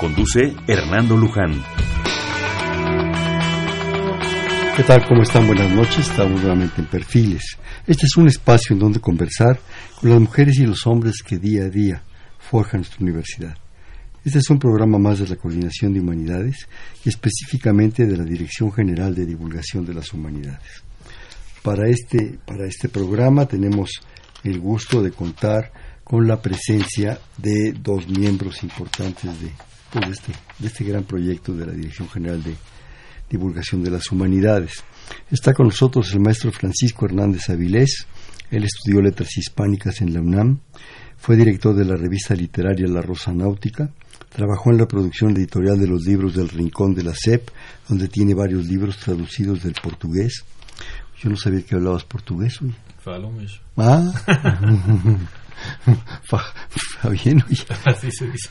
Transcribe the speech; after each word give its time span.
Conduce 0.00 0.54
Hernando 0.66 1.14
Luján. 1.14 1.62
¿Qué 4.74 4.82
tal? 4.82 5.06
¿Cómo 5.06 5.20
están? 5.20 5.46
Buenas 5.46 5.70
noches. 5.70 6.08
Estamos 6.08 6.40
nuevamente 6.40 6.80
en 6.80 6.86
Perfiles. 6.86 7.58
Este 7.86 8.06
es 8.06 8.16
un 8.16 8.26
espacio 8.26 8.72
en 8.72 8.80
donde 8.80 8.98
conversar 8.98 9.60
con 10.00 10.08
las 10.08 10.18
mujeres 10.18 10.58
y 10.58 10.64
los 10.64 10.86
hombres 10.86 11.22
que 11.22 11.36
día 11.36 11.64
a 11.64 11.68
día 11.68 12.02
forjan 12.38 12.80
nuestra 12.80 13.02
universidad. 13.02 13.54
Este 14.24 14.38
es 14.38 14.48
un 14.48 14.58
programa 14.58 14.96
más 14.98 15.18
de 15.18 15.28
la 15.28 15.36
Coordinación 15.36 15.92
de 15.92 16.00
Humanidades 16.00 16.66
y 17.04 17.10
específicamente 17.10 18.06
de 18.06 18.16
la 18.16 18.24
Dirección 18.24 18.72
General 18.72 19.14
de 19.14 19.26
Divulgación 19.26 19.84
de 19.84 19.92
las 19.92 20.14
Humanidades. 20.14 20.82
Para 21.62 21.90
este, 21.90 22.38
para 22.46 22.64
este 22.66 22.88
programa 22.88 23.44
tenemos 23.44 23.90
el 24.44 24.60
gusto 24.60 25.02
de 25.02 25.10
contar 25.10 25.70
con 26.02 26.26
la 26.26 26.40
presencia 26.40 27.18
de 27.36 27.74
dos 27.74 28.08
miembros 28.08 28.62
importantes 28.62 29.38
de 29.42 29.52
pues, 29.92 30.06
de, 30.06 30.12
este, 30.12 30.32
de 30.58 30.66
este 30.66 30.84
gran 30.84 31.04
proyecto 31.04 31.52
de 31.52 31.66
la 31.66 31.72
Dirección 31.72 32.08
General 32.08 32.42
de 32.42 32.54
Divulgación 33.28 33.82
de 33.82 33.90
las 33.90 34.10
Humanidades. 34.10 34.82
Está 35.30 35.52
con 35.52 35.66
nosotros 35.66 36.12
el 36.12 36.20
maestro 36.20 36.52
Francisco 36.52 37.06
Hernández 37.06 37.48
Avilés. 37.48 38.06
Él 38.50 38.64
estudió 38.64 39.00
letras 39.00 39.36
hispánicas 39.36 40.00
en 40.00 40.12
la 40.12 40.20
UNAM, 40.20 40.58
fue 41.16 41.36
director 41.36 41.74
de 41.76 41.84
la 41.84 41.96
revista 41.96 42.34
literaria 42.34 42.88
La 42.88 43.02
Rosa 43.02 43.32
Náutica, 43.32 43.90
trabajó 44.30 44.70
en 44.70 44.78
la 44.78 44.88
producción 44.88 45.36
editorial 45.36 45.78
de 45.78 45.86
los 45.86 46.02
libros 46.04 46.34
del 46.34 46.48
Rincón 46.48 46.94
de 46.94 47.04
la 47.04 47.12
SEP, 47.14 47.48
donde 47.88 48.08
tiene 48.08 48.34
varios 48.34 48.66
libros 48.66 48.96
traducidos 48.96 49.62
del 49.62 49.74
portugués. 49.74 50.44
Yo 51.22 51.28
no 51.28 51.36
sabía 51.36 51.62
que 51.62 51.74
hablabas 51.74 52.04
portugués, 52.04 52.58
Ah. 53.76 54.10
Fabián, 57.00 57.44
Así 57.84 58.10
se 58.10 58.26
dice. 58.26 58.50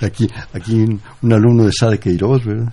aquí, 0.00 0.28
aquí 0.52 0.74
un, 0.74 1.32
alumno 1.32 1.64
de 1.64 1.72
Sade 1.72 1.98
Queiroz, 1.98 2.44
¿verdad? 2.44 2.72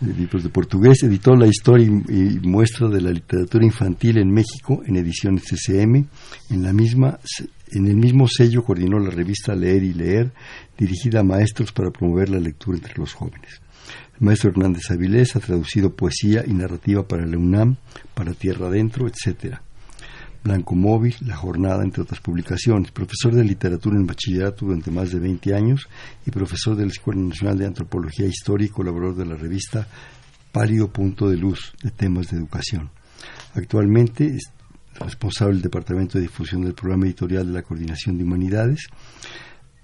de 0.00 0.12
libros 0.12 0.42
de 0.42 0.50
portugués, 0.50 1.02
editó 1.02 1.34
la 1.34 1.46
historia 1.46 1.86
y, 1.86 2.38
muestra 2.42 2.88
de 2.88 3.00
la 3.00 3.10
literatura 3.10 3.64
infantil 3.64 4.18
en 4.18 4.30
México 4.30 4.82
en 4.86 4.96
ediciones 4.96 5.44
CCM. 5.44 6.06
En, 6.50 6.62
la 6.62 6.72
misma, 6.72 7.18
en 7.70 7.86
el 7.86 7.96
mismo 7.96 8.28
sello 8.28 8.62
coordinó 8.62 8.98
la 8.98 9.10
revista 9.10 9.54
Leer 9.54 9.82
y 9.82 9.94
Leer, 9.94 10.32
dirigida 10.76 11.20
a 11.20 11.24
maestros 11.24 11.72
para 11.72 11.90
promover 11.90 12.28
la 12.28 12.38
lectura 12.38 12.76
entre 12.76 12.94
los 12.96 13.14
jóvenes. 13.14 13.60
El 14.20 14.26
maestro 14.26 14.50
Hernández 14.50 14.90
Avilés 14.90 15.34
ha 15.34 15.40
traducido 15.40 15.94
poesía 15.94 16.44
y 16.46 16.52
narrativa 16.52 17.06
para 17.06 17.26
la 17.26 17.36
UNAM, 17.36 17.76
para 18.14 18.32
Tierra 18.32 18.68
Adentro, 18.68 19.08
etcétera. 19.08 19.63
Blanco 20.44 20.74
Móvil, 20.74 21.16
La 21.22 21.36
Jornada, 21.36 21.82
entre 21.82 22.02
otras 22.02 22.20
publicaciones. 22.20 22.92
Profesor 22.92 23.34
de 23.34 23.42
literatura 23.42 23.96
en 23.96 24.06
bachillerato 24.06 24.66
durante 24.66 24.90
más 24.90 25.10
de 25.10 25.18
20 25.18 25.54
años 25.54 25.88
y 26.26 26.30
profesor 26.30 26.76
de 26.76 26.84
la 26.84 26.92
Escuela 26.92 27.22
Nacional 27.22 27.58
de 27.58 27.66
Antropología 27.66 28.26
e 28.26 28.28
Historia 28.28 28.66
y 28.66 28.70
colaborador 28.70 29.16
de 29.16 29.24
la 29.24 29.36
revista 29.36 29.88
Pálido 30.52 30.88
Punto 30.92 31.30
de 31.30 31.38
Luz 31.38 31.72
de 31.82 31.90
temas 31.90 32.28
de 32.28 32.36
educación. 32.36 32.90
Actualmente 33.54 34.26
es 34.26 34.52
responsable 35.00 35.54
del 35.54 35.62
Departamento 35.62 36.18
de 36.18 36.22
Difusión 36.22 36.62
del 36.62 36.74
Programa 36.74 37.06
Editorial 37.06 37.46
de 37.46 37.52
la 37.54 37.62
Coordinación 37.62 38.18
de 38.18 38.24
Humanidades, 38.24 38.86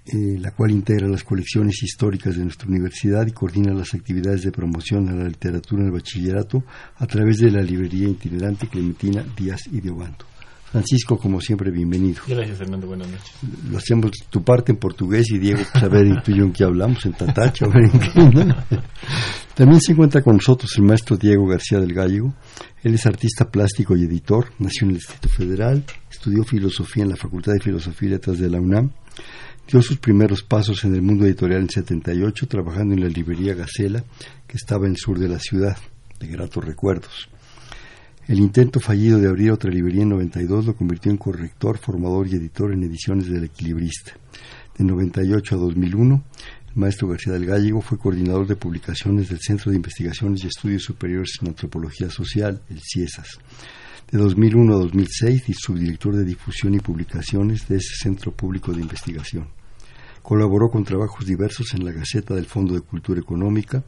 eh, 0.05 0.37
la 0.39 0.51
cual 0.51 0.71
integra 0.71 1.07
las 1.07 1.23
colecciones 1.23 1.81
históricas 1.81 2.37
de 2.37 2.43
nuestra 2.43 2.67
universidad 2.67 3.25
y 3.25 3.31
coordina 3.31 3.73
las 3.73 3.95
actividades 3.95 4.43
de 4.43 4.51
promoción 4.51 5.09
a 5.09 5.13
la 5.13 5.27
literatura 5.27 5.81
en 5.81 5.87
el 5.87 5.93
bachillerato 5.93 6.63
a 6.97 7.07
través 7.07 7.39
de 7.39 7.49
la 7.49 7.63
librería 7.63 8.07
itinerante 8.07 8.67
Clementina 8.67 9.25
Díaz 9.35 9.61
y 9.71 9.81
de 9.81 9.89
Obanto. 9.89 10.30
Francisco, 10.71 11.17
como 11.17 11.41
siempre, 11.41 11.69
bienvenido. 11.69 12.21
Gracias, 12.25 12.57
Fernando. 12.57 12.87
Buenas 12.87 13.09
noches. 13.09 13.31
Lo 13.69 13.77
hacemos 13.77 14.11
tu 14.29 14.41
parte 14.41 14.71
en 14.71 14.77
portugués 14.77 15.29
y 15.31 15.37
Diego, 15.37 15.59
pues 15.69 15.83
a 15.83 15.89
ver 15.89 16.23
tú 16.23 16.31
y 16.31 16.37
yo 16.37 16.45
en 16.45 16.53
qué 16.53 16.63
hablamos, 16.63 17.05
en 17.05 17.11
tatacho, 17.11 17.65
a 17.65 17.67
ver 17.67 17.89
en 17.91 17.99
qué. 17.99 18.55
También 19.53 19.81
se 19.81 19.91
encuentra 19.91 20.21
con 20.21 20.35
nosotros 20.35 20.71
el 20.77 20.83
maestro 20.83 21.17
Diego 21.17 21.45
García 21.45 21.77
del 21.79 21.93
Gallego. 21.93 22.33
Él 22.83 22.93
es 22.93 23.05
artista 23.05 23.51
plástico 23.51 23.97
y 23.97 24.05
editor, 24.05 24.53
nació 24.59 24.85
en 24.85 24.91
el 24.91 24.97
Distrito 24.99 25.27
Federal, 25.27 25.83
estudió 26.09 26.45
filosofía 26.45 27.03
en 27.03 27.09
la 27.09 27.17
Facultad 27.17 27.51
de 27.51 27.59
Filosofía 27.59 28.07
y 28.07 28.11
Letras 28.13 28.39
de 28.39 28.49
la 28.49 28.61
UNAM, 28.61 28.91
dio 29.69 29.81
sus 29.81 29.97
primeros 29.97 30.41
pasos 30.41 30.85
en 30.85 30.95
el 30.95 31.01
mundo 31.01 31.25
editorial 31.25 31.61
en 31.61 31.69
78, 31.69 32.47
trabajando 32.47 32.93
en 32.93 33.01
la 33.01 33.09
librería 33.09 33.53
Gacela, 33.55 34.05
que 34.47 34.55
estaba 34.55 34.85
en 34.85 34.93
el 34.93 34.97
sur 34.97 35.19
de 35.19 35.27
la 35.27 35.37
ciudad, 35.37 35.77
de 36.17 36.27
gratos 36.27 36.63
recuerdos. 36.63 37.29
El 38.31 38.39
intento 38.39 38.79
fallido 38.79 39.19
de 39.19 39.27
abrir 39.27 39.51
otra 39.51 39.69
librería 39.69 40.03
en 40.03 40.09
92 40.11 40.65
lo 40.65 40.73
convirtió 40.73 41.11
en 41.11 41.17
corrector, 41.17 41.77
formador 41.77 42.29
y 42.29 42.35
editor 42.35 42.71
en 42.71 42.81
ediciones 42.81 43.27
del 43.27 43.43
Equilibrista. 43.43 44.13
De 44.77 44.85
98 44.85 45.53
a 45.53 45.57
2001, 45.57 46.23
el 46.69 46.75
maestro 46.75 47.09
García 47.09 47.33
del 47.33 47.45
Gallego 47.45 47.81
fue 47.81 47.97
coordinador 47.97 48.47
de 48.47 48.55
publicaciones 48.55 49.27
del 49.27 49.41
Centro 49.41 49.69
de 49.69 49.75
Investigaciones 49.75 50.45
y 50.45 50.47
Estudios 50.47 50.83
Superiores 50.83 51.39
en 51.41 51.49
Antropología 51.49 52.09
Social, 52.09 52.61
el 52.69 52.79
CIESAS. 52.79 53.37
De 54.09 54.17
2001 54.17 54.75
a 54.75 54.77
2006, 54.77 55.49
y 55.49 55.53
subdirector 55.53 56.15
de 56.15 56.23
difusión 56.23 56.73
y 56.73 56.79
publicaciones 56.79 57.67
de 57.67 57.75
ese 57.75 57.95
Centro 58.01 58.31
Público 58.31 58.71
de 58.71 58.79
Investigación. 58.79 59.49
Colaboró 60.21 60.69
con 60.69 60.85
trabajos 60.85 61.25
diversos 61.25 61.73
en 61.73 61.83
la 61.83 61.91
Gaceta 61.91 62.33
del 62.33 62.45
Fondo 62.45 62.75
de 62.75 62.81
Cultura 62.81 63.19
Económica, 63.19 63.83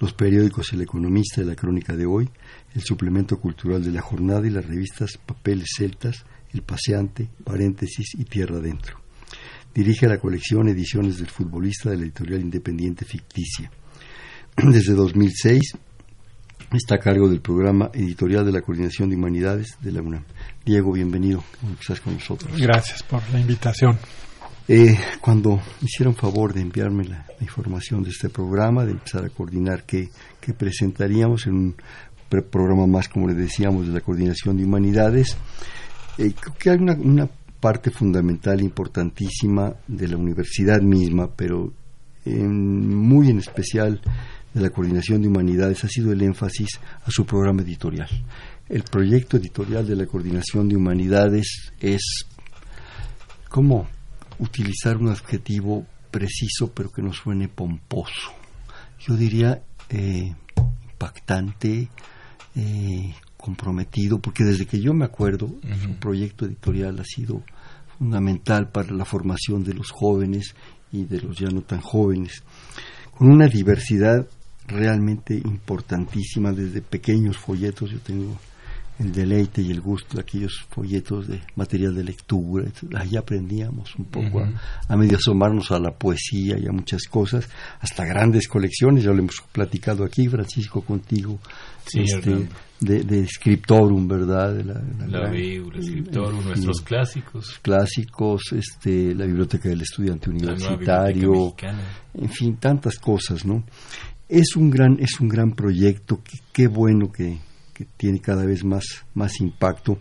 los 0.00 0.12
periódicos 0.12 0.70
El 0.74 0.82
Economista 0.82 1.40
y 1.40 1.44
La 1.44 1.54
Crónica 1.54 1.96
de 1.96 2.04
Hoy, 2.04 2.28
el 2.74 2.82
suplemento 2.82 3.38
cultural 3.38 3.82
de 3.82 3.90
la 3.90 4.02
jornada 4.02 4.46
y 4.46 4.50
las 4.50 4.66
revistas 4.66 5.18
Papeles 5.24 5.68
Celtas, 5.76 6.24
El 6.52 6.62
Paseante, 6.62 7.28
Paréntesis 7.44 8.14
y 8.14 8.24
Tierra 8.24 8.58
Adentro. 8.58 9.00
Dirige 9.74 10.08
la 10.08 10.18
colección 10.18 10.68
Ediciones 10.68 11.18
del 11.18 11.28
Futbolista 11.28 11.90
de 11.90 11.98
la 11.98 12.02
editorial 12.04 12.40
independiente 12.40 13.04
Ficticia. 13.04 13.70
Desde 14.56 14.94
2006 14.94 15.76
está 16.72 16.96
a 16.96 16.98
cargo 16.98 17.28
del 17.28 17.40
programa 17.40 17.90
editorial 17.92 18.44
de 18.44 18.52
la 18.52 18.62
Coordinación 18.62 19.10
de 19.10 19.16
Humanidades 19.16 19.76
de 19.80 19.92
la 19.92 20.02
UNAM. 20.02 20.24
Diego, 20.64 20.92
bienvenido. 20.92 21.44
Estás 21.80 22.00
con 22.00 22.14
nosotros. 22.14 22.58
Gracias 22.58 23.02
por 23.02 23.22
la 23.30 23.40
invitación. 23.40 23.98
Eh, 24.68 24.98
cuando 25.20 25.60
hicieron 25.80 26.16
favor 26.16 26.52
de 26.52 26.60
enviarme 26.60 27.04
la, 27.04 27.24
información 27.40 28.02
de 28.02 28.10
este 28.10 28.30
programa, 28.30 28.84
de 28.84 28.92
empezar 28.92 29.24
a 29.24 29.28
coordinar 29.28 29.84
qué, 29.84 30.08
presentaríamos 30.56 31.46
en 31.46 31.54
un 31.54 31.76
programa 32.44 32.86
más, 32.86 33.08
como 33.08 33.28
le 33.28 33.34
decíamos, 33.34 33.86
de 33.86 33.92
la 33.92 34.00
coordinación 34.00 34.56
de 34.56 34.64
humanidades, 34.64 35.36
eh, 36.18 36.32
creo 36.38 36.54
que 36.58 36.70
hay 36.70 36.78
una, 36.78 37.28
parte 37.60 37.90
fundamental, 37.90 38.60
importantísima 38.60 39.74
de 39.88 40.08
la 40.08 40.16
universidad 40.16 40.80
misma, 40.80 41.28
pero 41.34 41.72
muy 42.26 43.30
en 43.30 43.38
especial 43.38 44.00
de 44.52 44.60
la 44.60 44.70
coordinación 44.70 45.22
de 45.22 45.28
humanidades, 45.28 45.82
ha 45.84 45.88
sido 45.88 46.12
el 46.12 46.22
énfasis 46.22 46.68
a 47.04 47.10
su 47.10 47.24
programa 47.24 47.62
editorial. 47.62 48.08
El 48.68 48.82
proyecto 48.82 49.36
editorial 49.36 49.86
de 49.86 49.96
la 49.96 50.06
coordinación 50.06 50.68
de 50.68 50.76
humanidades 50.76 51.72
es, 51.80 52.26
¿cómo 53.48 53.88
utilizar 54.38 54.96
un 54.96 55.08
adjetivo 55.08 55.86
preciso 56.10 56.72
pero 56.72 56.90
que 56.90 57.02
no 57.02 57.12
suene 57.12 57.48
pomposo. 57.48 58.32
Yo 59.00 59.16
diría 59.16 59.62
eh, 59.90 60.34
impactante, 60.90 61.88
eh, 62.56 63.14
comprometido, 63.36 64.18
porque 64.18 64.44
desde 64.44 64.66
que 64.66 64.80
yo 64.80 64.94
me 64.94 65.04
acuerdo, 65.04 65.48
su 65.82 65.94
proyecto 65.96 66.46
editorial 66.46 66.98
ha 66.98 67.04
sido 67.04 67.42
fundamental 67.98 68.70
para 68.70 68.92
la 68.92 69.04
formación 69.04 69.62
de 69.62 69.74
los 69.74 69.90
jóvenes 69.90 70.54
y 70.90 71.04
de 71.04 71.20
los 71.20 71.38
ya 71.38 71.48
no 71.48 71.62
tan 71.62 71.80
jóvenes, 71.80 72.42
con 73.16 73.30
una 73.30 73.46
diversidad 73.46 74.26
realmente 74.66 75.36
importantísima 75.36 76.52
desde 76.52 76.82
pequeños 76.82 77.36
folletos. 77.36 77.90
Yo 77.90 78.00
tengo 78.00 78.36
el 78.98 79.12
deleite 79.12 79.60
y 79.60 79.70
el 79.70 79.80
gusto 79.80 80.16
de 80.16 80.22
aquellos 80.22 80.64
folletos 80.70 81.28
de 81.28 81.40
material 81.54 81.94
de 81.94 82.04
lectura. 82.04 82.66
Ahí 82.94 83.16
aprendíamos 83.16 83.94
un 83.96 84.06
poco 84.06 84.42
a, 84.88 84.96
medio 84.96 85.18
asomarnos 85.18 85.70
a 85.70 85.78
la 85.78 85.90
poesía 85.90 86.56
y 86.58 86.66
a 86.66 86.72
muchas 86.72 87.02
cosas, 87.04 87.48
hasta 87.80 88.04
grandes 88.04 88.48
colecciones, 88.48 89.04
ya 89.04 89.10
lo 89.10 89.18
hemos 89.18 89.42
platicado 89.52 90.04
aquí, 90.04 90.28
Francisco, 90.28 90.80
contigo, 90.80 91.38
este, 91.92 92.48
de, 92.80 93.04
de, 93.04 93.26
Scriptorum, 93.26 94.08
¿verdad? 94.08 94.54
De 94.54 94.64
la, 94.64 94.82
la, 95.06 95.28
Scriptorum, 95.82 96.44
nuestros 96.44 96.80
clásicos. 96.80 97.58
Clásicos, 97.62 98.52
este, 98.52 99.14
la 99.14 99.26
Biblioteca 99.26 99.68
del 99.68 99.82
Estudiante 99.82 100.30
Universitario, 100.30 101.54
en 102.14 102.30
fin, 102.30 102.56
tantas 102.56 102.96
cosas, 102.98 103.44
¿no? 103.44 103.64
Es 104.28 104.56
un 104.56 104.70
gran, 104.70 104.96
es 105.00 105.20
un 105.20 105.28
gran 105.28 105.52
proyecto, 105.52 106.20
qué 106.52 106.66
bueno 106.66 107.12
que, 107.12 107.38
que 107.76 107.86
tiene 107.96 108.20
cada 108.20 108.46
vez 108.46 108.64
más, 108.64 109.04
más 109.14 109.40
impacto. 109.40 109.98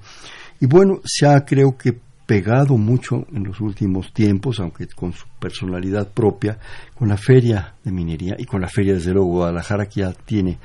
Y 0.62 0.66
bueno, 0.66 1.01
se 1.04 1.27
ha 1.27 1.44
creo 1.44 1.77
que 1.77 1.94
pegado 2.25 2.77
mucho 2.77 3.25
en 3.33 3.44
los 3.44 3.60
últimos 3.60 4.13
tiempos, 4.13 4.60
aunque 4.60 4.88
con 4.88 5.12
su 5.13 5.25
personalidad 5.39 6.12
propia, 6.12 6.57
con 6.98 7.10
la 7.10 7.18
feria 7.18 7.75
de 7.83 7.92
minería 7.92 8.36
y 8.38 8.45
con 8.45 8.62
la 8.62 8.68
feria 8.68 8.94
desde 8.94 9.12
luego 9.12 9.33
Guadalajara 9.33 9.88
que 9.88 10.01
ya 10.01 10.13
tiene 10.13 10.57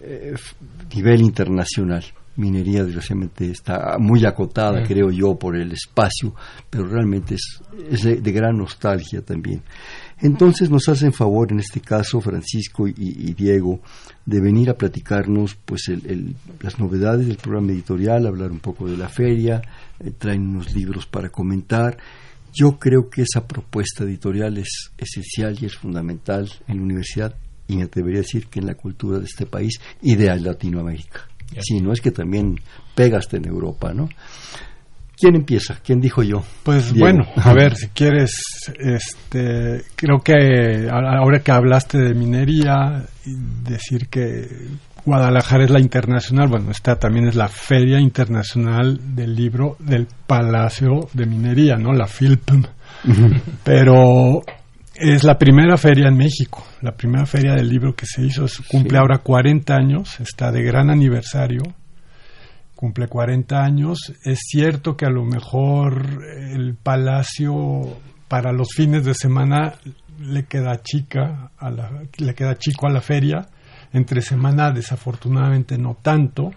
eh, 0.00 0.34
nivel 0.94 1.22
internacional. 1.22 2.04
Minería 2.36 2.84
desgraciadamente 2.84 3.50
está 3.50 3.96
muy 3.98 4.24
acotada, 4.26 4.82
creo 4.82 5.10
yo, 5.10 5.36
por 5.36 5.56
el 5.56 5.70
espacio, 5.72 6.34
pero 6.68 6.84
realmente 6.84 7.36
es, 7.36 7.62
es 7.90 8.22
de 8.22 8.32
gran 8.32 8.56
nostalgia 8.56 9.22
también. 9.22 9.62
Entonces 10.20 10.70
nos 10.70 10.88
hacen 10.88 11.12
favor, 11.12 11.52
en 11.52 11.60
este 11.60 11.80
caso, 11.80 12.20
Francisco 12.20 12.86
y, 12.86 13.34
Diego, 13.34 13.80
de 14.24 14.40
venir 14.40 14.70
a 14.70 14.74
platicarnos 14.74 15.56
pues 15.64 15.90
las 16.60 16.78
novedades 16.78 17.26
del 17.26 17.36
programa 17.36 17.72
editorial, 17.72 18.26
hablar 18.26 18.50
un 18.50 18.60
poco 18.60 18.88
de 18.88 18.96
la 18.96 19.08
feria, 19.08 19.60
eh, 20.00 20.12
traen 20.16 20.48
unos 20.48 20.74
libros 20.74 21.06
para 21.06 21.28
comentar. 21.30 21.98
Yo 22.52 22.78
creo 22.78 23.10
que 23.10 23.22
esa 23.22 23.46
propuesta 23.46 24.04
editorial 24.04 24.58
es 24.58 24.92
esencial 24.96 25.58
y 25.60 25.66
es 25.66 25.74
fundamental 25.74 26.48
en 26.68 26.76
la 26.76 26.82
universidad 26.82 27.34
y 27.66 27.76
me 27.76 27.84
atrevería 27.84 28.20
a 28.20 28.22
decir 28.22 28.46
que 28.46 28.60
en 28.60 28.66
la 28.66 28.74
cultura 28.74 29.18
de 29.18 29.24
este 29.24 29.46
país 29.46 29.80
y 30.00 30.14
de 30.14 30.38
Latinoamérica. 30.38 31.28
Si 31.60 31.80
no 31.80 31.92
es 31.92 32.00
que 32.00 32.10
también 32.10 32.60
pegaste 32.94 33.36
en 33.36 33.46
Europa, 33.46 33.92
¿no? 33.92 34.08
¿Quién 35.16 35.36
empieza? 35.36 35.78
¿Quién 35.84 36.00
dijo 36.00 36.22
yo? 36.22 36.42
Pues 36.62 36.92
bueno, 36.92 37.24
a 37.36 37.52
ver, 37.52 37.76
si 37.76 37.88
quieres, 37.88 38.32
este, 38.78 39.82
creo 39.94 40.20
que 40.20 40.88
ahora 40.90 41.40
que 41.40 41.52
hablaste 41.52 41.98
de 41.98 42.14
minería, 42.14 43.04
decir 43.24 44.08
que 44.08 44.48
Guadalajara 45.04 45.64
es 45.64 45.70
la 45.70 45.80
internacional, 45.80 46.48
bueno, 46.48 46.70
esta 46.70 46.96
también 46.96 47.28
es 47.28 47.34
la 47.34 47.48
Feria 47.48 48.00
Internacional 48.00 48.98
del 49.14 49.34
Libro 49.34 49.76
del 49.78 50.08
Palacio 50.26 51.08
de 51.12 51.26
Minería, 51.26 51.76
¿no? 51.76 51.92
La 51.92 52.06
FILPM. 52.06 52.64
Pero 53.62 54.42
es 54.94 55.24
la 55.24 55.36
primera 55.36 55.76
feria 55.76 56.08
en 56.08 56.16
México, 56.16 56.64
la 56.80 56.92
primera 56.92 57.26
feria 57.26 57.54
del 57.54 57.68
libro 57.68 57.94
que 57.94 58.06
se 58.06 58.22
hizo, 58.22 58.46
cumple 58.68 58.98
ahora 58.98 59.18
40 59.18 59.74
años, 59.74 60.20
está 60.20 60.50
de 60.50 60.62
gran 60.62 60.90
aniversario 60.90 61.62
cumple 62.84 63.08
40 63.08 63.64
años. 63.64 64.12
Es 64.24 64.40
cierto 64.42 64.94
que 64.94 65.06
a 65.06 65.10
lo 65.10 65.24
mejor 65.24 66.22
el 66.52 66.74
palacio 66.74 67.96
para 68.28 68.52
los 68.52 68.74
fines 68.76 69.06
de 69.06 69.14
semana 69.14 69.76
le 70.20 70.44
queda 70.44 70.82
chica, 70.82 71.50
a 71.56 71.70
la, 71.70 72.02
le 72.18 72.34
queda 72.34 72.58
chico 72.58 72.86
a 72.86 72.90
la 72.90 73.00
feria. 73.00 73.48
Entre 73.94 74.20
semana 74.20 74.70
desafortunadamente 74.70 75.78
no 75.78 75.96
tanto. 76.02 76.50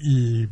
y 0.00 0.46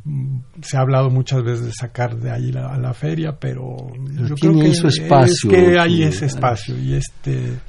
se 0.61 0.77
ha 0.77 0.81
hablado 0.81 1.09
muchas 1.09 1.45
veces 1.45 1.67
de 1.67 1.73
sacar 1.73 2.17
de 2.17 2.33
ahí 2.33 2.51
a 2.51 2.77
la 2.79 2.95
feria, 2.95 3.39
pero, 3.39 3.77
yo 4.11 4.35
creo 4.35 4.59
que, 4.59 4.71
espacio, 4.71 5.51
es 5.53 5.57
que 5.57 5.79
hay 5.79 6.03
ese 6.03 6.27
espacio 6.27 6.77
y 6.77 6.95
este 6.95 7.61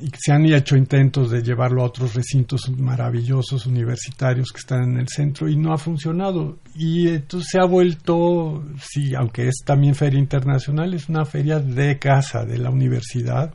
y 0.00 0.10
se 0.18 0.32
han 0.32 0.44
hecho 0.46 0.76
intentos 0.76 1.30
de 1.30 1.42
llevarlo 1.42 1.82
a 1.82 1.86
otros 1.86 2.14
recintos 2.14 2.70
maravillosos 2.70 3.66
universitarios 3.66 4.50
que 4.52 4.58
están 4.58 4.82
en 4.84 4.98
el 4.98 5.08
centro 5.08 5.48
y 5.48 5.56
no 5.56 5.72
ha 5.72 5.78
funcionado. 5.78 6.58
Y 6.74 7.08
entonces 7.08 7.48
se 7.52 7.58
ha 7.58 7.66
vuelto, 7.66 8.64
sí, 8.80 9.14
aunque 9.14 9.48
es 9.48 9.62
también 9.64 9.94
feria 9.94 10.18
internacional, 10.18 10.94
es 10.94 11.08
una 11.08 11.24
feria 11.24 11.60
de 11.60 11.98
casa 11.98 12.44
de 12.44 12.58
la 12.58 12.70
universidad. 12.70 13.52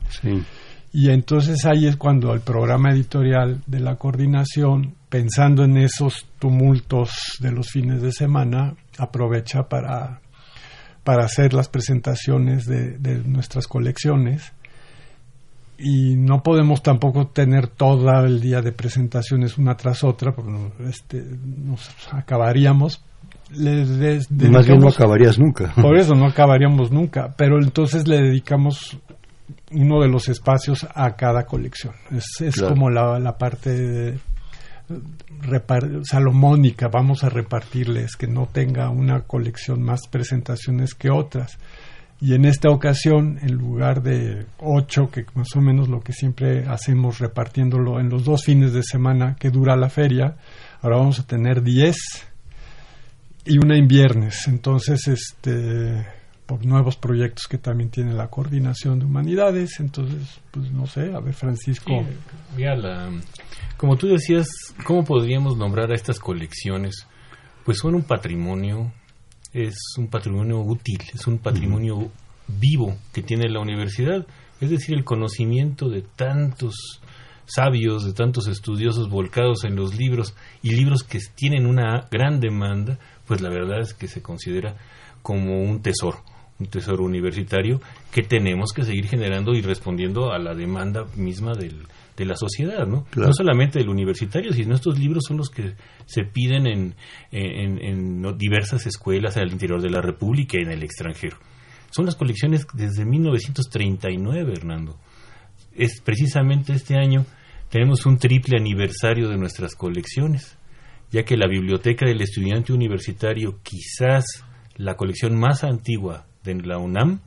Y 0.92 1.10
entonces 1.10 1.64
ahí 1.66 1.86
es 1.86 1.96
cuando 1.96 2.32
el 2.32 2.40
programa 2.40 2.90
editorial 2.90 3.62
de 3.66 3.80
la 3.80 3.96
coordinación, 3.96 4.94
pensando 5.08 5.64
en 5.64 5.76
esos 5.76 6.26
tumultos 6.38 7.10
de 7.38 7.52
los 7.52 7.68
fines 7.70 8.02
de 8.02 8.12
semana, 8.12 8.74
aprovecha 8.98 9.68
para, 9.68 10.20
para 11.04 11.24
hacer 11.24 11.52
las 11.52 11.68
presentaciones 11.68 12.66
de, 12.66 12.98
de 12.98 13.18
nuestras 13.24 13.68
colecciones 13.68 14.52
y 15.80 16.16
no 16.16 16.42
podemos 16.42 16.82
tampoco 16.82 17.28
tener 17.28 17.68
todo 17.68 18.24
el 18.24 18.40
día 18.40 18.60
de 18.60 18.72
presentaciones 18.72 19.56
una 19.56 19.76
tras 19.76 20.04
otra 20.04 20.32
porque 20.32 20.52
este, 20.88 21.24
nos 21.42 21.90
acabaríamos. 22.12 23.02
Más 24.50 24.66
bien 24.66 24.78
no 24.78 24.88
acabarías 24.88 25.38
nunca. 25.38 25.72
Por 25.74 25.96
eso 25.96 26.14
no 26.14 26.26
acabaríamos 26.26 26.92
nunca 26.92 27.34
pero 27.36 27.58
entonces 27.58 28.06
le 28.06 28.20
dedicamos 28.20 28.98
uno 29.72 30.00
de 30.00 30.08
los 30.08 30.28
espacios 30.28 30.86
a 30.94 31.16
cada 31.16 31.46
colección. 31.46 31.94
Es, 32.10 32.40
es 32.40 32.60
como 32.60 32.90
la, 32.90 33.18
la 33.18 33.38
parte 33.38 34.18
salomónica 36.02 36.88
vamos 36.88 37.24
a 37.24 37.28
repartirles 37.28 38.16
que 38.16 38.26
no 38.26 38.46
tenga 38.46 38.90
una 38.90 39.22
colección 39.22 39.82
más 39.82 40.08
presentaciones 40.08 40.94
que 40.94 41.10
otras 41.10 41.58
y 42.20 42.34
en 42.34 42.44
esta 42.44 42.68
ocasión, 42.70 43.38
en 43.40 43.54
lugar 43.54 44.02
de 44.02 44.46
ocho, 44.58 45.10
que 45.10 45.24
más 45.34 45.56
o 45.56 45.60
menos 45.62 45.88
lo 45.88 46.00
que 46.00 46.12
siempre 46.12 46.66
hacemos 46.68 47.18
repartiéndolo 47.18 47.98
en 47.98 48.10
los 48.10 48.24
dos 48.24 48.44
fines 48.44 48.74
de 48.74 48.82
semana 48.82 49.36
que 49.38 49.50
dura 49.50 49.74
la 49.74 49.88
feria, 49.88 50.36
ahora 50.82 50.98
vamos 50.98 51.18
a 51.18 51.26
tener 51.26 51.62
diez 51.62 51.96
y 53.46 53.56
una 53.56 53.78
en 53.78 53.88
viernes. 53.88 54.46
Entonces, 54.48 55.08
este, 55.08 56.06
por 56.44 56.66
nuevos 56.66 56.96
proyectos 56.96 57.46
que 57.48 57.56
también 57.56 57.90
tiene 57.90 58.12
la 58.12 58.26
coordinación 58.26 58.98
de 58.98 59.06
humanidades. 59.06 59.80
Entonces, 59.80 60.40
pues 60.50 60.70
no 60.72 60.86
sé, 60.86 61.14
a 61.14 61.20
ver, 61.20 61.32
Francisco. 61.32 62.04
como 63.76 63.96
tú 63.96 64.08
decías, 64.08 64.46
¿cómo 64.84 65.04
podríamos 65.04 65.56
nombrar 65.56 65.90
a 65.90 65.94
estas 65.94 66.18
colecciones? 66.18 67.06
Pues 67.64 67.78
son 67.78 67.94
un 67.94 68.02
patrimonio 68.02 68.92
es 69.52 69.76
un 69.98 70.08
patrimonio 70.08 70.60
útil, 70.60 70.98
es 71.12 71.26
un 71.26 71.38
patrimonio 71.38 72.10
vivo 72.46 72.96
que 73.12 73.22
tiene 73.22 73.48
la 73.48 73.60
universidad, 73.60 74.26
es 74.60 74.70
decir, 74.70 74.96
el 74.96 75.04
conocimiento 75.04 75.88
de 75.88 76.02
tantos 76.02 77.00
sabios, 77.46 78.04
de 78.04 78.12
tantos 78.12 78.46
estudiosos 78.46 79.08
volcados 79.08 79.64
en 79.64 79.74
los 79.74 79.96
libros 79.96 80.34
y 80.62 80.70
libros 80.70 81.02
que 81.02 81.18
tienen 81.34 81.66
una 81.66 82.06
gran 82.10 82.40
demanda, 82.40 82.98
pues 83.26 83.40
la 83.40 83.50
verdad 83.50 83.80
es 83.80 83.94
que 83.94 84.06
se 84.06 84.22
considera 84.22 84.76
como 85.22 85.62
un 85.62 85.82
tesoro, 85.82 86.22
un 86.58 86.66
tesoro 86.66 87.04
universitario 87.04 87.80
que 88.12 88.22
tenemos 88.22 88.72
que 88.72 88.84
seguir 88.84 89.08
generando 89.08 89.52
y 89.54 89.62
respondiendo 89.62 90.32
a 90.32 90.38
la 90.38 90.54
demanda 90.54 91.06
misma 91.16 91.54
del, 91.54 91.86
de 92.20 92.26
la 92.26 92.36
sociedad, 92.36 92.86
¿no? 92.86 93.06
No 93.16 93.32
solamente 93.32 93.78
del 93.78 93.88
universitario, 93.88 94.52
sino 94.52 94.74
estos 94.74 94.98
libros 94.98 95.24
son 95.26 95.38
los 95.38 95.48
que 95.48 95.72
se 96.04 96.24
piden 96.24 96.66
en, 96.66 96.94
en, 97.32 98.36
diversas 98.36 98.86
escuelas 98.86 99.38
al 99.38 99.50
interior 99.50 99.80
de 99.80 99.88
la 99.88 100.02
República 100.02 100.58
y 100.58 100.64
en 100.64 100.70
el 100.70 100.82
extranjero. 100.82 101.38
Son 101.90 102.04
las 102.04 102.16
colecciones 102.16 102.66
desde 102.74 103.06
1939, 103.06 104.52
Hernando. 104.52 104.98
Es 105.74 106.02
precisamente 106.02 106.74
este 106.74 106.96
año 106.96 107.24
tenemos 107.70 108.04
un 108.04 108.18
triple 108.18 108.58
aniversario 108.58 109.30
de 109.30 109.38
nuestras 109.38 109.74
colecciones, 109.74 110.58
ya 111.10 111.24
que 111.24 111.38
la 111.38 111.48
Biblioteca 111.48 112.04
del 112.04 112.20
Estudiante 112.20 112.74
Universitario, 112.74 113.60
quizás 113.62 114.44
la 114.76 114.98
colección 114.98 115.38
más 115.38 115.64
antigua 115.64 116.26
de 116.44 116.54
la 116.56 116.76
UNAM, 116.76 117.20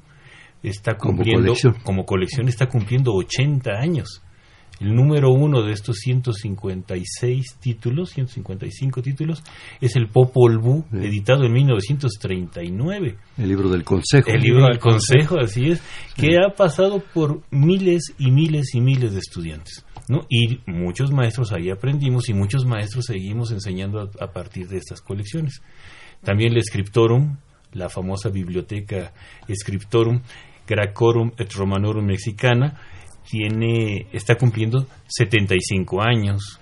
está 0.62 0.98
cumpliendo, 0.98 1.54
como 1.84 2.06
colección 2.06 2.48
está 2.48 2.68
cumpliendo 2.68 3.12
80 3.14 3.72
años. 3.72 4.23
El 4.84 4.96
número 4.96 5.32
uno 5.32 5.62
de 5.64 5.72
estos 5.72 5.96
156 6.00 7.56
títulos, 7.62 8.10
155 8.10 9.02
títulos, 9.02 9.42
es 9.80 9.96
el 9.96 10.10
Popol 10.10 10.58
Vuh, 10.58 10.84
editado 10.92 11.46
en 11.46 11.54
1939. 11.54 13.16
El 13.38 13.48
libro 13.48 13.70
del 13.70 13.86
Consejo. 13.86 14.30
El 14.30 14.42
libro 14.42 14.66
del 14.66 14.80
Consejo, 14.80 15.40
así 15.40 15.70
es, 15.70 15.82
que 16.18 16.36
ha 16.38 16.54
pasado 16.54 17.02
por 17.14 17.44
miles 17.50 18.14
y 18.18 18.30
miles 18.32 18.76
y 18.76 18.82
miles 18.82 19.14
de 19.14 19.20
estudiantes. 19.20 19.86
¿no? 20.10 20.26
Y 20.28 20.60
muchos 20.70 21.14
maestros 21.14 21.54
ahí 21.54 21.70
aprendimos 21.70 22.28
y 22.28 22.34
muchos 22.34 22.66
maestros 22.66 23.06
seguimos 23.06 23.52
enseñando 23.52 24.12
a, 24.20 24.34
partir 24.34 24.68
de 24.68 24.80
estas 24.80 25.00
colecciones. 25.00 25.62
También 26.26 26.52
el 26.52 26.62
Scriptorum, 26.62 27.38
la 27.72 27.88
famosa 27.88 28.28
biblioteca 28.28 29.14
Scriptorum, 29.50 30.24
Gracorum 30.68 31.32
et 31.38 31.54
Romanorum 31.54 32.06
Mexicana, 32.06 32.82
tiene, 33.30 34.08
está 34.12 34.36
cumpliendo 34.36 34.88
75 35.08 36.02
años 36.02 36.60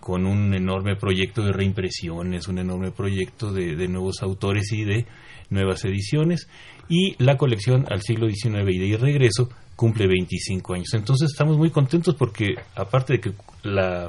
con 0.00 0.24
un 0.24 0.54
enorme 0.54 0.96
proyecto 0.96 1.42
de 1.42 1.52
reimpresiones, 1.52 2.48
un 2.48 2.58
enorme 2.58 2.92
proyecto 2.92 3.52
de, 3.52 3.88
nuevos 3.88 4.22
autores 4.22 4.72
y 4.72 4.84
de 4.84 5.06
nuevas 5.50 5.84
ediciones. 5.84 6.48
Y 6.88 7.22
la 7.22 7.36
colección 7.36 7.84
al 7.90 8.00
siglo 8.00 8.26
XIX 8.26 8.70
y 8.70 8.78
de 8.90 8.96
regreso 8.96 9.50
cumple 9.76 10.06
25 10.06 10.74
años. 10.74 10.94
Entonces 10.94 11.30
estamos 11.30 11.58
muy 11.58 11.70
contentos 11.70 12.14
porque 12.14 12.54
aparte 12.74 13.14
de 13.14 13.20
que 13.20 13.32
la, 13.62 14.08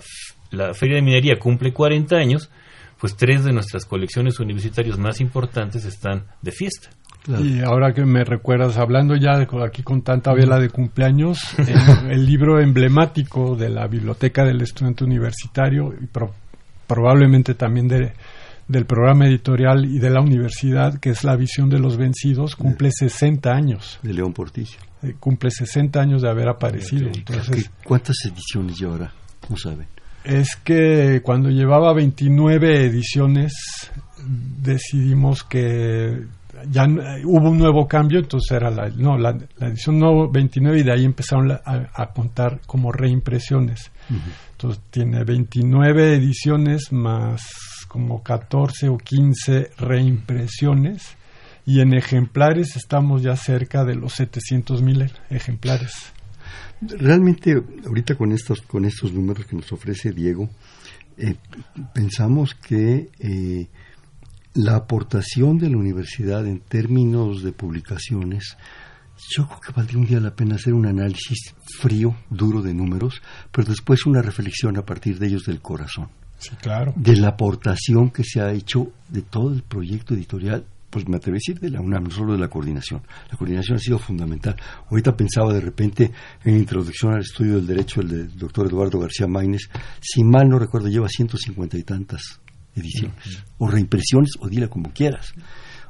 la 0.51 0.73
Feria 0.73 0.95
de 0.95 1.01
Minería 1.01 1.37
cumple 1.37 1.73
40 1.73 2.15
años, 2.15 2.49
pues 2.97 3.17
tres 3.17 3.43
de 3.43 3.51
nuestras 3.51 3.85
colecciones 3.85 4.39
universitarias 4.39 4.97
más 4.97 5.19
importantes 5.19 5.83
están 5.83 6.27
de 6.41 6.51
fiesta. 6.51 6.91
Y 7.27 7.61
ahora 7.61 7.93
que 7.93 8.05
me 8.05 8.23
recuerdas, 8.23 8.77
hablando 8.77 9.15
ya 9.15 9.37
de, 9.37 9.47
aquí 9.65 9.83
con 9.83 10.01
tanta 10.01 10.33
vela 10.33 10.57
de 10.57 10.69
cumpleaños, 10.69 11.39
el, 12.09 12.25
libro 12.25 12.59
emblemático 12.59 13.55
de 13.55 13.69
la 13.69 13.87
Biblioteca 13.87 14.43
del 14.43 14.61
Estudiante 14.61 15.03
Universitario 15.03 15.93
y 15.93 16.07
probablemente 16.87 17.53
también 17.53 17.87
de, 17.87 18.13
del 18.67 18.85
programa 18.85 19.27
editorial 19.27 19.85
y 19.85 19.99
de 19.99 20.09
la 20.09 20.21
universidad, 20.21 20.99
que 20.99 21.09
es 21.09 21.23
La 21.23 21.35
visión 21.35 21.69
de 21.69 21.79
los 21.79 21.97
vencidos, 21.97 22.55
cumple 22.55 22.91
60 22.91 23.51
años. 23.51 23.99
De 24.01 24.13
León 24.13 24.31
Portillo. 24.31 24.77
Eh, 25.03 25.15
cumple 25.19 25.49
60 25.51 25.99
años 25.99 26.21
de 26.21 26.29
haber 26.29 26.47
aparecido. 26.47 27.09
Entonces, 27.13 27.69
¿Cuántas 27.83 28.15
ediciones 28.25 28.77
llevará? 28.79 29.11
No 29.49 29.57
saben. 29.57 29.87
Es 30.23 30.55
que 30.55 31.21
cuando 31.23 31.49
llevaba 31.49 31.93
29 31.93 32.85
ediciones 32.85 33.53
decidimos 34.61 35.43
que 35.43 36.25
ya 36.69 36.85
hubo 37.23 37.49
un 37.49 37.57
nuevo 37.57 37.87
cambio, 37.87 38.19
entonces 38.19 38.51
era 38.51 38.69
la, 38.69 38.89
no, 38.89 39.17
la, 39.17 39.37
edición 39.59 39.99
no 39.99 40.29
29 40.29 40.79
y 40.79 40.83
de 40.83 40.91
ahí 40.91 41.05
empezaron 41.05 41.51
a, 41.51 42.05
contar 42.13 42.61
como 42.65 42.91
reimpresiones. 42.91 43.91
Entonces 44.51 44.81
tiene 44.89 45.23
29 45.23 46.15
ediciones 46.15 46.91
más 46.91 47.41
como 47.87 48.21
14 48.23 48.89
o 48.89 48.97
15 48.97 49.71
reimpresiones 49.77 51.17
y 51.65 51.81
en 51.81 51.93
ejemplares 51.93 52.75
estamos 52.75 53.21
ya 53.21 53.35
cerca 53.35 53.83
de 53.83 53.95
los 53.95 54.13
700 54.13 54.81
mil 54.81 55.11
ejemplares. 55.29 55.93
Realmente 56.81 57.61
ahorita 57.85 58.15
con 58.15 58.31
estos, 58.31 58.61
con 58.61 58.85
estos 58.85 59.13
números 59.13 59.45
que 59.45 59.55
nos 59.55 59.71
ofrece 59.71 60.11
Diego, 60.11 60.49
eh, 61.17 61.35
pensamos 61.93 62.55
que 62.55 63.09
eh, 63.19 63.67
la 64.59 64.75
aportación 64.75 65.57
de 65.57 65.69
la 65.69 65.77
universidad 65.77 66.45
en 66.45 66.59
términos 66.59 67.43
de 67.43 67.53
publicaciones, 67.53 68.57
yo 69.29 69.47
creo 69.47 69.59
que 69.61 69.71
valdría 69.71 69.99
un 69.99 70.05
día 70.05 70.19
la 70.19 70.35
pena 70.35 70.55
hacer 70.55 70.73
un 70.73 70.85
análisis 70.85 71.55
frío, 71.79 72.15
duro 72.29 72.61
de 72.61 72.73
números, 72.73 73.21
pero 73.51 73.69
después 73.69 74.05
una 74.05 74.21
reflexión 74.21 74.77
a 74.77 74.85
partir 74.85 75.17
de 75.17 75.27
ellos 75.27 75.43
del 75.43 75.61
corazón. 75.61 76.09
Sí, 76.39 76.55
claro. 76.61 76.93
De 76.97 77.15
la 77.15 77.29
aportación 77.29 78.09
que 78.09 78.23
se 78.25 78.41
ha 78.41 78.51
hecho 78.51 78.91
de 79.07 79.21
todo 79.21 79.53
el 79.53 79.63
proyecto 79.63 80.13
editorial, 80.13 80.65
pues 80.89 81.07
me 81.07 81.15
atrevo 81.15 81.35
a 81.35 81.39
decir 81.39 81.59
de 81.59 81.69
la 81.69 81.79
UNAM, 81.79 82.05
no 82.05 82.11
solo 82.11 82.33
de 82.33 82.39
la 82.39 82.49
coordinación. 82.49 83.01
La 83.31 83.37
coordinación 83.37 83.77
ha 83.77 83.79
sido 83.79 83.97
fundamental. 83.97 84.57
Ahorita 84.89 85.15
pensaba 85.15 85.53
de 85.53 85.61
repente 85.61 86.11
en 86.43 86.57
introducción 86.57 87.13
al 87.13 87.21
estudio 87.21 87.55
del 87.55 87.67
derecho 87.67 88.01
del 88.01 88.37
doctor 88.37 88.67
Eduardo 88.67 88.99
García 88.99 89.27
Maínez, 89.27 89.69
si 90.01 90.21
mal 90.23 90.49
no 90.49 90.59
recuerdo, 90.59 90.89
lleva 90.89 91.07
ciento 91.07 91.37
cincuenta 91.37 91.77
y 91.77 91.83
tantas 91.83 92.41
ediciones, 92.75 93.43
o 93.57 93.67
reimpresiones, 93.67 94.31
o 94.39 94.47
dile 94.47 94.69
como 94.69 94.91
quieras. 94.91 95.33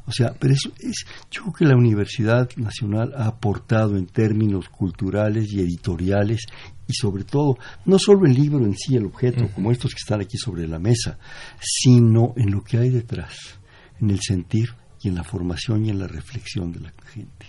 O 0.06 0.12
sea, 0.12 0.34
pero 0.40 0.54
es, 0.54 0.68
es, 0.80 1.06
yo 1.30 1.44
creo 1.44 1.54
que 1.54 1.66
la 1.66 1.76
Universidad 1.76 2.50
Nacional 2.56 3.14
ha 3.16 3.28
aportado 3.28 3.96
en 3.96 4.08
términos 4.08 4.68
culturales 4.70 5.54
y 5.54 5.60
editoriales 5.60 6.42
y 6.88 6.94
sobre 6.94 7.24
todo, 7.24 7.60
no 7.86 8.00
solo 8.00 8.26
el 8.26 8.34
libro 8.34 8.66
en 8.66 8.76
sí, 8.76 8.96
el 8.96 9.06
objeto, 9.06 9.48
como 9.54 9.72
estos 9.72 9.92
que 9.92 10.00
están 10.00 10.22
aquí 10.22 10.38
sobre 10.38 10.68
la 10.68 10.80
mesa, 10.80 11.20
sino 11.62 12.34
en 12.36 12.50
lo 12.50 12.64
que 12.64 12.80
hay 12.80 12.90
detrás, 12.90 13.60
en 14.02 14.10
el 14.10 14.20
sentir 14.20 14.70
y 15.00 15.10
en 15.10 15.16
la 15.16 15.24
formación 15.24 15.86
y 15.86 15.92
en 15.92 16.00
la 16.00 16.08
reflexión 16.08 16.72
de 16.72 16.80
la 16.80 16.94
gente. 17.14 17.46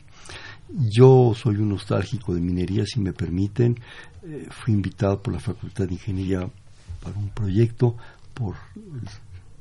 Yo 0.68 1.32
soy 1.34 1.56
un 1.56 1.70
nostálgico 1.70 2.34
de 2.34 2.42
minería, 2.42 2.84
si 2.84 3.00
me 3.00 3.14
permiten. 3.14 3.80
Eh, 4.22 4.46
fui 4.50 4.74
invitado 4.74 5.22
por 5.22 5.32
la 5.32 5.40
Facultad 5.40 5.86
de 5.86 5.94
Ingeniería 5.94 6.48
para 7.02 7.18
un 7.18 7.30
proyecto 7.30 7.96
por 8.32 8.56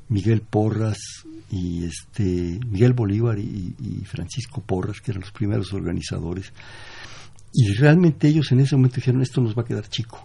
Miguel 0.08 0.42
Porras 0.42 0.98
y 1.50 1.84
este 1.84 2.58
Miguel 2.66 2.92
Bolívar 2.92 3.38
y, 3.38 4.02
Francisco 4.04 4.60
Porras, 4.60 5.00
que 5.00 5.12
eran 5.12 5.22
los 5.22 5.32
primeros 5.32 5.72
organizadores. 5.72 6.52
Y 7.52 7.72
realmente 7.74 8.28
ellos 8.28 8.50
en 8.52 8.60
ese 8.60 8.76
momento 8.76 8.96
dijeron, 8.96 9.22
esto 9.22 9.40
nos 9.40 9.56
va 9.56 9.62
a 9.62 9.64
quedar 9.64 9.88
chico. 9.88 10.22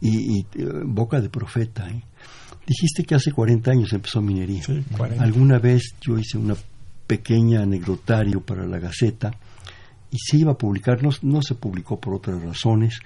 Y, 0.00 0.40
eh, 0.40 0.46
boca 0.84 1.20
de 1.20 1.28
profeta. 1.28 1.88
¿eh? 1.88 2.02
Dijiste 2.66 3.04
que 3.04 3.14
hace 3.14 3.32
40 3.32 3.70
años 3.70 3.92
empezó 3.92 4.20
minería. 4.20 4.62
Alguna 5.18 5.58
vez 5.58 5.94
yo 6.00 6.18
hice 6.18 6.38
una 6.38 6.56
pequeña 7.06 7.62
anecdotario 7.62 8.42
para 8.42 8.66
la 8.66 8.78
Gaceta 8.78 9.32
y 10.10 10.18
se 10.18 10.38
iba 10.38 10.52
a 10.52 10.58
publicar, 10.58 11.02
no, 11.02 11.10
no 11.22 11.42
se 11.42 11.54
publicó 11.54 11.98
por 12.00 12.14
otras 12.14 12.42
razones, 12.42 13.00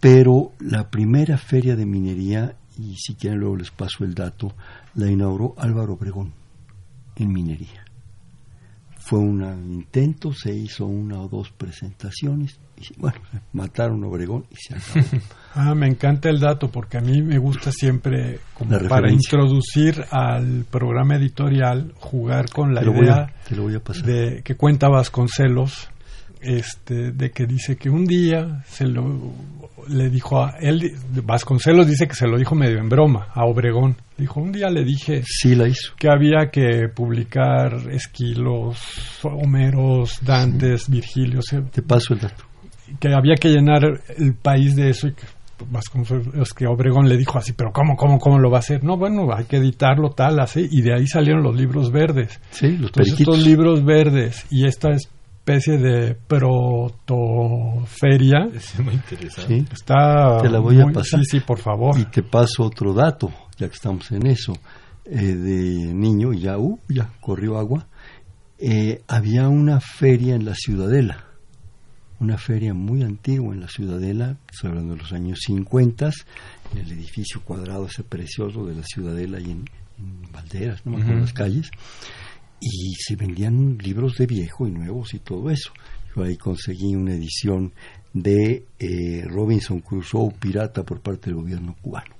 pero 0.00 0.52
la 0.60 0.90
primera 0.90 1.38
feria 1.38 1.76
de 1.76 1.86
minería 1.86 2.56
y 2.78 2.94
si 2.96 3.14
quieren 3.14 3.40
luego 3.40 3.56
les 3.56 3.70
paso 3.70 4.04
el 4.04 4.14
dato, 4.14 4.54
la 4.94 5.10
inauguró 5.10 5.54
Álvaro 5.58 5.94
Obregón 5.94 6.32
en 7.16 7.32
minería. 7.32 7.84
Fue 8.98 9.18
un 9.18 9.42
intento, 9.72 10.32
se 10.32 10.54
hizo 10.54 10.86
una 10.86 11.20
o 11.20 11.28
dos 11.28 11.50
presentaciones 11.50 12.58
y 12.76 13.00
bueno, 13.00 13.18
mataron 13.52 14.04
a 14.04 14.08
Obregón 14.08 14.44
y 14.50 14.56
se 14.56 14.74
acabó. 14.74 15.22
ah, 15.54 15.74
me 15.74 15.88
encanta 15.88 16.28
el 16.28 16.38
dato 16.38 16.70
porque 16.70 16.98
a 16.98 17.00
mí 17.00 17.22
me 17.22 17.38
gusta 17.38 17.72
siempre 17.72 18.40
como 18.54 18.78
para 18.88 19.10
introducir 19.10 20.04
al 20.10 20.66
programa 20.70 21.16
editorial 21.16 21.92
jugar 21.96 22.50
con 22.50 22.74
la 22.74 22.82
idea 22.82 23.32
de 24.04 24.42
que 24.44 24.56
cuenta 24.56 24.88
Vasconcelos 24.88 25.88
este, 26.48 27.12
de 27.12 27.30
que 27.30 27.46
dice 27.46 27.76
que 27.76 27.90
un 27.90 28.04
día 28.06 28.62
se 28.66 28.86
lo 28.86 29.32
le 29.88 30.10
dijo 30.10 30.42
a 30.42 30.56
él, 30.60 30.92
Vasconcelos 31.24 31.86
dice 31.86 32.06
que 32.06 32.14
se 32.14 32.26
lo 32.26 32.36
dijo 32.36 32.54
medio 32.54 32.78
en 32.78 32.88
broma 32.88 33.28
a 33.32 33.44
Obregón. 33.46 33.96
Dijo, 34.16 34.40
un 34.40 34.52
día 34.52 34.68
le 34.68 34.84
dije 34.84 35.22
sí, 35.24 35.54
la 35.54 35.68
hizo. 35.68 35.94
que 35.96 36.08
había 36.10 36.50
que 36.50 36.88
publicar 36.94 37.74
Esquilos, 37.90 38.78
Homeros, 39.22 40.18
Dantes, 40.22 40.88
Virgilio. 40.88 41.40
Te 41.72 41.82
paso 41.82 42.14
el 42.14 42.20
dato. 42.20 42.44
Que 42.98 43.14
había 43.14 43.34
que 43.34 43.48
llenar 43.48 43.82
el 44.16 44.34
país 44.34 44.74
de 44.76 44.90
eso 44.90 45.08
y 45.08 45.12
que 45.12 45.24
Vasconcelos, 45.70 46.54
que 46.54 46.66
Obregón 46.66 47.08
le 47.08 47.16
dijo 47.16 47.36
así, 47.38 47.52
pero 47.52 47.72
¿cómo, 47.72 47.96
cómo, 47.96 48.18
cómo 48.18 48.38
lo 48.38 48.50
va 48.50 48.58
a 48.58 48.60
hacer? 48.60 48.84
No, 48.84 48.96
bueno, 48.96 49.28
hay 49.34 49.44
que 49.46 49.56
editarlo 49.56 50.10
tal, 50.10 50.38
así, 50.38 50.68
y 50.70 50.82
de 50.82 50.94
ahí 50.94 51.06
salieron 51.08 51.42
los 51.42 51.56
libros 51.56 51.90
verdes. 51.90 52.40
Sí, 52.50 52.76
los 52.76 52.90
Entonces, 52.90 53.18
estos 53.18 53.44
libros 53.44 53.84
verdes 53.84 54.46
y 54.50 54.66
esta 54.66 54.90
es 54.90 55.10
especie 55.48 55.78
de 55.78 56.14
protoferia. 56.14 57.30
Es 58.54 58.78
muy 58.80 58.92
interesante. 58.94 59.64
Está 59.72 60.42
te 60.42 60.50
la 60.50 60.58
voy 60.58 60.78
a 60.80 60.86
pasar. 60.86 61.20
Sí, 61.20 61.38
sí, 61.38 61.40
por 61.40 61.58
favor. 61.58 61.98
Y 61.98 62.04
te 62.04 62.22
paso 62.22 62.64
otro 62.64 62.92
dato, 62.92 63.32
ya 63.56 63.66
que 63.68 63.74
estamos 63.74 64.10
en 64.10 64.26
eso. 64.26 64.52
Eh, 65.06 65.16
de 65.16 65.94
niño, 65.94 66.34
ya, 66.34 66.58
uh, 66.58 66.78
ya 66.88 67.10
corrió 67.20 67.58
agua. 67.58 67.86
Eh, 68.58 69.00
había 69.08 69.48
una 69.48 69.80
feria 69.80 70.34
en 70.34 70.44
la 70.44 70.54
Ciudadela, 70.54 71.24
una 72.20 72.36
feria 72.36 72.74
muy 72.74 73.02
antigua 73.02 73.54
en 73.54 73.60
la 73.60 73.68
Ciudadela, 73.68 74.36
estoy 74.50 74.70
hablando 74.70 74.94
de 74.94 75.00
los 75.00 75.12
años 75.12 75.38
50, 75.46 76.10
en 76.72 76.78
el 76.78 76.90
edificio 76.90 77.40
cuadrado 77.42 77.86
ese 77.86 78.02
precioso 78.02 78.66
de 78.66 78.74
la 78.74 78.82
Ciudadela 78.82 79.40
y 79.40 79.52
en, 79.52 79.64
Valderas, 80.32 80.84
no 80.84 80.98
me 80.98 81.20
las 81.20 81.32
calles 81.32 81.70
y 82.60 82.94
se 82.94 83.16
vendían 83.16 83.78
libros 83.78 84.16
de 84.16 84.26
viejo 84.26 84.66
y 84.66 84.70
nuevos 84.70 85.14
y 85.14 85.18
todo 85.18 85.50
eso. 85.50 85.72
Yo 86.14 86.22
ahí 86.22 86.36
conseguí 86.36 86.94
una 86.94 87.14
edición 87.14 87.72
de 88.12 88.66
eh, 88.78 89.24
Robinson 89.26 89.80
Crusoe 89.80 90.32
Pirata 90.38 90.82
por 90.82 91.00
parte 91.00 91.26
del 91.26 91.36
gobierno 91.36 91.76
cubano. 91.80 92.16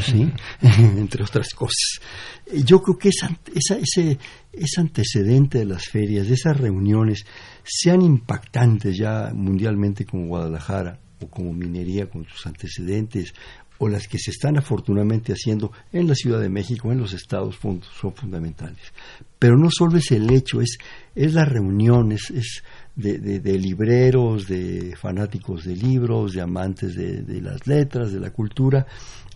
¿Sí? 0.00 0.30
entre 0.62 1.24
otras 1.24 1.48
cosas. 1.54 2.00
Yo 2.64 2.80
creo 2.80 2.98
que 2.98 3.08
esa, 3.08 3.36
ese, 3.52 4.18
ese 4.52 4.80
antecedente 4.80 5.58
de 5.58 5.64
las 5.64 5.86
ferias, 5.86 6.28
de 6.28 6.34
esas 6.34 6.56
reuniones, 6.56 7.26
sean 7.64 8.02
impactantes 8.02 8.96
ya 8.96 9.32
mundialmente 9.34 10.04
como 10.04 10.26
Guadalajara 10.26 11.00
o 11.20 11.28
como 11.28 11.52
minería 11.52 12.08
con 12.08 12.26
sus 12.26 12.46
antecedentes 12.46 13.34
o 13.78 13.88
las 13.88 14.08
que 14.08 14.18
se 14.18 14.30
están 14.30 14.56
afortunadamente 14.56 15.32
haciendo 15.32 15.72
en 15.92 16.06
la 16.06 16.14
Ciudad 16.14 16.40
de 16.40 16.48
México, 16.48 16.92
en 16.92 16.98
los 16.98 17.12
estados, 17.12 17.56
son 17.60 18.12
fundamentales. 18.14 18.92
Pero 19.38 19.56
no 19.56 19.68
solo 19.70 19.98
es 19.98 20.10
el 20.12 20.30
hecho, 20.30 20.60
es, 20.60 20.78
es 21.14 21.34
las 21.34 21.48
reuniones, 21.48 22.30
es 22.30 22.62
de, 22.96 23.18
de, 23.18 23.58
libreros, 23.58 24.48
de 24.48 24.94
fanáticos 24.96 25.64
de 25.64 25.76
libros, 25.76 26.32
de 26.32 26.40
amantes 26.40 26.94
de, 26.94 27.40
las 27.42 27.66
letras, 27.66 28.12
de 28.12 28.20
la 28.20 28.30
cultura, 28.30 28.86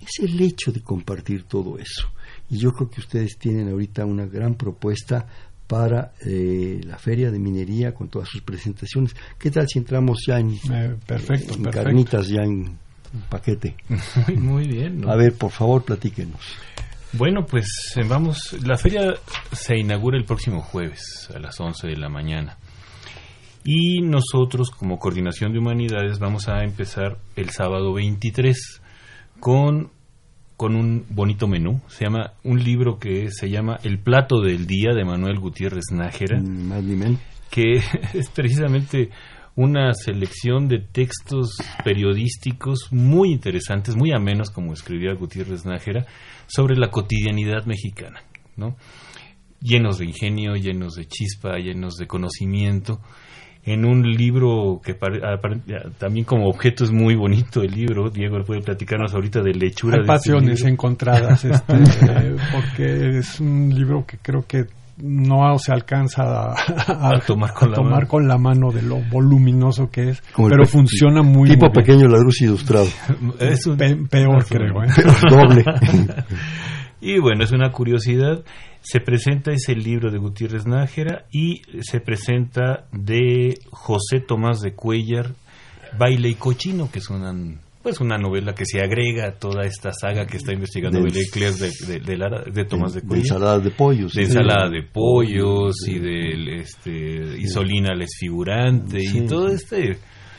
es 0.01 0.25
el 0.25 0.41
hecho 0.41 0.73
de 0.73 0.81
compartir 0.81 1.45
todo 1.45 1.79
eso. 1.79 2.11
Y 2.49 2.59
yo 2.59 2.73
creo 2.73 2.89
que 2.89 3.01
ustedes 3.01 3.37
tienen 3.39 3.69
ahorita 3.69 4.07
una 4.07 4.25
gran 4.25 4.55
propuesta 4.55 5.27
para 5.67 6.15
eh, 6.27 6.81
la 6.85 6.99
feria 6.99 7.31
de 7.31 7.39
minería 7.39 7.95
con 7.95 8.09
todas 8.09 8.29
sus 8.29 8.43
presentaciones. 8.43 9.15
¿Qué 9.39 9.51
tal 9.51 9.69
si 9.69 9.79
entramos 9.79 10.25
ya 10.27 10.41
en, 10.41 10.55
eh, 10.73 10.97
perfecto, 11.07 11.57
carnitas, 11.71 12.29
ya 12.29 12.43
en 12.43 12.77
un 13.12 13.23
paquete. 13.23 13.76
Muy, 14.29 14.37
muy 14.37 14.69
bien. 14.69 15.00
¿no? 15.00 15.11
A 15.11 15.17
ver, 15.17 15.35
por 15.35 15.50
favor, 15.50 15.85
platíquenos. 15.85 16.40
Bueno, 17.12 17.45
pues 17.45 17.67
eh, 17.97 18.02
vamos, 18.09 18.57
la 18.64 18.76
feria 18.76 19.14
se 19.52 19.76
inaugura 19.76 20.17
el 20.17 20.25
próximo 20.25 20.62
jueves 20.62 21.29
a 21.35 21.38
las 21.40 21.59
11 21.61 21.88
de 21.88 21.97
la 21.97 22.09
mañana. 22.09 22.57
Y 23.64 24.00
nosotros, 24.00 24.71
como 24.71 24.99
Coordinación 24.99 25.52
de 25.52 25.59
Humanidades, 25.59 26.19
vamos 26.19 26.49
a 26.49 26.62
empezar 26.62 27.19
el 27.37 27.50
sábado 27.50 27.93
23 27.93 28.81
con, 29.40 29.90
con 30.57 30.76
un 30.76 31.05
bonito 31.11 31.47
menú. 31.47 31.83
Se 31.88 32.05
llama 32.05 32.35
un 32.45 32.62
libro 32.62 32.99
que 32.99 33.31
se 33.31 33.50
llama 33.50 33.79
El 33.83 33.99
plato 33.99 34.40
del 34.40 34.67
día 34.67 34.95
de 34.95 35.05
Manuel 35.05 35.38
Gutiérrez 35.40 35.87
Nájera, 35.93 36.40
Mm, 36.40 36.69
Más 36.69 36.85
que 37.50 37.75
es 38.14 38.31
precisamente 38.31 39.11
una 39.57 39.92
selección 39.95 40.69
de 40.69 40.78
textos 40.78 41.57
periodísticos 41.85 42.88
muy 42.90 43.33
interesantes, 43.33 43.97
muy 43.97 44.12
amenos, 44.12 44.50
como 44.50 44.73
escribía 44.73 45.14
Gutiérrez 45.14 45.64
Nájera, 45.64 46.07
sobre 46.47 46.76
la 46.76 46.90
cotidianidad 46.90 47.64
mexicana, 47.66 48.23
¿no? 48.57 48.76
Llenos 49.61 49.99
de 49.99 50.07
ingenio, 50.07 50.54
llenos 50.54 50.95
de 50.95 51.07
chispa, 51.07 51.59
llenos 51.59 51.97
de 51.97 52.07
conocimiento. 52.07 53.00
En 53.62 53.85
un 53.85 54.02
libro 54.02 54.80
que 54.83 54.97
también 55.99 56.25
como 56.25 56.49
objeto 56.49 56.85
es 56.85 56.90
muy 56.90 57.14
bonito 57.14 57.61
el 57.61 57.73
libro, 57.73 58.09
Diego 58.09 58.42
puede 58.42 58.62
platicarnos 58.62 59.12
ahorita 59.12 59.42
de 59.42 59.52
lechura. 59.52 59.97
Hay 59.97 60.07
de 60.07 60.14
este 60.14 60.30
pasiones 60.30 60.64
encontradas, 60.64 61.45
este, 61.45 61.75
porque 62.52 63.19
es 63.19 63.38
un 63.38 63.69
libro 63.69 64.07
que 64.07 64.16
creo 64.16 64.47
que 64.47 64.64
no 65.02 65.59
se 65.59 65.73
alcanza 65.73 66.23
a, 66.23 66.52
a- 66.87 67.16
A 67.16 67.21
tomar 67.21 67.52
con 67.54 67.69
a 67.69 67.71
la 67.71 67.75
tomar 67.76 67.92
mano. 67.92 68.09
con 68.09 68.28
la 68.28 68.38
mano 68.38 68.71
de 68.71 68.83
lo 68.83 68.99
voluminoso 69.11 69.90
que 69.90 70.11
es, 70.11 70.23
Como 70.33 70.49
pero 70.49 70.64
pe- 70.64 70.69
funciona 70.71 71.23
muy, 71.23 71.49
Tipo 71.50 71.66
muy 71.66 71.73
bien. 71.75 71.85
pequeño 71.87 72.09
ladruz 72.09 72.40
ilustrado. 72.42 72.87
Es 73.40 73.66
un- 73.66 73.76
Pe- 73.76 73.97
peor 74.11 74.38
es 74.38 74.50
un- 74.50 74.57
creo, 74.57 74.83
¿eh? 74.85 74.88
Pero 74.97 75.12
doble. 75.30 75.64
Y 77.00 77.19
bueno, 77.19 77.45
es 77.45 77.52
una 77.52 77.71
curiosidad. 77.71 78.45
Se 78.83 79.00
presenta 79.00 79.52
ese 79.52 79.75
libro 79.75 80.11
de 80.11 80.19
Gutiérrez 80.19 80.66
Nájera 80.66 81.25
y 81.30 81.62
se 81.83 82.00
presenta 82.00 82.85
de 82.92 83.59
José 83.71 84.21
Tomás 84.21 84.61
de 84.61 84.75
Cuellar, 84.75 85.30
Baile 85.99 86.28
y 86.30 86.35
Cochino, 86.35 86.90
que 86.90 86.99
es 87.00 87.11
una, 87.11 87.33
pues 87.83 88.01
una 88.01 88.19
novela 88.19 88.55
que 88.55 88.65
se 88.67 88.81
agrega 88.81 89.29
a 89.29 89.33
toda 89.33 89.65
esta 89.65 89.93
saga 89.93 90.27
que 90.27 90.37
está 90.37 90.53
investigando 90.53 91.03
Belecleas 91.03 91.59
de, 91.59 91.71
de, 91.87 92.01
de 92.01 92.17
Lara- 92.19 92.45
de 92.45 92.65
Tomás 92.65 92.93
de 92.95 93.01
de 93.01 93.07
Cuellar. 93.07 93.25
ensaladas 93.27 93.65
de 93.65 93.71
pollos. 93.71 94.13
de 94.13 94.27
sí. 94.27 94.31
ensalada 94.33 94.69
de 94.69 94.83
pollos 94.83 95.75
y 95.89 95.99
del 95.99 96.49
este 96.61 97.39
Isolina 97.39 97.95
la 97.95 98.05
figurante 98.19 99.01
Sí. 99.01 99.19
y 99.19 99.27
todo 99.27 99.49
este 99.49 99.99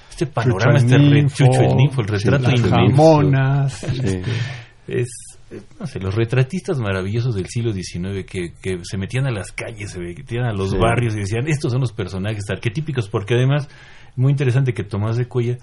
este 0.09 0.27
panorama 0.27 0.79
Chucho 0.79 0.95
este 0.95 0.99
ninfo, 1.09 1.35
Chucho 1.45 1.61
el 1.61 1.75
ninfo 1.77 2.01
el 2.01 2.07
sí, 2.07 2.13
retrato 2.13 2.43
Las 2.43 2.59
inmenso 2.59 2.75
jamonas, 2.75 3.73
Sí. 3.73 3.87
este, 4.03 4.21
es, 4.87 5.07
es, 5.49 5.63
no 5.79 5.87
sé, 5.87 5.99
los 5.99 6.13
retratistas 6.15 6.79
maravillosos 6.79 7.33
del 7.35 7.47
siglo 7.47 7.71
XIX 7.73 8.25
que, 8.25 8.53
que 8.61 8.79
se 8.83 8.97
metían 8.97 9.25
a 9.25 9.31
las 9.31 9.51
calles, 9.51 9.91
se 9.91 9.99
metían 9.99 10.43
a 10.45 10.53
los 10.53 10.71
Sí. 10.71 10.77
barrios 10.77 11.15
y 11.15 11.19
decían, 11.19 11.47
estos 11.47 11.71
son 11.71 11.81
los 11.81 11.93
personajes 11.93 12.43
arquetípicos, 12.49 13.07
porque 13.09 13.33
además, 13.35 13.67
muy 14.15 14.31
interesante 14.31 14.73
que 14.73 14.83
Tomás 14.83 15.17
de 15.17 15.25
Cuellar 15.27 15.57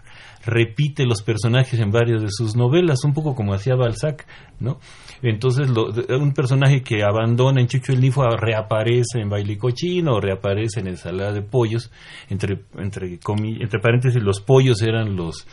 repite 0.44 1.04
los 1.04 1.22
personajes 1.22 1.78
en 1.80 1.90
varias 1.90 2.22
de 2.22 2.28
sus 2.30 2.56
novelas, 2.56 3.04
un 3.04 3.12
poco 3.14 3.34
como 3.34 3.54
hacía 3.54 3.74
Balzac, 3.74 4.26
¿no? 4.60 4.78
Entonces, 5.22 5.68
lo- 5.68 5.90
un 6.18 6.32
personaje 6.32 6.82
que 6.82 7.02
abandona 7.02 7.60
en 7.60 7.66
Chucho 7.66 7.92
el 7.92 8.00
Ninfo 8.00 8.24
reaparece 8.36 9.20
en 9.20 9.28
Baile 9.28 9.54
y 9.54 9.56
Cochino, 9.56 10.14
o 10.14 10.20
reaparece 10.20 10.80
en 10.80 10.86
Ensalada 10.88 11.32
de 11.32 11.42
Pollos, 11.42 11.90
entre, 12.30 12.60
entre, 12.76 13.18
entre 13.18 13.80
paréntesis, 13.80 14.22
los 14.22 14.40
pollos 14.40 14.80
eran 14.82 15.16
los 15.16 15.46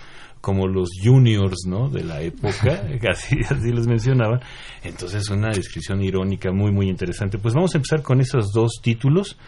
como 0.45 0.67
los 0.67 0.89
juniors 1.03 1.65
¿no? 1.65 1.89
de 1.89 2.03
la 2.03 2.21
época, 2.21 2.83
así, 3.09 3.35
así 3.49 3.71
les 3.71 3.87
mencionaba. 3.87 4.39
Entonces, 4.83 5.27
una 5.31 5.49
descripción 5.49 6.03
irónica 6.03 6.51
muy, 6.51 6.71
muy 6.71 6.87
interesante. 6.87 7.39
Pues 7.39 7.55
vamos 7.55 7.73
a 7.73 7.79
empezar 7.79 8.03
con 8.03 8.21
esos 8.21 8.51
dos 8.53 8.73
títulos. 8.79 9.39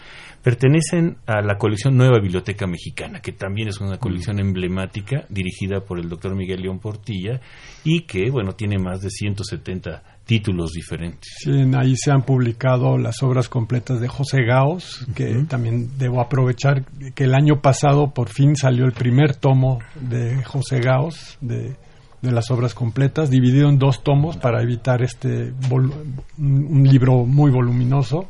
Pertenecen 0.41 1.17
a 1.27 1.43
la 1.43 1.59
colección 1.59 1.95
Nueva 1.95 2.19
Biblioteca 2.19 2.65
Mexicana, 2.65 3.19
que 3.19 3.31
también 3.31 3.67
es 3.67 3.79
una 3.79 3.99
colección 3.99 4.39
emblemática 4.39 5.27
dirigida 5.29 5.81
por 5.81 5.99
el 5.99 6.09
doctor 6.09 6.35
Miguel 6.35 6.63
León 6.63 6.79
Portilla 6.79 7.41
y 7.83 8.07
que, 8.07 8.31
bueno, 8.31 8.53
tiene 8.53 8.79
más 8.79 9.01
de 9.01 9.11
170 9.11 10.16
títulos 10.27 10.74
diferentes. 10.74 11.38
Sí, 11.39 11.51
ahí 11.75 11.96
se 11.96 12.12
han 12.12 12.22
publicado 12.22 12.98
las 12.98 13.24
obras 13.24 13.50
completas 13.50 14.00
de 14.00 14.07
José 14.07 14.43
Gaos, 14.43 15.07
que 15.15 15.46
también 15.48 15.98
debo 15.98 16.22
aprovechar 16.22 16.86
que 17.15 17.24
el 17.24 17.34
año 17.34 17.62
pasado 17.62 18.13
por 18.13 18.29
fin 18.29 18.55
salió 18.55 18.86
el 18.86 18.91
primer 18.91 19.36
tomo 19.36 19.79
de 20.00 20.43
José 20.43 20.82
Gaos, 20.82 21.38
de, 21.41 21.75
de 22.21 22.32
las 22.32 22.51
obras 22.51 22.73
completas, 22.73 23.30
dividido 23.32 23.69
en 23.69 23.80
dos 23.80 24.04
tomos 24.04 24.38
para 24.38 24.62
evitar 24.62 25.01
este 25.01 25.54
un 25.71 26.84
libro 26.84 27.25
muy 27.25 27.49
voluminoso. 27.49 28.28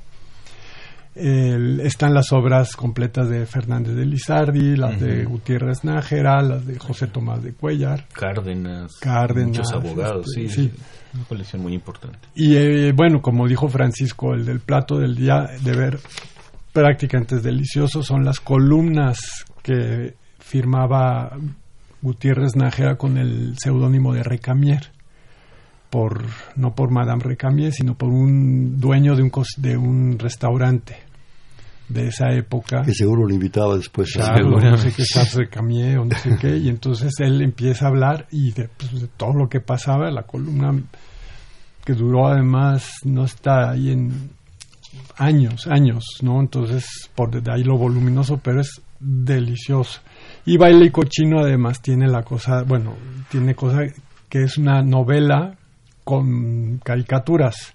El- 1.20 1.80
están 1.82 2.14
las 2.14 2.32
obras 2.32 2.76
completas 2.76 3.30
de 3.30 3.46
Fernández 3.46 3.96
de 3.96 4.06
Lizardi, 4.06 4.76
las 4.76 5.00
de. 5.00 5.26
Gutiérrez 5.26 5.84
Nájera, 5.84 6.42
las 6.42 6.66
de 6.66 6.78
José 6.78 7.08
Tomás 7.08 7.44
de 7.44 7.54
Cuellar. 7.54 8.06
Cárdenas, 8.14 8.94
Cárdenas, 9.00 9.58
muchos 9.58 9.74
abogados, 9.74 10.28
este, 10.38 10.50
sí, 10.50 10.70
sí. 10.70 10.74
una 11.16 11.24
colección 11.26 11.62
muy 11.62 11.74
importante. 11.74 12.20
Y 12.36 12.56
eh, 12.56 12.92
bueno, 12.94 13.22
como 13.22 13.48
dijo 13.48 13.68
Francisco, 13.68 14.34
el 14.34 14.46
del 14.46 14.60
plato 14.60 14.98
del 15.00 15.16
día 15.16 15.48
de 15.64 15.72
ver 15.76 16.00
prácticamente 16.74 17.36
es 17.38 17.44
delicioso 17.44 18.04
son 18.04 18.24
las 18.24 18.40
columnas 18.40 19.20
que 19.64 20.14
firmaba 20.40 21.32
Gutiérrez 22.02 22.56
Nájera 22.56 22.96
con 22.98 23.18
el 23.18 23.56
seudónimo 23.58 24.14
de 24.14 24.24
Recamier. 24.24 24.92
Por, 25.90 26.26
no 26.58 26.76
por 26.76 26.92
Madame 26.92 27.24
Recamier, 27.24 27.72
sino 27.72 27.96
por 27.96 28.10
un 28.10 28.78
dueño 28.78 29.16
de 29.16 29.24
un, 29.24 29.32
de 29.56 29.78
un 29.78 30.20
restaurante 30.20 30.98
de 31.90 32.08
esa 32.08 32.32
época. 32.34 32.82
Que 32.84 32.94
seguro 32.94 33.26
lo 33.28 33.34
invitaba 33.34 33.76
después. 33.78 34.16
a- 34.18 34.34
Claro, 34.34 34.50
no 34.72 34.78
sé 34.78 34.92
qué 34.94 35.04
Charles 35.04 35.34
Recamier 35.36 35.98
o 36.00 36.06
no 36.06 36.16
sé 36.18 36.38
qué, 36.40 36.58
y 36.58 36.70
entonces 36.70 37.14
él 37.20 37.42
empieza 37.42 37.86
a 37.86 37.90
hablar 37.90 38.28
y 38.32 38.52
de, 38.52 38.68
pues, 38.68 39.02
de 39.02 39.08
todo 39.08 39.34
lo 39.34 39.48
que 39.50 39.60
pasaba, 39.62 40.12
la 40.12 40.24
columna 40.24 40.74
que 41.86 41.94
duró 41.94 42.28
además, 42.28 42.92
no 43.06 43.24
está 43.24 43.72
ahí 43.72 43.92
en 43.92 44.30
años, 45.18 45.68
años, 45.68 46.04
¿no? 46.22 46.40
Entonces, 46.42 46.86
por 47.16 47.30
de 47.42 47.52
ahí 47.52 47.64
lo 47.64 47.78
voluminoso, 47.78 48.38
pero 48.44 48.60
es 48.62 48.82
delicioso. 49.00 50.02
Y 50.46 50.58
Baile 50.58 50.86
y 50.88 50.90
Cochino 50.90 51.40
además 51.40 51.82
tiene 51.82 52.08
la 52.08 52.24
cosa, 52.24 52.64
bueno, 52.64 52.96
tiene 53.30 53.56
cosa 53.56 53.80
que 54.28 54.44
es 54.44 54.58
una 54.58 54.82
novela 54.82 55.56
con 56.04 56.80
caricaturas. 56.84 57.74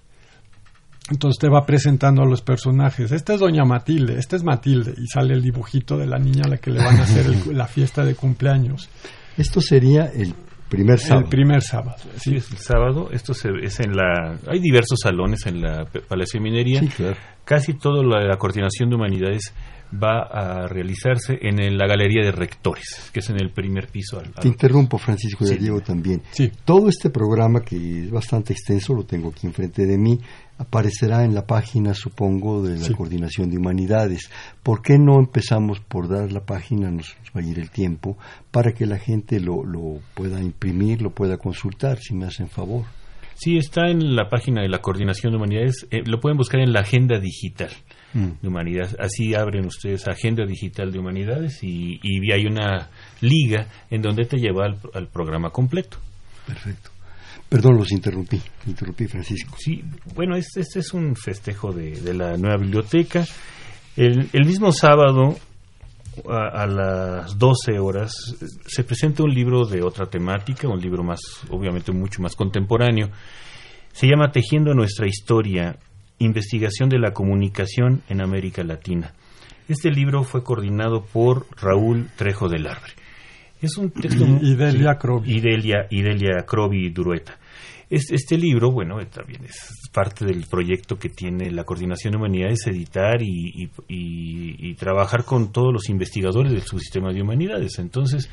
Entonces 1.10 1.38
te 1.40 1.48
va 1.48 1.66
presentando 1.66 2.22
a 2.22 2.26
los 2.26 2.42
personajes. 2.42 3.10
Esta 3.12 3.34
es 3.34 3.40
Doña 3.40 3.64
Matilde, 3.64 4.18
esta 4.18 4.36
es 4.36 4.44
Matilde, 4.44 4.94
y 4.96 5.06
sale 5.08 5.34
el 5.34 5.42
dibujito 5.42 5.96
de 5.98 6.06
la 6.06 6.18
niña 6.18 6.42
a 6.44 6.48
la 6.48 6.58
que 6.58 6.70
le 6.70 6.78
van 6.78 6.96
a 6.98 7.02
hacer 7.02 7.26
el- 7.26 7.56
la 7.56 7.66
fiesta 7.66 8.04
de 8.04 8.14
cumpleaños. 8.14 8.88
Esto 9.36 9.60
sería 9.60 10.06
el 10.06 10.34
primer 10.68 10.98
sábado. 10.98 11.24
El 11.24 11.28
primer 11.30 11.60
sábado. 11.62 11.96
Sí, 12.16 12.30
Sí, 12.30 12.36
es 12.36 12.50
el 12.52 12.58
sábado. 12.58 13.08
Esto 13.12 13.34
se, 13.34 13.48
es 13.62 13.80
en 13.80 13.92
la. 13.96 14.38
Hay 14.46 14.60
diversos 14.60 15.00
salones 15.02 15.44
en 15.46 15.60
la 15.60 15.84
Palacio 16.08 16.38
de 16.40 16.44
Minería. 16.44 16.80
Sí, 16.80 16.88
claro. 16.88 17.16
Casi 17.44 17.74
toda 17.74 18.02
la, 18.04 18.24
la 18.26 18.36
coordinación 18.36 18.88
de 18.88 18.96
humanidades 18.96 19.52
va 19.94 20.22
a 20.22 20.66
realizarse 20.68 21.38
en 21.42 21.76
la 21.76 21.86
Galería 21.86 22.24
de 22.24 22.32
Rectores, 22.32 23.10
que 23.12 23.20
es 23.20 23.28
en 23.28 23.36
el 23.42 23.50
primer 23.50 23.88
piso. 23.88 24.18
al- 24.18 24.32
Te 24.32 24.40
al- 24.40 24.46
interrumpo, 24.46 24.96
Francisco, 24.96 25.44
y 25.44 25.48
Sí. 25.48 25.56
Diego 25.58 25.80
también. 25.80 26.22
Sí. 26.30 26.50
Todo 26.64 26.88
este 26.88 27.10
programa, 27.10 27.60
que 27.60 28.04
es 28.04 28.10
bastante 28.10 28.54
extenso, 28.54 28.94
lo 28.94 29.04
tengo 29.04 29.28
aquí 29.28 29.46
enfrente 29.46 29.84
de 29.84 29.98
mí, 29.98 30.18
aparecerá 30.62 31.24
en 31.24 31.34
la 31.34 31.46
página, 31.46 31.94
supongo, 31.94 32.62
de 32.62 32.78
la 32.78 32.84
Sí. 32.84 32.94
Coordinación 32.94 33.50
de 33.50 33.58
Humanidades. 33.58 34.30
¿Por 34.62 34.82
qué 34.82 34.98
no 34.98 35.18
empezamos 35.18 35.80
por 35.80 36.08
dar 36.08 36.32
la 36.32 36.44
página, 36.44 36.90
nos, 36.90 37.16
va 37.36 37.40
a 37.40 37.44
ir 37.44 37.58
el 37.58 37.70
tiempo, 37.70 38.16
para 38.50 38.72
que 38.72 38.86
la 38.86 38.98
gente 38.98 39.40
lo, 39.40 39.64
lo 39.64 40.00
pueda 40.14 40.40
imprimir, 40.40 41.02
lo 41.02 41.10
pueda 41.10 41.36
consultar, 41.36 41.98
si 41.98 42.14
me 42.14 42.26
hacen 42.26 42.48
favor? 42.48 42.84
Sí, 43.34 43.56
está 43.56 43.88
en 43.90 44.14
la 44.14 44.28
página 44.28 44.62
de 44.62 44.68
la 44.68 44.78
Coordinación 44.78 45.32
de 45.32 45.36
Humanidades. 45.38 45.86
eh, 45.90 46.02
lo 46.06 46.20
pueden 46.20 46.36
buscar 46.38 46.60
en 46.60 46.72
la 46.72 46.80
Agenda 46.80 47.18
Digital 47.18 47.70
Mm. 48.14 48.42
de 48.42 48.48
Humanidades. 48.48 48.94
Así 49.00 49.34
abren 49.34 49.64
ustedes 49.66 50.06
Agenda 50.06 50.44
Digital 50.44 50.92
de 50.92 50.98
Humanidades 50.98 51.62
y, 51.64 51.98
y 52.02 52.30
hay 52.30 52.44
una 52.44 52.90
liga 53.22 53.66
en 53.90 54.02
donde 54.02 54.26
te 54.26 54.36
lleva 54.36 54.66
al, 54.66 54.76
al 54.94 55.08
programa 55.08 55.48
completo. 55.50 55.96
Perfecto. 56.46 56.90
Perdón, 57.52 57.76
los 57.76 57.92
interrumpí. 57.92 58.40
Interrumpí, 58.66 59.06
Francisco. 59.06 59.56
Sí, 59.58 59.84
bueno, 60.14 60.36
este, 60.36 60.60
este 60.60 60.78
es 60.78 60.94
un 60.94 61.14
festejo 61.14 61.70
de, 61.70 62.00
de 62.00 62.14
la 62.14 62.38
nueva 62.38 62.56
biblioteca. 62.56 63.26
El, 63.94 64.30
el 64.32 64.46
mismo 64.46 64.72
sábado, 64.72 65.36
a, 66.30 66.62
a 66.62 66.66
las 66.66 67.36
12 67.36 67.78
horas, 67.78 68.14
se 68.66 68.84
presenta 68.84 69.22
un 69.22 69.34
libro 69.34 69.66
de 69.66 69.82
otra 69.82 70.06
temática, 70.06 70.66
un 70.66 70.80
libro 70.80 71.04
más, 71.04 71.20
obviamente, 71.50 71.92
mucho 71.92 72.22
más 72.22 72.34
contemporáneo. 72.34 73.10
Se 73.92 74.06
llama 74.06 74.32
Tejiendo 74.32 74.72
nuestra 74.72 75.06
historia, 75.06 75.76
investigación 76.20 76.88
de 76.88 77.00
la 77.00 77.12
comunicación 77.12 78.00
en 78.08 78.22
América 78.22 78.64
Latina. 78.64 79.12
Este 79.68 79.90
libro 79.90 80.24
fue 80.24 80.42
coordinado 80.42 81.04
por 81.04 81.46
Raúl 81.60 82.08
Trejo 82.16 82.48
del 82.48 82.66
Arbre. 82.66 82.92
Es 83.60 83.76
un 83.76 83.90
texto... 83.90 84.24
Y 84.40 84.54
Delia 84.54 84.96
Crovi. 84.96 85.36
Y 85.36 85.40
Delia, 85.40 85.86
y 85.90 86.00
Delia 86.00 86.46
Crovi 86.46 86.88
Durueta. 86.88 87.38
Este 87.92 88.38
libro, 88.38 88.70
bueno, 88.70 88.96
también 89.06 89.44
es 89.44 89.90
parte 89.92 90.24
del 90.24 90.46
proyecto 90.46 90.98
que 90.98 91.10
tiene 91.10 91.50
la 91.50 91.64
Coordinación 91.64 92.12
de 92.12 92.18
Humanidades, 92.18 92.66
editar 92.66 93.20
y, 93.20 93.70
y, 93.88 94.74
trabajar 94.74 95.24
con 95.24 95.52
todos 95.52 95.72
los 95.72 95.88
investigadores 95.90 96.52
del 96.52 96.62
subsistema 96.62 97.12
de 97.12 97.20
humanidades. 97.20 97.78
Entonces, 97.78 98.30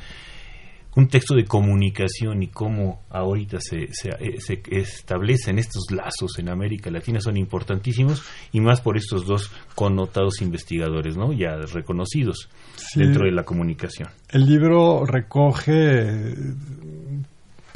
un 0.95 1.07
texto 1.07 1.35
de 1.35 1.45
comunicación 1.45 2.41
y 2.41 2.47
cómo 2.47 3.01
ahorita 3.09 3.59
se, 3.59 3.89
se, 3.91 4.09
se, 4.39 4.61
establecen 4.71 5.59
estos 5.59 5.91
lazos 5.91 6.39
en 6.39 6.49
América 6.49 6.89
Latina 6.89 7.19
son 7.19 7.37
importantísimos 7.37 8.23
y 8.51 8.61
más 8.61 8.81
por 8.81 8.97
estos 8.97 9.25
dos 9.25 9.51
connotados 9.75 10.41
investigadores, 10.41 11.17
¿no? 11.17 11.33
Ya 11.33 11.57
reconocidos 11.73 12.49
dentro 12.95 13.25
de 13.25 13.31
la 13.31 13.43
comunicación. 13.43 14.09
El 14.29 14.45
libro 14.45 15.05
recoge 15.05 16.33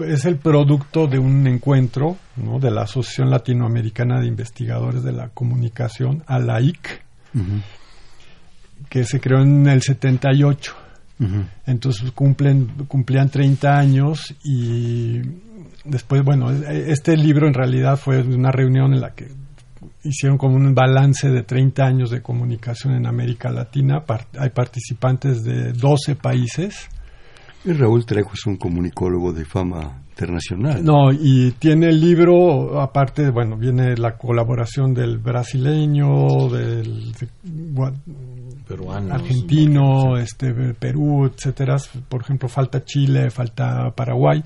es 0.04 0.26
el 0.26 0.38
producto 0.38 1.08
de 1.08 1.20
un 1.20 1.46
encuentro 1.48 2.18
¿no? 2.38 2.60
de 2.60 2.72
la 2.72 2.84
Asociación 2.84 3.30
Latinoamericana 3.30 4.20
de 4.20 4.28
Investigadores 4.28 5.04
de 5.04 5.12
la 5.12 5.30
Comunicación, 5.30 6.24
ALAIC, 6.28 7.04
que 8.89 9.04
se 9.04 9.20
creó 9.20 9.42
en 9.42 9.68
el 9.68 9.82
78 9.82 10.84
entonces 11.66 12.12
cumplen, 12.12 12.68
cumplían 12.88 13.30
30 13.30 13.78
años 13.78 14.36
y 14.44 15.22
después, 15.86 16.24
bueno, 16.24 16.52
este 16.52 17.16
libro 17.16 17.48
en 17.48 17.54
realidad 17.54 17.98
fue 17.98 18.22
una 18.22 18.52
reunión 18.52 18.94
en 18.94 19.02
la 19.02 19.12
que 19.12 19.28
hicieron 20.04 20.38
como 20.38 20.56
un 20.56 20.74
balance 20.74 21.30
de 21.30 21.44
30 21.44 21.84
años 21.84 22.10
de 22.10 22.22
comunicación 22.22 22.96
en 22.96 23.06
América 23.06 23.50
Latina. 23.50 24.04
hay 24.38 24.50
participantes 24.50 25.44
de 25.44 25.72
12 25.72 26.16
países. 26.16 26.89
Y 27.65 27.71
Raúl 27.71 28.06
Trejo 28.06 28.32
es 28.34 28.45
un 28.45 28.58
comunicólogo 28.58 29.32
de 29.32 29.45
fama 29.45 30.04
internacional. 30.10 30.84
No, 30.84 31.12
y 31.12 31.52
tiene 31.52 31.88
el 31.89 31.99
libro, 31.99 32.82
aparte, 32.82 33.30
bueno, 33.30 33.58
viene 33.58 33.95
la 33.95 34.17
colaboración 34.17 34.93
del 34.93 35.17
brasileño, 35.17 36.49
del 36.49 37.13
argentino, 39.12 40.17
este, 40.17 40.54
Perú, 40.73 41.26
etcétera. 41.26 41.78
Por 42.10 42.21
ejemplo, 42.21 42.49
falta 42.49 42.84
Chile, 42.84 43.30
falta 43.30 43.91
Paraguay. 43.95 44.43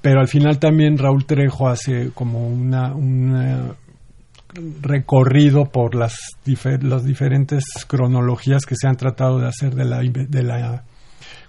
Pero 0.00 0.20
al 0.20 0.28
final 0.28 0.58
también 0.58 0.96
Raúl 0.96 1.26
Trejo 1.26 1.68
hace 1.68 2.10
como 2.14 2.46
una, 2.46 2.94
un 2.94 3.74
recorrido 4.80 5.66
por 5.66 5.94
las, 5.94 6.16
las 6.80 7.04
diferentes 7.04 7.64
cronologías 7.86 8.64
que 8.64 8.76
se 8.76 8.88
han 8.88 8.96
tratado 8.96 9.38
de 9.38 9.48
hacer 9.48 9.74
de 9.74 9.84
la, 9.84 9.98
de 10.00 10.42
la 10.42 10.84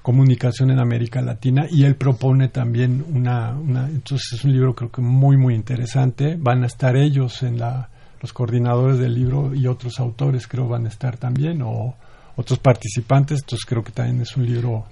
comunicación 0.02 0.72
en 0.72 0.80
América 0.80 1.22
Latina 1.22 1.66
y 1.70 1.84
él 1.84 1.96
propone 1.96 2.50
también 2.50 3.04
una, 3.14 3.52
una, 3.58 3.88
entonces 3.88 4.34
es 4.34 4.46
un 4.46 4.54
libro 4.54 4.74
creo 4.76 4.92
que 4.92 5.02
muy 5.02 5.38
muy 5.38 5.56
interesante 5.56 6.38
van 6.40 6.64
a 6.64 6.68
estar 6.68 6.96
ellos 6.96 7.44
en 7.44 7.60
la 7.60 7.90
los 8.22 8.34
coordinadores 8.34 9.00
del 9.00 9.16
libro 9.16 9.54
y 9.56 9.68
otros 9.68 10.00
autores 10.00 10.48
creo 10.48 10.68
van 10.68 10.86
a 10.86 10.90
estar 10.90 11.18
también 11.18 11.62
o 11.62 11.96
otros 12.36 12.60
participantes 12.60 13.40
entonces 13.42 13.66
creo 13.66 13.84
que 13.84 13.92
también 13.92 14.22
es 14.22 14.36
un 14.38 14.46
libro 14.46 14.86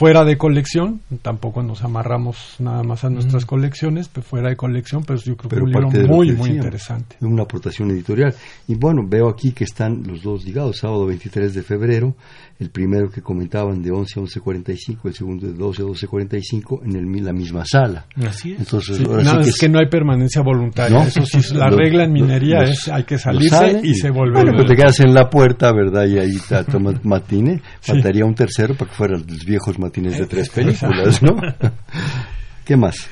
fuera 0.00 0.24
de 0.24 0.38
colección, 0.38 1.02
tampoco 1.20 1.62
nos 1.62 1.84
amarramos 1.84 2.56
nada 2.58 2.82
más 2.82 3.04
a 3.04 3.10
nuestras 3.10 3.44
colecciones, 3.44 4.08
pero 4.08 4.24
fuera 4.24 4.48
de 4.48 4.56
colección, 4.56 5.04
pero 5.04 5.18
yo 5.20 5.36
creo 5.36 5.50
que 5.50 5.56
es 5.56 5.62
un 5.62 5.92
libro 5.92 6.08
muy, 6.08 6.32
muy 6.32 6.50
interesante. 6.52 7.16
Una 7.20 7.42
aportación 7.42 7.90
editorial. 7.90 8.34
Y 8.66 8.76
bueno, 8.76 9.02
veo 9.06 9.28
aquí 9.28 9.52
que 9.52 9.64
están 9.64 10.02
los 10.06 10.22
dos 10.22 10.42
ligados, 10.46 10.78
sábado 10.78 11.04
23 11.04 11.52
de 11.52 11.62
febrero, 11.62 12.14
el 12.60 12.68
primero 12.68 13.08
que 13.10 13.22
comentaban 13.22 13.82
de 13.82 13.90
11 13.90 14.20
a 14.20 14.22
11.45, 14.22 14.98
el 15.04 15.14
segundo 15.14 15.46
de 15.46 15.54
12 15.54 15.82
a 15.82 15.84
12.45 15.86 16.80
en 16.84 16.94
el, 16.94 17.24
la 17.24 17.32
misma 17.32 17.64
sala. 17.64 18.04
Así 18.16 18.52
es. 18.52 18.60
Entonces, 18.60 19.00
es 19.00 19.58
que... 19.58 19.68
no 19.70 19.78
hay 19.78 19.86
permanencia 19.86 20.42
voluntaria. 20.42 21.02
Eso 21.04 21.24
sí, 21.24 21.54
la 21.54 21.70
regla 21.70 22.04
en 22.04 22.12
minería 22.12 22.58
es 22.64 22.86
hay 22.88 23.04
que 23.04 23.16
salirse 23.16 23.80
y, 23.82 23.94
se 23.94 24.10
vuelve. 24.10 24.34
Bueno, 24.34 24.52
pues 24.54 24.68
te 24.68 24.76
quedas 24.76 25.00
en 25.00 25.14
la 25.14 25.30
puerta, 25.30 25.72
¿verdad? 25.72 26.06
Y 26.06 26.18
ahí 26.18 26.36
tomas 26.70 27.02
matine. 27.02 27.62
Faltaría 27.80 28.26
un 28.26 28.34
tercero 28.34 28.74
para 28.74 28.90
que 28.90 28.96
fueran 28.96 29.24
los 29.26 29.44
viejos 29.46 29.78
matines 29.78 30.18
de 30.18 30.26
tres 30.26 30.50
películas, 30.50 31.22
¿no? 31.22 31.36
¿Qué 32.66 32.76
más? 32.76 33.08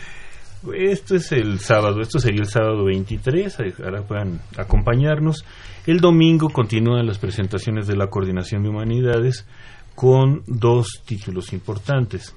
Esto 0.75 1.17
es 1.17 1.33
el 1.33 1.59
sábado, 1.61 2.01
esto 2.01 2.19
sería 2.19 2.41
el 2.41 2.49
sábado 2.49 2.85
23, 2.85 3.59
ahora 3.85 4.03
puedan 4.03 4.41
acompañarnos. 4.57 5.45
El 5.87 6.01
domingo 6.01 6.51
continúan 6.51 7.07
las 7.07 7.19
presentaciones 7.19 7.87
de 7.87 7.97
la 7.97 8.09
Coordinación 8.09 8.63
de 8.63 8.69
Humanidades 8.69 9.47
con 9.95 10.43
dos 10.47 11.03
títulos 11.05 11.53
importantes. 11.53 12.35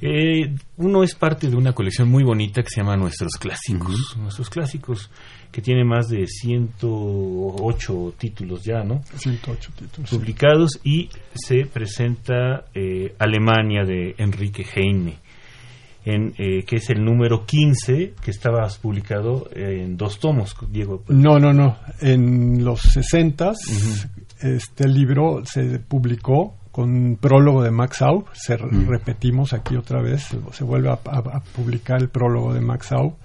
Eh, 0.00 0.54
uno 0.76 1.02
es 1.02 1.14
parte 1.14 1.48
de 1.48 1.56
una 1.56 1.72
colección 1.72 2.10
muy 2.10 2.22
bonita 2.22 2.62
que 2.62 2.68
se 2.68 2.82
llama 2.82 2.96
Nuestros 2.96 3.32
Clásicos. 3.38 4.16
Nuestros 4.18 4.50
Clásicos, 4.50 5.10
que 5.50 5.62
tiene 5.62 5.84
más 5.84 6.08
de 6.08 6.26
108 6.26 8.14
títulos 8.18 8.62
ya, 8.62 8.82
¿no? 8.82 9.02
108 9.16 9.72
títulos. 9.78 10.10
Publicados 10.10 10.80
y 10.84 11.08
se 11.34 11.64
presenta 11.64 12.66
eh, 12.74 13.14
Alemania 13.18 13.84
de 13.84 14.14
Enrique 14.18 14.66
Heine, 14.74 15.18
en, 16.06 16.32
eh, 16.38 16.64
que 16.64 16.76
es 16.76 16.88
el 16.88 17.04
número 17.04 17.44
15 17.44 18.14
que 18.22 18.30
estaba 18.30 18.66
publicado 18.80 19.50
en 19.54 19.98
dos 19.98 20.18
tomos, 20.18 20.56
Diego. 20.70 21.02
No, 21.08 21.38
no, 21.38 21.52
no. 21.52 21.76
En 22.00 22.64
los 22.64 22.80
60 22.80 23.52
este 24.40 24.88
libro 24.88 25.42
se 25.44 25.78
publicó 25.78 26.56
con 26.70 27.16
prólogo 27.16 27.62
de 27.62 27.70
Max 27.70 28.02
Au. 28.02 28.26
Se 28.32 28.56
repetimos 28.56 29.52
aquí 29.52 29.76
otra 29.76 30.02
vez, 30.02 30.28
se 30.52 30.64
vuelve 30.64 30.90
a, 30.90 30.96
publicar 31.54 32.00
el 32.00 32.08
prólogo 32.08 32.52
de 32.52 32.60
Max 32.60 32.92
Au. 32.92 33.16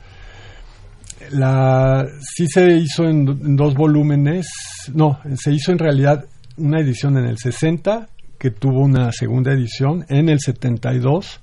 La, 1.31 2.07
sí 2.19 2.47
se 2.47 2.77
hizo 2.77 3.03
en, 3.03 3.55
dos 3.55 3.75
volúmenes, 3.75 4.47
no, 4.93 5.19
se 5.35 5.51
hizo 5.51 5.71
en 5.71 5.77
realidad 5.77 6.25
una 6.57 6.79
edición 6.79 7.17
en 7.17 7.25
el 7.25 7.37
60 7.37 8.07
que 8.39 8.49
tuvo 8.49 8.81
una 8.81 9.11
segunda 9.11 9.51
edición 9.51 10.03
en 10.09 10.29
el 10.29 10.39
72, 10.39 11.41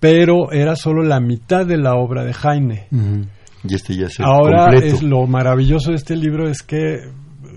pero 0.00 0.52
era 0.52 0.76
solo 0.76 1.02
la 1.02 1.20
mitad 1.20 1.66
de 1.66 1.76
la 1.76 1.94
obra 1.94 2.24
de 2.24 2.32
Jaime. 2.32 2.86
Y 3.64 3.74
este 3.74 3.96
ya 3.96 4.08
se 4.08 4.22
Ahora 4.22 4.74
es 4.74 5.02
lo 5.02 5.26
maravilloso 5.26 5.90
de 5.90 5.96
este 5.96 6.16
libro 6.16 6.48
es 6.48 6.62
que 6.62 7.10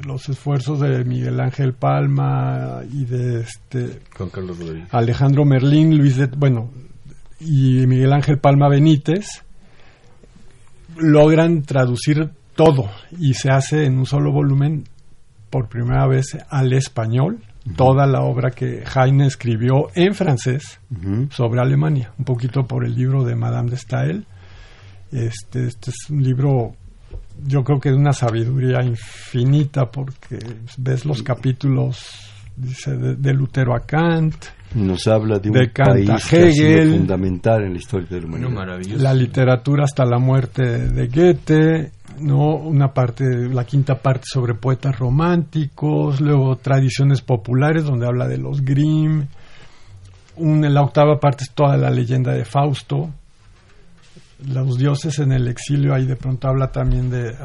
los 0.05 0.29
esfuerzos 0.29 0.79
de 0.79 1.03
Miguel 1.03 1.39
Ángel 1.39 1.73
Palma 1.73 2.81
y 2.91 3.05
de 3.05 3.41
este 3.41 4.01
Alejandro 4.91 5.45
Merlín, 5.45 5.97
Luis 5.97 6.17
de, 6.17 6.27
bueno, 6.27 6.71
y 7.39 7.85
Miguel 7.87 8.13
Ángel 8.13 8.39
Palma 8.39 8.67
Benítez 8.69 9.43
logran 10.97 11.61
traducir 11.63 12.31
todo 12.55 12.89
y 13.19 13.33
se 13.33 13.51
hace 13.51 13.85
en 13.85 13.97
un 13.97 14.05
solo 14.05 14.31
volumen 14.31 14.85
por 15.49 15.67
primera 15.67 16.07
vez 16.07 16.37
al 16.49 16.73
español 16.73 17.39
toda 17.75 18.05
la 18.05 18.21
obra 18.21 18.51
que 18.51 18.83
Heine 18.83 19.27
escribió 19.27 19.89
en 19.95 20.13
francés 20.13 20.79
sobre 21.29 21.61
Alemania, 21.61 22.11
un 22.17 22.25
poquito 22.25 22.65
por 22.65 22.85
el 22.85 22.95
libro 22.95 23.23
de 23.23 23.35
Madame 23.35 23.71
de 23.71 23.77
Stael. 23.77 24.25
Este, 25.11 25.67
este 25.67 25.91
es 25.91 26.09
un 26.09 26.23
libro 26.23 26.73
yo 27.43 27.63
creo 27.63 27.79
que 27.79 27.89
es 27.89 27.95
una 27.95 28.13
sabiduría 28.13 28.83
infinita 28.83 29.89
porque 29.89 30.39
ves 30.77 31.05
los 31.05 31.23
capítulos 31.23 32.29
dice 32.55 32.95
de, 32.95 33.33
Lutero 33.33 33.75
a 33.75 33.81
Kant 33.81 34.35
nos 34.75 35.07
habla 35.07 35.39
de 35.39 35.49
un 35.49 35.55
país 35.73 36.25
que 36.29 36.85
fundamental 36.85 37.63
en 37.63 37.73
la 37.73 37.79
historia 37.79 38.07
de 38.09 38.21
la 38.21 38.27
humanidad. 38.27 38.97
La 38.97 39.13
literatura 39.13 39.83
hasta 39.83 40.05
la 40.05 40.19
muerte 40.19 40.63
de 40.63 41.07
Goethe 41.07 41.91
no 42.19 42.55
una 42.55 42.93
parte 42.93 43.23
la 43.49 43.65
quinta 43.65 43.95
parte 43.95 44.25
sobre 44.25 44.53
poetas 44.53 44.97
románticos 44.97 46.21
luego 46.21 46.57
tradiciones 46.57 47.21
populares 47.21 47.83
donde 47.83 48.07
habla 48.07 48.27
de 48.27 48.37
los 48.37 48.63
Grimm. 48.63 49.27
La 50.37 50.81
octava 50.81 51.19
parte 51.19 51.43
es 51.43 51.51
toda 51.51 51.77
la 51.77 51.89
leyenda 51.89 52.33
de 52.33 52.45
Fausto 52.45 53.09
los 54.47 54.77
dioses 54.77 55.19
en 55.19 55.31
el 55.31 55.47
exilio, 55.47 55.93
ahí 55.93 56.05
de 56.05 56.15
pronto 56.15 56.47
habla 56.47 56.71
también 56.71 57.09
de, 57.09 57.35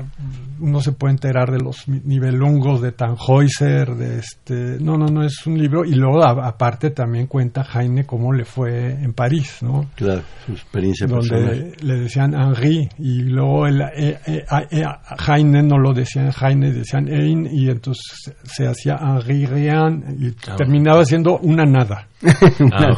uno 0.61 0.81
se 0.81 0.93
puede 0.93 1.15
enterar 1.15 1.51
de 1.51 1.59
los 1.59 1.87
nivelungos 1.89 2.81
de 2.81 2.93
Tannhäuser, 2.93 3.95
de 3.95 4.19
este, 4.19 4.79
no, 4.81 4.97
no, 4.97 5.07
no, 5.07 5.25
es 5.25 5.47
un 5.47 5.59
libro, 5.59 5.85
y 5.85 5.95
luego 5.95 6.25
aparte 6.25 6.91
también 6.91 7.27
cuenta 7.27 7.65
Jaime 7.65 8.05
cómo 8.05 8.33
le 8.33 8.45
fue 8.45 8.93
en 8.93 9.13
París, 9.13 9.59
¿no? 9.63 9.91
Claro, 9.95 10.23
su 10.45 10.53
experiencia 10.53 11.07
Donde 11.07 11.73
le 11.81 11.95
decían 11.95 12.35
Henri, 12.35 12.89
y 12.99 13.23
luego 13.23 13.67
el, 13.67 13.81
eh, 13.81 14.19
eh, 14.27 14.45
eh, 14.71 14.85
Jaime 15.19 15.63
no 15.63 15.79
lo 15.79 15.93
decían 15.93 16.31
Jaime, 16.31 16.73
decían 16.73 17.09
Ein, 17.09 17.47
y 17.51 17.69
entonces 17.69 18.35
se 18.45 18.67
hacía 18.67 18.97
Henri 19.01 19.47
Rien, 19.47 20.17
y 20.19 20.31
terminaba 20.57 21.05
siendo 21.05 21.39
una 21.39 21.65
nada. 21.65 22.09
Ah, 22.73 22.97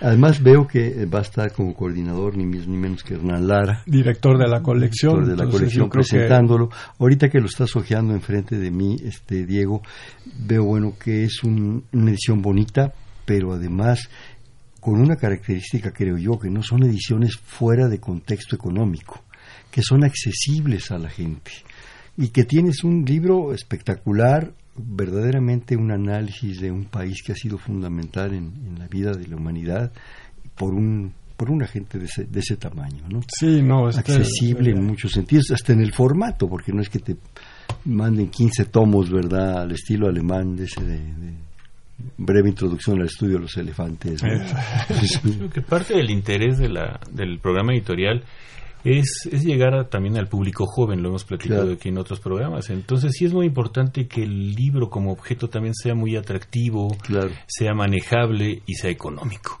Además 0.00 0.42
veo 0.42 0.66
que 0.66 1.04
va 1.06 1.18
a 1.18 1.22
estar 1.22 1.52
como 1.52 1.74
coordinador 1.74 2.36
ni 2.36 2.46
más 2.46 2.66
ni 2.66 2.76
menos 2.76 3.04
que 3.04 3.14
Hernán 3.14 3.46
Lara, 3.46 3.82
director 3.86 4.38
de 4.38 4.48
la 4.48 4.62
colección, 4.62 5.26
de 5.26 5.36
la 5.36 5.50
colección 5.50 5.90
presentándolo. 5.90 6.70
Ahorita 6.98 7.28
que 7.28 7.38
lo 7.38 7.46
estás 7.46 7.76
hojeando 7.76 8.14
enfrente 8.14 8.56
de 8.56 8.70
mí, 8.70 8.96
este 9.04 9.44
Diego, 9.44 9.82
veo 10.46 10.64
bueno 10.64 10.94
que 10.98 11.24
es 11.24 11.42
una 11.44 12.10
edición 12.10 12.40
bonita, 12.40 12.94
pero 13.26 13.52
además 13.52 14.08
con 14.80 14.98
una 14.98 15.16
característica, 15.16 15.92
creo 15.92 16.16
yo, 16.16 16.38
que 16.38 16.48
no 16.48 16.62
son 16.62 16.82
ediciones 16.84 17.36
fuera 17.36 17.86
de 17.88 18.00
contexto 18.00 18.56
económico, 18.56 19.22
que 19.70 19.82
son 19.82 20.04
accesibles 20.04 20.90
a 20.90 20.98
la 20.98 21.10
gente 21.10 21.52
y 22.16 22.28
que 22.28 22.44
tienes 22.44 22.84
un 22.84 23.04
libro 23.04 23.52
espectacular, 23.52 24.52
verdaderamente 24.84 25.76
un 25.76 25.90
análisis 25.90 26.60
de 26.60 26.70
un 26.70 26.84
país 26.84 27.22
que 27.24 27.32
ha 27.32 27.36
sido 27.36 27.58
fundamental 27.58 28.34
en, 28.34 28.78
la 28.78 28.86
vida 28.88 29.12
de 29.12 29.26
la 29.26 29.36
humanidad 29.36 29.92
por 30.56 30.74
un 30.74 31.12
por 31.36 31.50
una 31.50 31.66
gente 31.66 31.98
de 31.98 32.04
ese, 32.04 32.24
de 32.24 32.40
ese 32.40 32.56
tamaño, 32.56 33.02
¿no? 33.08 33.22
Sí, 33.26 33.62
no, 33.62 33.88
este, 33.88 34.00
accesible 34.00 34.72
en 34.72 34.84
muchos 34.84 35.10
sentidos, 35.10 35.50
hasta 35.52 35.72
en 35.72 35.80
el 35.80 35.90
formato, 35.90 36.46
porque 36.46 36.70
no 36.70 36.82
es 36.82 36.90
que 36.90 36.98
te 36.98 37.16
manden 37.86 38.28
15 38.28 38.66
tomos, 38.66 39.10
¿verdad? 39.10 39.62
Al 39.62 39.72
estilo 39.72 40.06
alemán 40.06 40.54
de 40.54 40.64
ese 40.64 40.84
de, 40.84 41.00
breve 42.18 42.50
introducción 42.50 43.00
al 43.00 43.06
estudio 43.06 43.36
de 43.36 43.40
los 43.40 43.56
elefantes. 43.56 44.20
Creo 45.22 45.50
que 45.50 45.62
parte 45.62 45.94
del 45.94 46.10
interés 46.10 46.58
de 46.58 46.68
la, 46.68 47.00
del 47.10 47.38
programa 47.38 47.72
editorial 47.72 48.22
es, 48.84 49.28
es 49.30 49.44
llegar 49.44 49.88
también 49.88 50.16
al 50.16 50.28
público 50.28 50.64
joven, 50.66 51.02
lo 51.02 51.10
hemos 51.10 51.24
platicado 51.24 51.72
aquí 51.72 51.88
en 51.88 51.98
otros 51.98 52.20
programas. 52.20 52.70
Entonces 52.70 53.12
sí 53.12 53.24
es 53.24 53.32
muy 53.32 53.46
importante 53.46 54.06
que 54.06 54.22
el 54.22 54.52
libro 54.52 54.88
como 54.88 55.12
objeto 55.12 55.48
también 55.48 55.74
sea 55.74 55.94
muy 55.94 56.16
atractivo, 56.16 56.96
sea 57.46 57.74
manejable 57.74 58.62
y 58.66 58.74
sea 58.74 58.90
económico. 58.90 59.60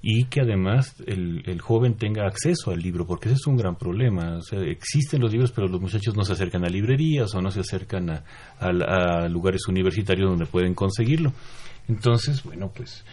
Y 0.00 0.26
que 0.26 0.42
además 0.42 0.94
el, 1.06 1.42
el, 1.46 1.60
joven 1.60 1.96
tenga 1.96 2.24
acceso 2.24 2.70
al 2.70 2.78
libro, 2.78 3.04
porque 3.04 3.28
ese 3.28 3.34
es 3.34 3.46
un 3.48 3.56
gran 3.56 3.74
problema. 3.76 4.36
O 4.36 4.42
sea, 4.42 4.60
existen 4.60 5.20
los 5.20 5.32
libros, 5.32 5.50
pero 5.50 5.66
los 5.66 5.80
muchachos 5.80 6.16
no 6.16 6.24
se 6.24 6.34
acercan 6.34 6.64
a 6.64 6.68
librerías 6.68 7.34
o 7.34 7.42
no 7.42 7.50
se 7.50 7.60
acercan 7.60 8.08
a, 8.10 8.24
a 8.60 9.28
lugares 9.28 9.66
universitarios 9.66 10.30
donde 10.30 10.46
pueden 10.46 10.74
conseguirlo. 10.74 11.32
Entonces, 11.88 12.44
bueno, 12.44 12.70
pues 12.74 13.04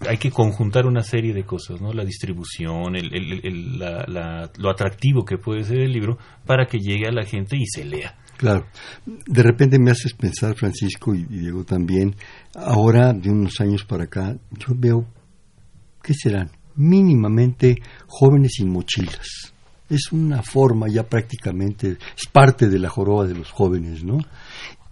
hay 0.00 0.18
que 0.18 0.30
conjuntar 0.30 0.86
una 0.86 1.02
serie 1.02 1.32
de 1.32 1.44
cosas, 1.44 1.80
¿no? 1.80 1.92
La 1.92 2.04
distribución, 2.04 2.96
el, 2.96 3.78
lo 3.78 4.70
atractivo 4.70 5.24
que 5.24 5.38
puede 5.38 5.64
ser 5.64 5.78
el 5.78 5.92
libro 5.92 6.18
para 6.44 6.66
que 6.66 6.78
llegue 6.78 7.06
a 7.06 7.12
la 7.12 7.24
gente 7.24 7.56
y 7.56 7.66
se 7.66 7.84
lea. 7.84 8.16
Claro. 8.36 8.66
De 9.06 9.42
repente 9.42 9.78
me 9.78 9.92
haces 9.92 10.14
pensar, 10.14 10.56
Francisco 10.56 11.14
y 11.14 11.24
Diego 11.24 11.64
también, 11.64 12.16
ahora 12.56 13.12
de 13.12 13.30
unos 13.30 13.60
años 13.60 13.84
para 13.84 14.04
acá, 14.04 14.36
yo 14.50 14.74
veo, 14.74 15.06
¿qué 16.02 16.12
serán? 16.12 16.50
Mínimamente 16.74 17.76
jóvenes 18.08 18.54
sin 18.56 18.68
mochilas. 18.70 19.52
Es 19.88 20.10
una 20.10 20.42
forma 20.42 20.88
ya 20.88 21.04
prácticamente, 21.04 21.98
es 22.16 22.26
parte 22.26 22.68
de 22.68 22.78
la 22.78 22.88
joroba 22.88 23.26
de 23.26 23.34
los 23.34 23.50
jóvenes, 23.50 24.02
¿no? 24.02 24.18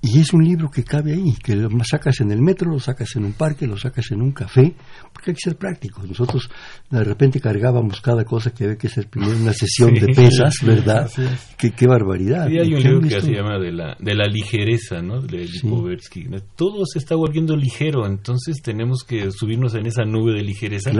Y 0.03 0.19
es 0.19 0.33
un 0.33 0.43
libro 0.43 0.71
que 0.71 0.83
cabe 0.83 1.13
ahí, 1.13 1.35
que 1.43 1.55
lo 1.55 1.69
sacas 1.85 2.21
en 2.23 2.31
el 2.33 2.41
metro, 2.41 2.71
lo 2.71 2.81
sacas 2.81 3.17
en 3.17 3.25
un 3.25 3.35
parque, 3.35 3.67
lo 3.67 3.77
sacas 3.77 4.11
en 4.13 4.23
un 4.23 4.33
café, 4.33 4.75
porque 5.13 5.33
hay 5.33 5.35
que 5.35 5.51
ser 5.51 5.57
prácticos. 5.57 6.09
Nosotros 6.09 6.49
de 6.89 7.05
repente 7.05 7.39
cargábamos 7.39 8.01
cada 8.01 8.25
cosa 8.25 8.51
que 8.51 8.65
había 8.65 8.77
que 8.77 8.89
ser 8.89 9.09
primero 9.09 9.37
una 9.37 9.53
sesión 9.53 9.93
de 9.93 10.07
pesas, 10.07 10.55
¿verdad? 10.65 11.11
Qué, 11.59 11.73
qué 11.73 11.87
barbaridad. 11.87 12.49
Sí, 12.49 12.59
hay 12.59 12.73
un 12.73 12.83
libro 12.83 13.01
que 13.03 13.21
se 13.21 13.31
llama 13.31 13.59
de 13.59 13.73
la, 13.73 13.95
de 14.01 14.15
la 14.15 14.25
ligereza, 14.25 15.03
¿no? 15.03 15.21
De 15.21 15.45
Lipovetsky. 15.45 16.29
Todo 16.57 16.87
se 16.87 16.99
está 16.99 17.15
volviendo 17.15 17.55
ligero, 17.55 18.07
entonces 18.07 18.63
tenemos 18.63 19.05
que 19.05 19.31
subirnos 19.31 19.75
en 19.75 19.85
esa 19.85 20.05
nube 20.05 20.33
de 20.33 20.43
ligereza 20.43 20.93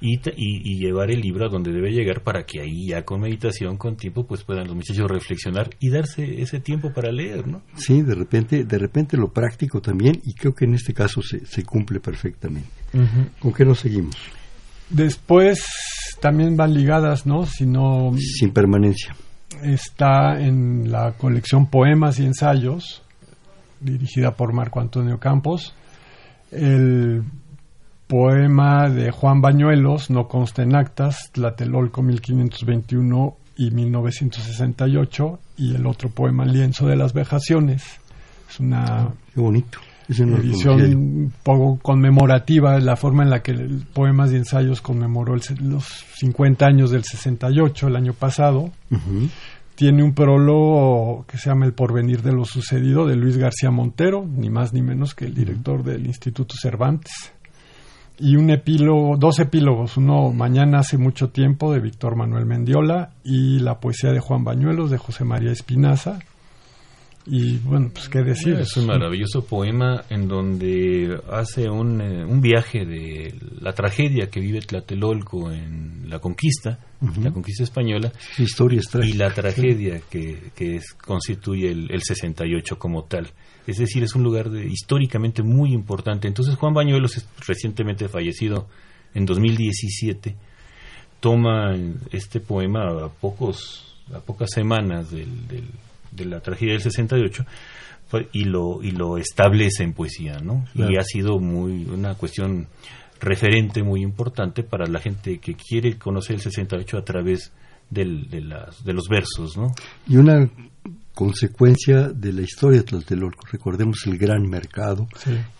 y, 0.00 0.18
y, 0.34 0.78
llevar 0.78 1.10
el 1.10 1.20
libro 1.20 1.46
a 1.46 1.48
donde 1.50 1.72
debe 1.72 1.90
llegar 1.90 2.22
para 2.22 2.44
que 2.44 2.60
ahí 2.60 2.88
ya 2.88 3.04
con 3.04 3.20
meditación, 3.20 3.76
con 3.76 3.96
tiempo, 3.96 4.26
pues 4.26 4.44
puedan 4.44 4.66
los 4.66 4.76
muchachos 4.76 5.10
reflexionar 5.10 5.68
y 5.78 5.90
darse 5.90 6.40
ese 6.40 6.60
tiempo 6.60 6.90
para 6.94 7.12
leer, 7.12 7.46
¿no? 7.46 7.62
Sí, 7.74 8.00
de 8.02 8.14
repente 8.14 8.45
de 8.46 8.78
repente 8.78 9.16
lo 9.16 9.28
práctico 9.28 9.80
también, 9.80 10.20
y 10.24 10.34
creo 10.34 10.54
que 10.54 10.64
en 10.64 10.74
este 10.74 10.94
caso 10.94 11.22
se, 11.22 11.44
se 11.46 11.62
cumple 11.64 12.00
perfectamente. 12.00 12.68
¿Con 13.40 13.52
qué 13.52 13.64
nos 13.64 13.80
seguimos? 13.80 14.16
Después 14.88 15.64
también 16.20 16.56
van 16.56 16.74
ligadas, 16.74 17.26
¿no? 17.26 17.46
Sino, 17.46 18.12
Sin 18.18 18.52
permanencia. 18.52 19.14
Está 19.62 20.40
en 20.40 20.90
la 20.90 21.12
colección 21.12 21.66
Poemas 21.66 22.18
y 22.18 22.24
Ensayos, 22.24 23.02
dirigida 23.80 24.32
por 24.32 24.52
Marco 24.52 24.80
Antonio 24.80 25.18
Campos. 25.18 25.74
El 26.50 27.22
poema 28.06 28.88
de 28.88 29.10
Juan 29.10 29.40
Bañuelos, 29.40 30.10
no 30.10 30.28
consta 30.28 30.62
en 30.62 30.76
actas, 30.76 31.30
Tlatelolco 31.32 32.02
1521 32.02 33.36
y 33.56 33.70
1968, 33.70 35.38
y 35.56 35.74
el 35.74 35.86
otro 35.86 36.10
poema 36.10 36.44
Lienzo 36.44 36.86
de 36.86 36.96
las 36.96 37.12
Vejaciones. 37.12 38.00
Es 40.08 40.20
una 40.20 40.34
bonito. 40.34 40.48
edición 40.48 40.80
un 40.80 41.32
poco 41.42 41.78
conmemorativa, 41.82 42.78
la 42.78 42.96
forma 42.96 43.24
en 43.24 43.30
la 43.30 43.42
que 43.42 43.52
el 43.52 43.84
Poemas 43.92 44.32
y 44.32 44.36
Ensayos 44.36 44.80
conmemoró 44.80 45.34
los 45.34 45.84
50 46.18 46.64
años 46.64 46.90
del 46.90 47.04
68, 47.04 47.88
el 47.88 47.96
año 47.96 48.12
pasado. 48.12 48.70
Tiene 49.74 50.02
un 50.02 50.14
prólogo 50.14 51.26
que 51.28 51.36
se 51.36 51.50
llama 51.50 51.66
El 51.66 51.74
porvenir 51.74 52.22
de 52.22 52.32
lo 52.32 52.44
sucedido 52.44 53.06
de 53.06 53.16
Luis 53.16 53.36
García 53.36 53.70
Montero, 53.70 54.24
ni 54.24 54.48
más 54.48 54.72
ni 54.72 54.80
menos 54.80 55.14
que 55.14 55.26
el 55.26 55.34
director 55.34 55.82
del 55.82 56.06
Instituto 56.06 56.54
Cervantes. 56.58 57.32
Y 58.18 58.36
un 58.36 58.48
epílogo, 58.48 59.18
dos 59.18 59.38
epílogos, 59.40 59.98
uno 59.98 60.32
Mañana 60.32 60.78
hace 60.78 60.96
mucho 60.96 61.28
tiempo 61.28 61.72
de 61.72 61.80
Víctor 61.80 62.16
Manuel 62.16 62.46
Mendiola 62.46 63.10
y 63.22 63.58
La 63.58 63.78
poesía 63.78 64.12
de 64.12 64.20
Juan 64.20 64.44
Bañuelos 64.44 64.90
de 64.90 64.96
José 64.96 65.24
María 65.24 65.52
Espinaza 65.52 66.20
y 67.28 67.58
bueno, 67.58 67.90
pues 67.92 68.08
qué 68.08 68.22
decir. 68.22 68.54
Es 68.54 68.76
un 68.76 68.86
maravilloso 68.86 69.44
poema 69.44 70.04
en 70.10 70.28
donde 70.28 71.20
hace 71.30 71.68
un, 71.68 72.00
eh, 72.00 72.24
un 72.24 72.40
viaje 72.40 72.84
de 72.86 73.34
la 73.60 73.72
tragedia 73.72 74.30
que 74.30 74.38
vive 74.38 74.60
Tlatelolco 74.60 75.50
en 75.50 76.08
la 76.08 76.20
conquista, 76.20 76.78
la 77.20 77.32
conquista 77.32 77.64
española. 77.64 78.12
Historia 78.38 78.80
Y 79.02 79.12
la 79.14 79.34
tragedia 79.34 80.00
que, 80.08 80.52
que 80.54 80.80
constituye 81.04 81.72
el, 81.72 81.90
el, 81.90 82.02
68 82.02 82.78
como 82.78 83.04
tal. 83.04 83.28
Es 83.66 83.78
decir, 83.78 84.04
es 84.04 84.14
un 84.14 84.22
lugar 84.22 84.48
de, 84.48 84.64
históricamente 84.64 85.42
muy 85.42 85.72
importante. 85.72 86.28
Entonces 86.28 86.54
Juan 86.54 86.74
Bañuelos, 86.74 87.26
recientemente 87.44 88.08
fallecido 88.08 88.68
en 89.14 89.26
2017, 89.26 90.36
toma 91.18 91.74
este 92.12 92.38
poema 92.38 92.86
a 93.04 93.08
pocos 93.08 93.82
a 94.14 94.20
pocas 94.20 94.50
semanas 94.52 95.10
del 95.10 95.66
de 96.10 96.24
la 96.24 96.40
tragedia 96.40 96.72
del 96.72 96.82
68 96.82 97.44
y 98.32 98.44
lo 98.44 98.82
y 98.82 98.92
lo 98.92 99.18
establece 99.18 99.82
en 99.82 99.92
poesía, 99.92 100.38
¿no? 100.38 100.64
Y 100.74 100.96
ha 100.96 101.02
sido 101.02 101.38
muy 101.38 101.84
una 101.86 102.14
cuestión 102.14 102.68
referente 103.20 103.82
muy 103.82 104.02
importante 104.02 104.62
para 104.62 104.86
la 104.86 105.00
gente 105.00 105.38
que 105.38 105.54
quiere 105.54 105.98
conocer 105.98 106.36
el 106.36 106.42
68 106.42 106.98
a 106.98 107.04
través 107.04 107.52
del, 107.90 108.28
de, 108.28 108.40
las, 108.42 108.84
de 108.84 108.92
los 108.92 109.08
versos, 109.08 109.56
¿no? 109.56 109.72
Y 110.06 110.16
una 110.16 110.48
consecuencia 111.16 112.10
de 112.10 112.30
la 112.30 112.42
historia 112.42 112.80
de 112.80 112.84
Tlatelolco. 112.84 113.46
Recordemos 113.50 114.02
el 114.04 114.18
gran 114.18 114.46
mercado 114.46 115.08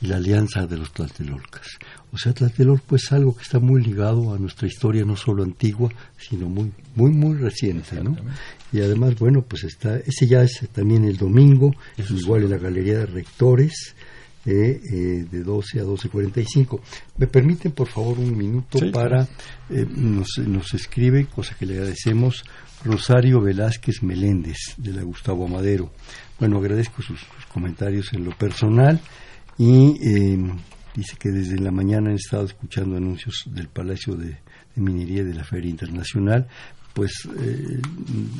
y 0.02 0.06
la 0.06 0.16
alianza 0.16 0.66
de 0.66 0.76
los 0.76 0.92
Tlatelolcas. 0.92 1.66
O 2.12 2.18
sea, 2.18 2.34
Tlatelolco 2.34 2.94
es 2.94 3.10
algo 3.10 3.34
que 3.34 3.42
está 3.42 3.58
muy 3.58 3.82
ligado 3.82 4.34
a 4.34 4.38
nuestra 4.38 4.68
historia, 4.68 5.06
no 5.06 5.16
solo 5.16 5.42
antigua, 5.42 5.90
sino 6.18 6.46
muy, 6.46 6.70
muy, 6.94 7.10
muy 7.10 7.38
reciente, 7.38 8.02
¿no? 8.04 8.14
Y 8.70 8.82
además, 8.82 9.18
bueno, 9.18 9.40
pues 9.40 9.64
está, 9.64 9.96
ese 9.96 10.26
ya 10.26 10.42
es 10.42 10.60
también 10.74 11.04
el 11.04 11.16
domingo, 11.16 11.74
igual 11.96 12.42
en 12.42 12.50
la 12.50 12.58
Galería 12.58 12.98
de 12.98 13.06
Rectores, 13.06 13.94
eh, 14.44 14.80
eh, 14.92 15.26
de 15.28 15.42
12 15.42 15.80
a 15.80 15.84
12.45. 15.84 16.80
¿Me 17.16 17.26
permiten, 17.26 17.72
por 17.72 17.88
favor, 17.88 18.18
un 18.18 18.36
minuto 18.36 18.78
para... 18.92 19.26
Eh, 19.70 19.86
nos, 19.88 20.38
nos 20.38 20.72
escribe, 20.74 21.26
cosa 21.26 21.56
que 21.58 21.66
le 21.66 21.74
agradecemos, 21.78 22.44
Rosario 22.84 23.40
Velázquez 23.40 24.02
Meléndez, 24.02 24.74
de 24.76 24.92
la 24.92 25.02
Gustavo 25.02 25.46
Amadero. 25.46 25.92
Bueno, 26.38 26.58
agradezco 26.58 27.02
sus, 27.02 27.20
comentarios 27.52 28.12
en 28.12 28.24
lo 28.24 28.32
personal 28.36 29.00
y 29.56 29.94
dice 30.94 31.16
que 31.18 31.30
desde 31.30 31.58
la 31.58 31.70
mañana 31.70 32.10
han 32.10 32.16
estado 32.16 32.44
escuchando 32.44 32.96
anuncios 32.96 33.44
del 33.46 33.68
Palacio 33.68 34.14
de, 34.14 34.38
Minería 34.74 35.24
de 35.24 35.32
la 35.32 35.42
Feria 35.42 35.70
Internacional 35.70 36.46
pues 36.96 37.28
eh, 37.38 37.78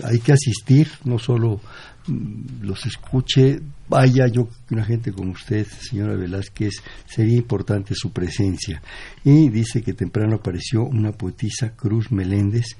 hay 0.02 0.18
que 0.18 0.32
asistir, 0.32 0.88
no 1.04 1.18
solo 1.18 1.60
mm, 2.06 2.62
los 2.62 2.86
escuche, 2.86 3.60
vaya 3.86 4.28
yo, 4.28 4.48
una 4.70 4.82
gente 4.82 5.12
como 5.12 5.32
usted, 5.32 5.66
señora 5.66 6.16
Velázquez, 6.16 6.72
sería 7.04 7.36
importante 7.36 7.94
su 7.94 8.12
presencia. 8.12 8.80
Y 9.22 9.50
dice 9.50 9.82
que 9.82 9.92
temprano 9.92 10.36
apareció 10.36 10.84
una 10.84 11.12
poetisa, 11.12 11.76
Cruz 11.76 12.10
Meléndez, 12.10 12.78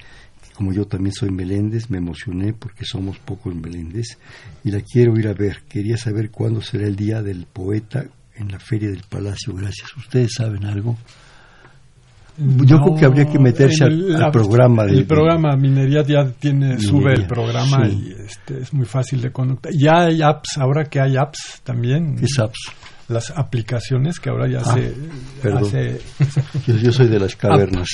como 0.57 0.73
yo 0.73 0.87
también 0.87 1.12
soy 1.12 1.31
Meléndez, 1.31 1.90
me 1.90 1.99
emocioné 1.99 2.53
porque 2.55 2.85
somos 2.85 3.19
pocos 3.19 3.55
Meléndez, 3.55 4.19
y 4.64 4.71
la 4.71 4.81
quiero 4.81 5.16
ir 5.19 5.29
a 5.29 5.35
ver. 5.35 5.62
Quería 5.69 5.97
saber 5.97 6.31
cuándo 6.31 6.62
será 6.62 6.87
el 6.87 6.97
día 6.97 7.23
del 7.23 7.47
poeta 7.47 8.05
en 8.35 8.51
la 8.51 8.59
Feria 8.59 8.88
del 8.88 9.03
Palacio. 9.09 9.55
Gracias. 9.55 9.95
¿Ustedes 9.97 10.33
saben 10.37 10.64
algo? 10.64 10.97
Yo 12.38 12.79
creo 12.81 12.97
que 12.97 13.05
habría 13.07 13.25
que 13.27 13.38
meterse 13.38 13.85
al, 13.85 14.31
programa. 14.31 14.85
De, 14.85 14.92
el 14.92 15.07
programa 15.07 15.57
Minería 15.57 16.03
ya 16.03 16.27
tiene, 16.38 16.79
sube 16.79 17.14
el 17.14 17.27
programa 17.27 17.88
y 17.88 18.12
este, 18.27 18.61
es 18.61 18.75
muy 18.75 18.85
fácil 18.85 19.23
de 19.23 19.31
conectar. 19.33 19.73
Ya 19.75 20.05
hay 20.07 20.21
apps, 20.21 20.59
ahora 20.59 20.85
que 20.85 21.01
hay 21.01 21.16
apps 21.16 21.61
también. 21.64 22.16
¿Qué 22.16 22.27
es 22.27 22.38
apps? 22.38 22.59
las 23.09 23.31
aplicaciones 23.31 24.19
que 24.19 24.31
ahora 24.31 24.49
ya 24.51 24.59
Ah, 24.64 24.75
se 24.75 24.92
perdón. 25.40 25.62
hace 25.64 26.01
Yo, 26.66 26.75
yo 26.77 26.90
soy 26.92 27.07
de 27.07 27.21
las 27.21 27.37
cavernas. 27.37 27.88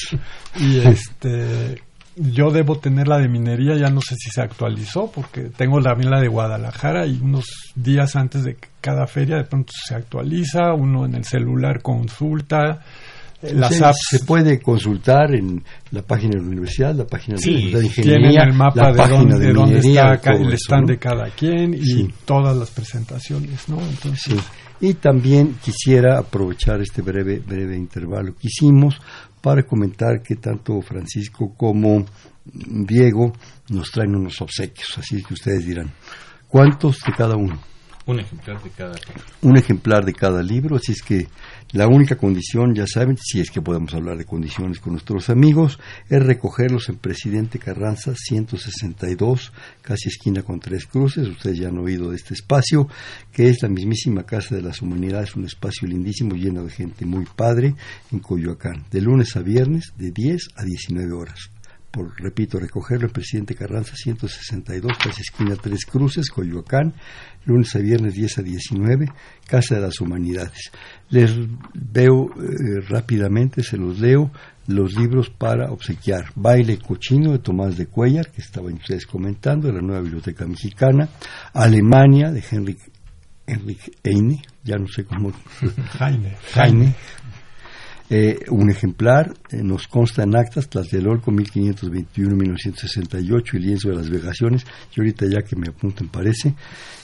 y 0.58 0.78
este 0.78 1.82
yo 2.16 2.50
debo 2.50 2.78
tener 2.78 3.08
la 3.08 3.18
de 3.18 3.28
minería, 3.28 3.74
ya 3.76 3.88
no 3.90 4.00
sé 4.00 4.16
si 4.16 4.30
se 4.30 4.42
actualizó, 4.42 5.10
porque 5.10 5.42
tengo 5.56 5.80
también 5.80 6.10
la 6.10 6.20
de 6.20 6.28
Guadalajara 6.28 7.06
y 7.06 7.18
unos 7.20 7.44
días 7.74 8.16
antes 8.16 8.44
de 8.44 8.56
cada 8.80 9.06
feria 9.06 9.36
de 9.36 9.44
pronto 9.44 9.72
se 9.86 9.94
actualiza, 9.94 10.74
uno 10.74 11.06
en 11.06 11.14
el 11.14 11.24
celular 11.24 11.80
consulta, 11.80 12.80
las 13.42 13.74
se, 13.74 13.84
apps 13.84 14.06
se 14.08 14.18
puede 14.20 14.60
consultar 14.60 15.34
en 15.34 15.64
la 15.90 16.02
página 16.02 16.32
de 16.36 16.42
la 16.42 16.46
universidad, 16.48 16.94
la 16.94 17.06
página 17.06 17.38
Sí, 17.38 17.50
de 17.50 17.72
la 17.72 17.78
Universidad 17.78 17.80
de 17.80 18.02
tienen 18.02 18.20
Ingeniería, 18.20 18.42
el 18.44 18.52
mapa 18.52 18.90
la 18.90 18.92
de 18.92 19.08
dónde, 19.12 19.38
de 19.38 19.46
de 19.46 19.52
dónde 19.52 19.74
minería, 19.80 20.14
está 20.14 20.32
el 20.32 20.52
stand 20.52 20.82
¿no? 20.82 20.86
de 20.88 20.98
cada 20.98 21.30
quien 21.30 21.74
y 21.74 21.84
Sí. 21.84 22.14
todas 22.24 22.56
las 22.56 22.70
presentaciones, 22.70 23.68
¿no? 23.68 23.80
Entonces, 23.80 24.20
Sí. 24.22 24.36
Y 24.84 24.94
también 24.94 25.54
quisiera 25.62 26.18
aprovechar 26.18 26.80
este 26.80 27.02
breve, 27.02 27.38
breve 27.38 27.76
intervalo 27.76 28.32
que 28.34 28.48
hicimos 28.48 28.96
para 29.42 29.64
comentar 29.64 30.22
que 30.22 30.36
tanto 30.36 30.80
Francisco 30.80 31.52
como 31.56 32.06
Diego 32.44 33.32
nos 33.68 33.90
traen 33.90 34.14
unos 34.14 34.40
obsequios, 34.40 34.96
así 34.96 35.22
que 35.22 35.34
ustedes 35.34 35.66
dirán, 35.66 35.92
¿cuántos 36.48 37.00
de 37.00 37.12
cada 37.12 37.36
uno? 37.36 37.60
Un 38.06 38.20
ejemplar 38.20 38.62
de 38.62 38.70
cada 38.70 38.94
un 39.42 39.56
ejemplar 39.56 40.04
de 40.04 40.12
cada 40.12 40.42
libro, 40.42 40.76
así 40.76 40.92
es 40.92 41.02
que 41.02 41.28
la 41.72 41.88
única 41.88 42.16
condición, 42.16 42.74
ya 42.74 42.86
saben, 42.86 43.16
si 43.16 43.40
es 43.40 43.50
que 43.50 43.62
podemos 43.62 43.94
hablar 43.94 44.18
de 44.18 44.26
condiciones 44.26 44.78
con 44.78 44.92
nuestros 44.92 45.30
amigos, 45.30 45.78
es 46.10 46.22
recogerlos 46.22 46.90
en 46.90 46.96
Presidente 46.96 47.58
Carranza 47.58 48.14
162, 48.14 49.52
casi 49.80 50.08
esquina 50.08 50.42
con 50.42 50.60
tres 50.60 50.86
cruces, 50.86 51.26
ustedes 51.26 51.58
ya 51.58 51.68
han 51.68 51.78
oído 51.78 52.10
de 52.10 52.16
este 52.16 52.34
espacio, 52.34 52.88
que 53.32 53.48
es 53.48 53.62
la 53.62 53.70
mismísima 53.70 54.24
Casa 54.24 54.54
de 54.54 54.62
las 54.62 54.82
Humanidades, 54.82 55.34
un 55.34 55.46
espacio 55.46 55.88
lindísimo 55.88 56.34
lleno 56.34 56.62
de 56.62 56.70
gente 56.70 57.06
muy 57.06 57.24
padre 57.24 57.74
en 58.10 58.18
Coyoacán, 58.18 58.84
de 58.90 59.00
lunes 59.00 59.34
a 59.36 59.40
viernes 59.40 59.94
de 59.96 60.10
10 60.10 60.48
a 60.56 60.64
19 60.64 61.12
horas 61.12 61.50
por, 61.92 62.18
repito, 62.18 62.58
recogerlo 62.58 63.06
en 63.06 63.12
Presidente 63.12 63.54
Carranza 63.54 63.94
162, 63.94 64.96
casi 64.98 65.20
esquina 65.20 65.54
Tres 65.56 65.84
Cruces, 65.84 66.30
Coyoacán, 66.30 66.94
lunes 67.44 67.76
a 67.76 67.80
viernes 67.80 68.14
10 68.14 68.38
a 68.38 68.42
19, 68.42 69.06
Casa 69.46 69.74
de 69.74 69.82
las 69.82 70.00
Humanidades. 70.00 70.72
Les 71.12 71.30
veo 71.74 72.30
eh, 72.30 72.80
rápidamente, 72.88 73.62
se 73.62 73.76
los 73.76 74.00
leo, 74.00 74.30
los 74.66 74.94
libros 74.96 75.30
para 75.30 75.70
obsequiar. 75.70 76.26
Baile 76.34 76.78
Cochino 76.78 77.32
de 77.32 77.38
Tomás 77.38 77.76
de 77.76 77.86
Cuellar, 77.86 78.30
que 78.30 78.40
estaban 78.40 78.74
ustedes 78.74 79.06
comentando, 79.06 79.68
de 79.68 79.74
la 79.74 79.82
Nueva 79.82 80.02
Biblioteca 80.02 80.46
Mexicana, 80.46 81.08
Alemania 81.52 82.32
de 82.32 82.42
Henrik, 82.50 82.78
Henrik 83.46 83.98
Heine, 84.02 84.42
ya 84.64 84.76
no 84.76 84.86
sé 84.88 85.04
cómo, 85.04 85.32
Jaime, 85.98 86.36
Jaime, 86.52 86.94
eh, 88.14 88.40
un 88.50 88.70
ejemplar, 88.70 89.32
eh, 89.50 89.62
nos 89.62 89.88
consta 89.88 90.24
en 90.24 90.36
actas, 90.36 90.68
Tlatelolco 90.68 91.32
1521-1968, 91.32 93.54
el 93.54 93.62
lienzo 93.62 93.88
de 93.88 93.96
las 93.96 94.10
vegaciones, 94.10 94.66
y 94.94 95.00
ahorita 95.00 95.24
ya 95.24 95.40
que 95.40 95.56
me 95.56 95.70
apunten 95.70 96.08
parece, 96.08 96.54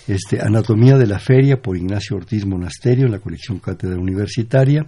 este, 0.06 0.42
Anatomía 0.42 0.98
de 0.98 1.06
la 1.06 1.18
Feria 1.18 1.62
por 1.62 1.78
Ignacio 1.78 2.14
Ortiz 2.14 2.44
Monasterio 2.44 3.06
en 3.06 3.12
la 3.12 3.20
colección 3.20 3.58
Cátedra 3.58 3.98
Universitaria, 3.98 4.86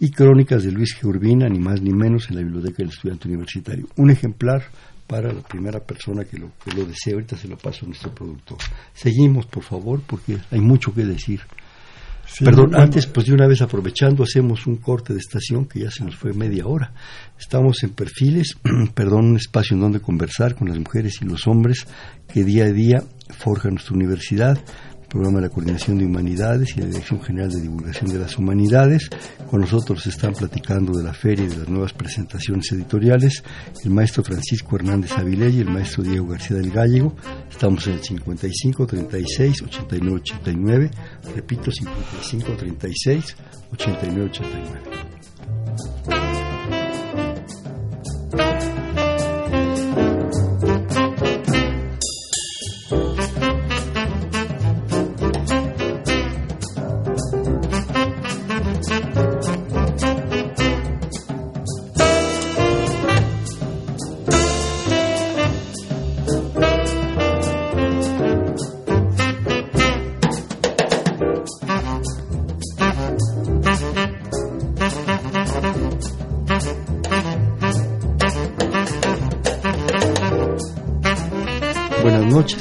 y 0.00 0.10
Crónicas 0.10 0.64
de 0.64 0.72
Luis 0.72 1.00
G. 1.00 1.06
Urbina, 1.06 1.48
ni 1.48 1.60
más 1.60 1.80
ni 1.80 1.92
menos, 1.92 2.28
en 2.30 2.34
la 2.34 2.42
Biblioteca 2.42 2.78
del 2.78 2.88
Estudiante 2.88 3.28
Universitario. 3.28 3.86
Un 3.96 4.10
ejemplar 4.10 4.64
para 5.06 5.32
la 5.32 5.42
primera 5.42 5.78
persona 5.78 6.24
que 6.24 6.36
lo, 6.36 6.50
que 6.64 6.72
lo 6.72 6.84
desee, 6.84 7.12
ahorita 7.12 7.36
se 7.36 7.46
lo 7.46 7.56
paso 7.56 7.84
a 7.84 7.88
nuestro 7.90 8.12
productor. 8.12 8.58
Seguimos, 8.92 9.46
por 9.46 9.62
favor, 9.62 10.02
porque 10.04 10.36
hay 10.50 10.60
mucho 10.60 10.92
que 10.92 11.04
decir. 11.04 11.42
Perdón, 12.38 12.74
antes, 12.74 13.06
pues 13.06 13.26
de 13.26 13.34
una 13.34 13.46
vez 13.46 13.60
aprovechando, 13.60 14.22
hacemos 14.22 14.66
un 14.66 14.76
corte 14.76 15.12
de 15.12 15.18
estación 15.18 15.66
que 15.66 15.80
ya 15.80 15.90
se 15.90 16.04
nos 16.04 16.16
fue 16.16 16.32
media 16.32 16.66
hora. 16.66 16.92
Estamos 17.38 17.82
en 17.82 17.90
Perfiles, 17.90 18.56
perdón, 18.94 19.30
un 19.30 19.36
espacio 19.36 19.74
en 19.74 19.80
donde 19.80 20.00
conversar 20.00 20.54
con 20.54 20.68
las 20.68 20.78
mujeres 20.78 21.18
y 21.20 21.24
los 21.24 21.46
hombres 21.46 21.86
que 22.32 22.44
día 22.44 22.64
a 22.64 22.72
día 22.72 23.02
forjan 23.30 23.74
nuestra 23.74 23.94
universidad, 23.94 24.58
programa 25.10 25.40
de 25.40 25.48
la 25.48 25.52
Coordinación 25.52 25.98
de 25.98 26.06
Humanidades 26.06 26.76
y 26.76 26.80
la 26.80 26.86
Dirección 26.86 27.20
General 27.20 27.50
de 27.50 27.60
Divulgación 27.60 28.10
de 28.10 28.18
las 28.18 28.38
Humanidades. 28.38 29.10
Con 29.50 29.60
nosotros 29.60 30.06
están 30.06 30.32
platicando 30.32 30.96
de 30.96 31.04
la 31.04 31.12
feria 31.12 31.44
y 31.44 31.48
de 31.48 31.58
las 31.58 31.68
nuevas 31.68 31.92
presentaciones 31.92 32.72
editoriales 32.72 33.42
el 33.84 33.90
maestro 33.90 34.22
Francisco 34.22 34.76
Hernández 34.76 35.12
Avilés 35.18 35.54
y 35.54 35.60
el 35.60 35.70
maestro 35.70 36.02
Diego 36.02 36.28
García 36.28 36.56
del 36.56 36.70
Gallego. 36.70 37.14
Estamos 37.50 37.86
en 37.88 37.94
el 37.94 38.02
55 38.02 38.86
36 38.86 39.62
89 39.62 40.20
89, 40.20 40.90
repito 41.34 41.70
55 41.70 42.52
36 42.56 43.36
89 43.72 44.30
89. 44.30 46.49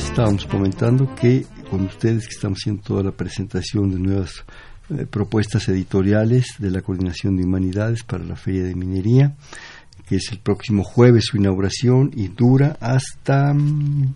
Estábamos 0.10 0.45
comentando 0.45 1.13
que 1.15 1.45
con 1.69 1.82
ustedes 1.86 2.26
que 2.28 2.34
estamos 2.36 2.60
haciendo 2.60 2.82
toda 2.82 3.04
la 3.04 3.12
presentación 3.12 3.91
de 3.91 4.00
nuevas 4.00 4.43
eh, 4.89 5.06
propuestas 5.10 5.67
editoriales 5.69 6.56
de 6.58 6.72
la 6.72 6.82
Coordinación 6.82 7.38
de 7.38 7.43
Humanidades 7.43 8.04
para 8.04 8.24
la 8.24 8.36
Feria 8.36 8.63
de 8.63 8.76
Minería, 8.76 9.36
que 10.08 10.15
es 10.17 10.32
el 10.32 10.39
próximo 10.39 10.84
jueves 10.84 11.26
su 11.26 11.38
inauguración 11.38 12.12
y 12.15 12.28
dura 12.30 12.78
hasta 12.82 13.54
mm, 13.54 14.13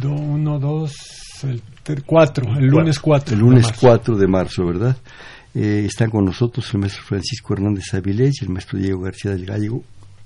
do- 0.00 0.10
uno, 0.12 0.58
dos, 0.58 0.92
el 1.44 1.62
ter- 1.82 2.02
cuatro, 2.02 2.52
el 2.56 2.66
lunes 2.66 2.98
cuatro. 2.98 3.34
el 3.34 3.40
lunes 3.40 3.62
de 3.62 3.68
marzo. 3.68 3.80
4 3.86 4.16
de 4.16 4.26
marzo, 4.26 4.66
¿verdad? 4.66 4.96
Eh, 5.54 5.84
están 5.86 6.10
con 6.10 6.24
nosotros 6.24 6.68
el 6.74 6.80
maestro 6.80 7.02
Francisco 7.04 7.54
Hernández 7.54 7.94
Avilés 7.94 8.40
y 8.40 8.44
el 8.44 8.50
maestro 8.50 8.78
Diego 8.78 9.00
García 9.00 9.32
del 9.32 9.46
Gallego 9.46 9.82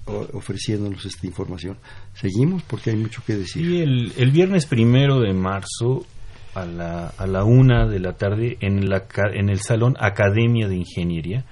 ofreciéndonos 0.06 1.04
esta 1.04 1.26
información. 1.26 1.78
Seguimos 2.14 2.62
porque 2.62 2.90
hay 2.90 2.96
mucho 2.96 3.22
que 3.26 3.36
decir. 3.36 3.64
Y 3.66 3.80
el, 3.80 4.12
el 4.16 4.30
viernes 4.30 4.66
primero 4.66 5.20
de 5.20 5.32
marzo 5.32 6.04
a 6.54 6.64
la, 6.64 7.08
a 7.08 7.26
la 7.26 7.44
una 7.44 7.86
de 7.86 7.98
la 7.98 8.12
tarde 8.14 8.56
en, 8.60 8.88
la, 8.88 9.04
en 9.32 9.48
el 9.48 9.60
Salón 9.60 9.96
Academia 9.98 10.68
de 10.68 10.76
Ingeniería, 10.76 11.44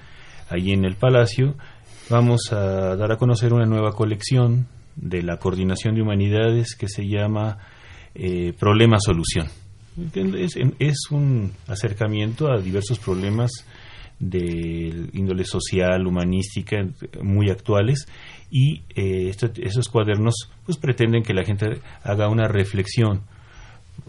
ahí 0.49 0.73
en 0.73 0.85
el 0.85 0.97
Palacio, 0.97 1.55
vamos 2.09 2.53
a 2.53 2.97
dar 2.97 3.13
a 3.13 3.17
conocer 3.17 3.53
una 3.53 3.67
nueva 3.67 3.93
colección 3.93 4.67
de 4.97 5.23
la 5.23 5.39
Coordinación 5.39 5.95
de 5.95 6.03
Humanidades 6.03 6.77
que 6.77 6.89
se 6.89 7.09
llama 7.09 7.59
eh, 8.15 8.53
Problema-Solución. 8.59 9.47
Es, 10.15 10.57
es 10.79 10.97
un 11.11 11.53
acercamiento 11.67 12.51
a 12.51 12.59
diversos 12.59 12.99
problemas 12.99 13.51
de 14.19 15.09
índole 15.13 15.45
social, 15.45 16.07
humanística, 16.07 16.77
muy 17.23 17.51
actuales 17.51 18.07
y 18.55 18.83
eh, 18.95 19.31
esto- 19.31 19.51
esos 19.57 19.89
cuadernos 19.89 20.35
pues 20.67 20.77
pretenden 20.77 21.23
que 21.23 21.33
la 21.33 21.43
gente 21.43 21.81
haga 22.05 22.29
una 22.29 22.47
reflexión 22.49 23.23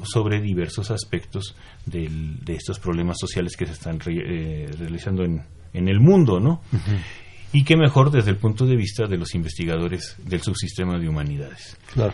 sobre 0.03 0.41
diversos 0.41 0.91
aspectos 0.91 1.56
del- 1.86 2.43
de 2.43 2.56
estos 2.56 2.77
problemas 2.79 3.17
sociales 3.19 3.56
que 3.56 3.65
se 3.65 3.71
están 3.71 3.99
re- 4.01 4.65
eh, 4.65 4.69
realizando 4.77 5.23
en, 5.23 5.41
en 5.73 5.88
el 5.88 5.99
mundo, 6.01 6.39
¿no? 6.41 6.62
Y 7.53 7.63
qué 7.63 7.77
mejor 7.77 8.12
desde 8.12 8.32
el 8.32 8.38
punto 8.38 8.65
de 8.65 8.75
vista 8.75 9.08
de 9.08 9.17
los 9.17 9.34
investigadores 9.34 10.17
del 10.25 10.41
subsistema 10.41 10.97
de 10.99 11.08
humanidades. 11.08 11.77
Claro. 11.93 12.13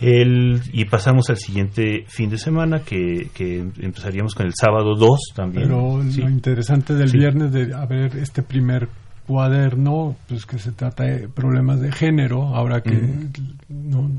El, 0.00 0.62
y 0.72 0.86
pasamos 0.86 1.28
al 1.28 1.36
siguiente 1.36 2.04
fin 2.08 2.30
de 2.30 2.38
semana, 2.38 2.80
que, 2.80 3.28
que 3.34 3.58
empezaríamos 3.80 4.34
con 4.34 4.46
el 4.46 4.54
sábado 4.54 4.94
2 4.96 5.18
también. 5.36 5.68
Pero 5.68 6.02
Sí. 6.10 6.22
lo 6.22 6.30
interesante 6.30 6.94
del 6.94 7.10
Sí. 7.10 7.18
viernes 7.18 7.52
de 7.52 7.74
haber 7.74 8.16
este 8.16 8.42
primer 8.42 8.88
cuaderno, 9.30 10.16
pues 10.28 10.44
que 10.44 10.58
se 10.58 10.72
trata 10.72 11.04
de 11.04 11.28
problemas 11.28 11.80
de 11.80 11.92
género, 11.92 12.48
ahora 12.48 12.82
que 12.82 13.00
no, 13.68 14.10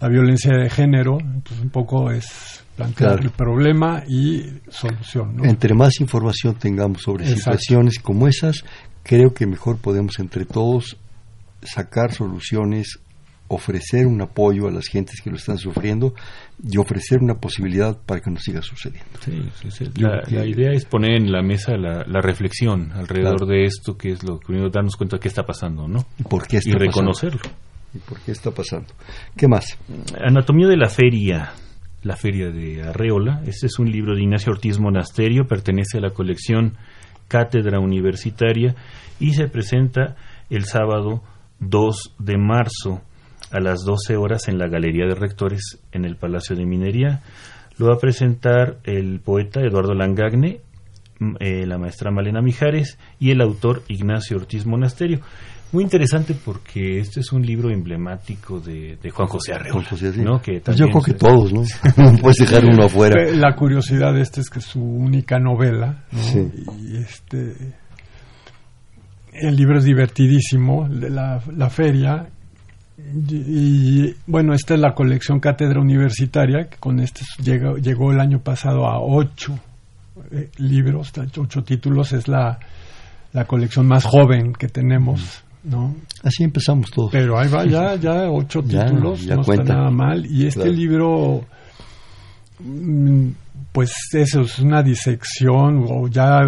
la 0.00 0.08
violencia 0.08 0.52
de 0.56 0.68
género, 0.68 1.18
entonces 1.20 1.60
un 1.62 1.70
poco 1.70 2.10
es 2.10 2.64
plantear 2.74 3.10
Claro. 3.12 3.22
el 3.22 3.30
problema 3.30 4.02
y 4.08 4.42
solución, 4.68 5.36
¿no? 5.36 5.44
Entre 5.44 5.72
más 5.74 6.00
información 6.00 6.56
tengamos 6.56 7.02
sobre 7.02 7.22
Exacto. 7.22 7.38
situaciones 7.58 8.00
como 8.00 8.26
esas, 8.26 8.64
creo 9.04 9.32
que 9.32 9.46
mejor 9.46 9.78
podemos 9.78 10.18
entre 10.18 10.44
todos 10.46 10.96
sacar 11.62 12.12
soluciones 12.12 12.98
ofrecer 13.54 14.06
un 14.06 14.20
apoyo 14.22 14.68
a 14.68 14.70
las 14.70 14.86
gentes 14.86 15.20
que 15.20 15.30
lo 15.30 15.36
están 15.36 15.58
sufriendo 15.58 16.14
y 16.62 16.78
ofrecer 16.78 17.18
una 17.20 17.34
posibilidad 17.34 17.98
para 18.04 18.20
que 18.20 18.30
no 18.30 18.38
siga 18.38 18.62
sucediendo. 18.62 19.10
Sí, 19.20 19.90
La, 19.96 20.46
idea 20.46 20.72
es 20.72 20.84
poner 20.84 21.16
en 21.16 21.32
la 21.32 21.42
mesa 21.42 21.76
la, 21.76 22.20
reflexión 22.20 22.92
alrededor 22.92 23.46
de 23.46 23.64
esto, 23.64 23.96
que 23.96 24.12
es 24.12 24.22
lo 24.22 24.38
primero, 24.38 24.70
darnos 24.70 24.96
cuenta 24.96 25.16
de 25.16 25.20
qué 25.20 25.28
está 25.28 25.44
pasando, 25.44 25.88
¿no? 25.88 26.06
Y 26.18 26.24
por 26.24 26.46
qué 26.46 26.58
está 26.58 26.70
y 26.70 26.74
reconocerlo. 26.74 27.42
¿Y 27.94 27.98
por 27.98 28.20
qué 28.20 28.32
está 28.32 28.50
pasando? 28.50 28.88
¿Qué 29.36 29.46
más? 29.46 29.78
Anatomía 30.20 30.66
de 30.66 30.76
la 30.76 30.88
feria. 30.88 31.52
La 32.02 32.16
feria 32.16 32.50
de 32.50 32.82
Arreola. 32.82 33.42
Este 33.46 33.66
es 33.66 33.78
un 33.78 33.90
libro 33.90 34.14
de 34.14 34.22
Ignacio 34.22 34.52
Ortiz 34.52 34.78
Monasterio, 34.78 35.46
pertenece 35.46 35.98
a 35.98 36.00
la 36.00 36.10
colección 36.10 36.76
Cátedra 37.28 37.80
Universitaria 37.80 38.74
y 39.18 39.32
se 39.32 39.48
presenta 39.48 40.16
el 40.50 40.64
sábado 40.64 41.22
2 41.60 42.16
de 42.18 42.36
marzo 42.36 43.02
a 43.54 43.60
las 43.60 43.84
12 43.84 44.16
horas 44.16 44.48
en 44.48 44.58
la 44.58 44.66
Galería 44.66 45.06
de 45.06 45.14
Rectores 45.14 45.78
en 45.92 46.04
el 46.04 46.16
Palacio 46.16 46.56
de 46.56 46.66
Minería. 46.66 47.22
Lo 47.78 47.86
va 47.86 47.94
a 47.94 47.98
presentar 47.98 48.78
el 48.82 49.20
poeta 49.20 49.60
Eduardo 49.60 49.94
Langagne, 49.94 50.60
mm, 51.20 51.34
eh, 51.38 51.66
la 51.66 51.78
maestra 51.78 52.10
Malena 52.10 52.42
Mijares 52.42 52.98
y 53.20 53.30
el 53.30 53.40
autor 53.40 53.82
Ignacio 53.88 54.36
Ortiz 54.36 54.66
Monasterio. 54.66 55.20
Muy 55.70 55.84
interesante 55.84 56.34
porque 56.44 56.98
este 56.98 57.20
es 57.20 57.32
un 57.32 57.42
libro 57.46 57.70
emblemático 57.70 58.60
de, 58.60 58.98
Juan 59.12 59.28
José 59.28 59.54
Arreola. 59.54 59.86
¿no? 60.16 60.40
que 60.40 60.60
pues 60.60 60.76
yo 60.76 60.86
creo 60.86 61.02
que 61.02 61.14
todos, 61.14 61.52
¿no? 61.52 61.62
no 61.96 62.18
puedes 62.18 62.38
dejar 62.38 62.64
uno 62.64 62.86
afuera. 62.86 63.32
La 63.32 63.54
curiosidad 63.54 64.12
de 64.14 64.22
este 64.22 64.40
es 64.40 64.50
que 64.50 64.58
es 64.58 64.64
su 64.64 64.82
única 64.82 65.38
novela, 65.38 66.04
Y 66.12 66.96
este 66.96 67.74
el 69.34 69.56
libro 69.56 69.78
es 69.78 69.84
divertidísimo, 69.84 70.88
de 70.88 71.10
la, 71.10 71.40
feria. 71.68 72.28
Y, 72.96 74.14
bueno, 74.26 74.54
esta 74.54 74.74
es 74.74 74.80
la 74.80 74.94
colección 74.94 75.40
Cátedra 75.40 75.80
Universitaria, 75.80 76.68
que 76.68 76.76
con 76.76 77.00
este 77.00 77.22
llegó, 77.42 77.76
llegó 77.76 78.12
el 78.12 78.20
año 78.20 78.38
pasado 78.40 78.86
a 78.86 79.00
ocho 79.00 79.58
eh, 80.30 80.50
libros, 80.58 81.12
ocho 81.36 81.64
títulos, 81.64 82.12
es 82.12 82.28
la, 82.28 82.58
la 83.32 83.44
colección 83.46 83.86
más 83.86 84.04
joven 84.04 84.52
que 84.52 84.68
tenemos. 84.68 85.42
¿no? 85.64 85.96
Así 86.22 86.44
empezamos 86.44 86.90
todos. 86.90 87.10
Pero 87.10 87.38
ahí 87.38 87.48
va, 87.48 87.64
ya, 87.64 87.94
ya 88.00 88.30
ocho 88.30 88.62
títulos, 88.62 89.26
no 89.26 89.40
está 89.40 89.64
nada 89.64 89.90
mal. 89.90 90.24
Y 90.26 90.46
este 90.46 90.70
libro 90.70 91.44
mm, 92.60 93.28
pues 93.72 93.92
eso 94.12 94.42
es 94.42 94.58
una 94.60 94.84
disección 94.84 95.84
o 95.88 96.06
ya 96.06 96.42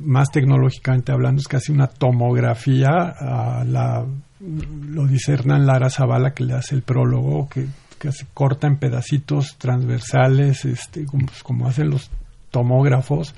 más 0.00 0.30
tecnológicamente 0.32 1.12
hablando 1.12 1.40
es 1.40 1.46
casi 1.46 1.70
una 1.70 1.86
tomografía 1.86 2.88
a 2.90 3.64
la 3.64 4.04
lo 4.42 5.06
dice 5.06 5.32
Hernán 5.32 5.66
Lara 5.66 5.90
Zavala 5.90 6.34
que 6.34 6.44
le 6.44 6.54
hace 6.54 6.74
el 6.74 6.82
prólogo 6.82 7.48
que, 7.48 7.68
se 8.10 8.26
corta 8.34 8.66
en 8.66 8.78
pedacitos 8.78 9.56
transversales 9.58 10.64
este 10.64 11.06
como, 11.06 11.26
pues, 11.26 11.70
hacen 11.70 11.88
los 11.88 12.10
tomógrafos 12.50 13.32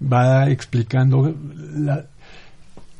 va 0.00 0.48
explicando 0.48 1.34
la, 1.74 2.04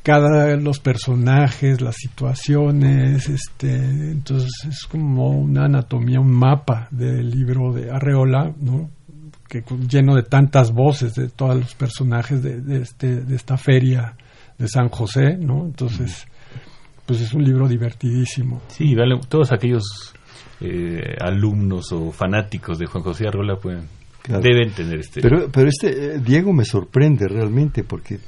cada 0.02 0.56
los 0.56 0.80
personajes, 0.80 1.80
las 1.80 1.96
situaciones, 1.96 3.28
este, 3.28 3.76
entonces 4.10 4.50
es 4.66 4.86
como 4.86 5.30
una 5.30 5.66
anatomía, 5.66 6.18
un 6.18 6.32
mapa 6.32 6.88
del 6.90 7.30
libro 7.30 7.72
de 7.72 7.90
Arreola, 7.90 8.52
¿no? 8.58 8.90
que 9.48 9.62
lleno 9.88 10.14
de 10.14 10.22
tantas 10.22 10.72
voces 10.72 11.14
de 11.14 11.28
todos 11.28 11.56
los 11.56 11.74
personajes 11.74 12.42
de, 12.42 12.80
este, 12.82 13.20
de 13.20 13.36
esta 13.36 13.56
feria 13.56 14.14
de 14.58 14.68
San 14.68 14.88
José, 14.88 15.36
¿no? 15.38 15.64
Entonces, 15.64 16.26
pues 17.08 17.22
es 17.22 17.32
un 17.32 17.42
libro 17.42 17.66
divertidísimo. 17.66 18.60
Sí, 18.68 18.94
vale, 18.94 19.18
todos 19.30 19.50
aquellos 19.50 20.12
eh, 20.60 21.16
alumnos 21.18 21.90
o 21.90 22.12
fanáticos 22.12 22.78
de 22.78 22.84
Juan 22.84 23.02
José 23.02 23.26
Arreola 23.26 23.56
pueden 23.56 23.88
deben 24.28 24.70
tener 24.72 25.00
este. 25.00 25.22
Pero, 25.22 25.48
pero 25.50 25.70
este 25.70 25.88
eh, 25.88 26.18
Diego 26.18 26.52
me 26.52 26.66
sorprende 26.66 27.26
realmente 27.26 27.82
porque 27.82 28.18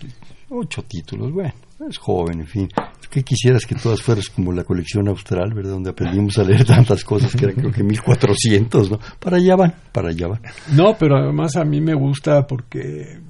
ocho 0.49 0.83
títulos, 0.85 1.31
bueno, 1.31 1.53
es 1.87 1.99
joven, 1.99 2.41
en 2.41 2.47
fin. 2.47 2.69
¿Qué 3.11 3.23
quisieras 3.23 3.67
que 3.67 3.75
todas 3.75 4.01
fueras 4.01 4.31
como 4.31 4.51
la 4.51 4.65
colección 4.65 5.09
austral, 5.09 5.53
¿verdad? 5.53 5.73
Donde 5.73 5.91
aprendimos 5.91 6.39
a 6.39 6.45
leer 6.45 6.65
tantas 6.65 7.05
cosas 7.05 7.37
que 7.37 7.45
eran 7.45 7.57
creo 7.57 7.73
que 7.73 7.83
1400, 7.83 8.93
¿no? 8.93 8.99
Para 9.19 9.37
allá 9.37 9.57
van, 9.57 9.75
para 9.93 10.09
allá 10.09 10.27
van. 10.29 10.41
No, 10.73 10.97
pero 10.99 11.19
además 11.19 11.55
a 11.57 11.65
mí 11.65 11.83
me 11.83 11.93
gusta 11.93 12.47
porque 12.47 13.21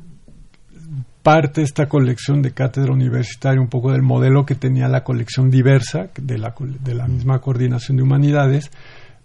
parte 1.22 1.62
esta 1.62 1.88
colección 1.88 2.42
de 2.42 2.52
cátedra 2.52 2.92
universitaria 2.92 3.60
un 3.60 3.68
poco 3.68 3.92
del 3.92 4.02
modelo 4.02 4.46
que 4.46 4.54
tenía 4.54 4.88
la 4.88 5.04
colección 5.04 5.50
diversa 5.50 6.08
de 6.16 6.38
la, 6.38 6.54
de 6.58 6.94
la 6.94 7.06
misma 7.06 7.40
coordinación 7.40 7.96
de 7.98 8.02
humanidades, 8.02 8.70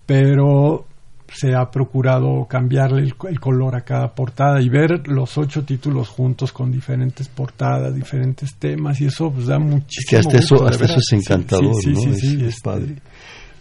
pero 0.06 0.86
se 1.34 1.56
ha 1.56 1.70
procurado 1.72 2.46
cambiarle 2.48 3.02
el, 3.02 3.40
color 3.40 3.76
a 3.76 3.82
cada 3.82 4.14
portada 4.14 4.62
y 4.62 4.70
ver 4.70 5.08
los 5.08 5.38
ocho 5.38 5.64
títulos 5.64 6.08
juntos 6.10 6.52
con 6.52 6.72
diferentes 6.72 7.28
portadas, 7.28 7.96
diferentes 7.96 8.56
temas 8.56 9.02
y 9.02 9.06
eso 9.06 9.32
pues 9.32 9.48
da 9.48 9.60
muchísimo. 9.60 10.10
que 10.10 10.18
hasta 10.18 10.38
eso, 10.38 10.66
hasta 10.66 10.86
eso 10.86 10.98
es 11.00 11.14
encantador, 11.14 11.76
sí, 11.82 11.92
¿no? 11.92 12.14
Sí, 12.14 12.46
es, 12.46 12.62
padre. 12.62 12.96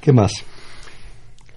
¿Qué 0.01 0.13
más? 0.13 0.33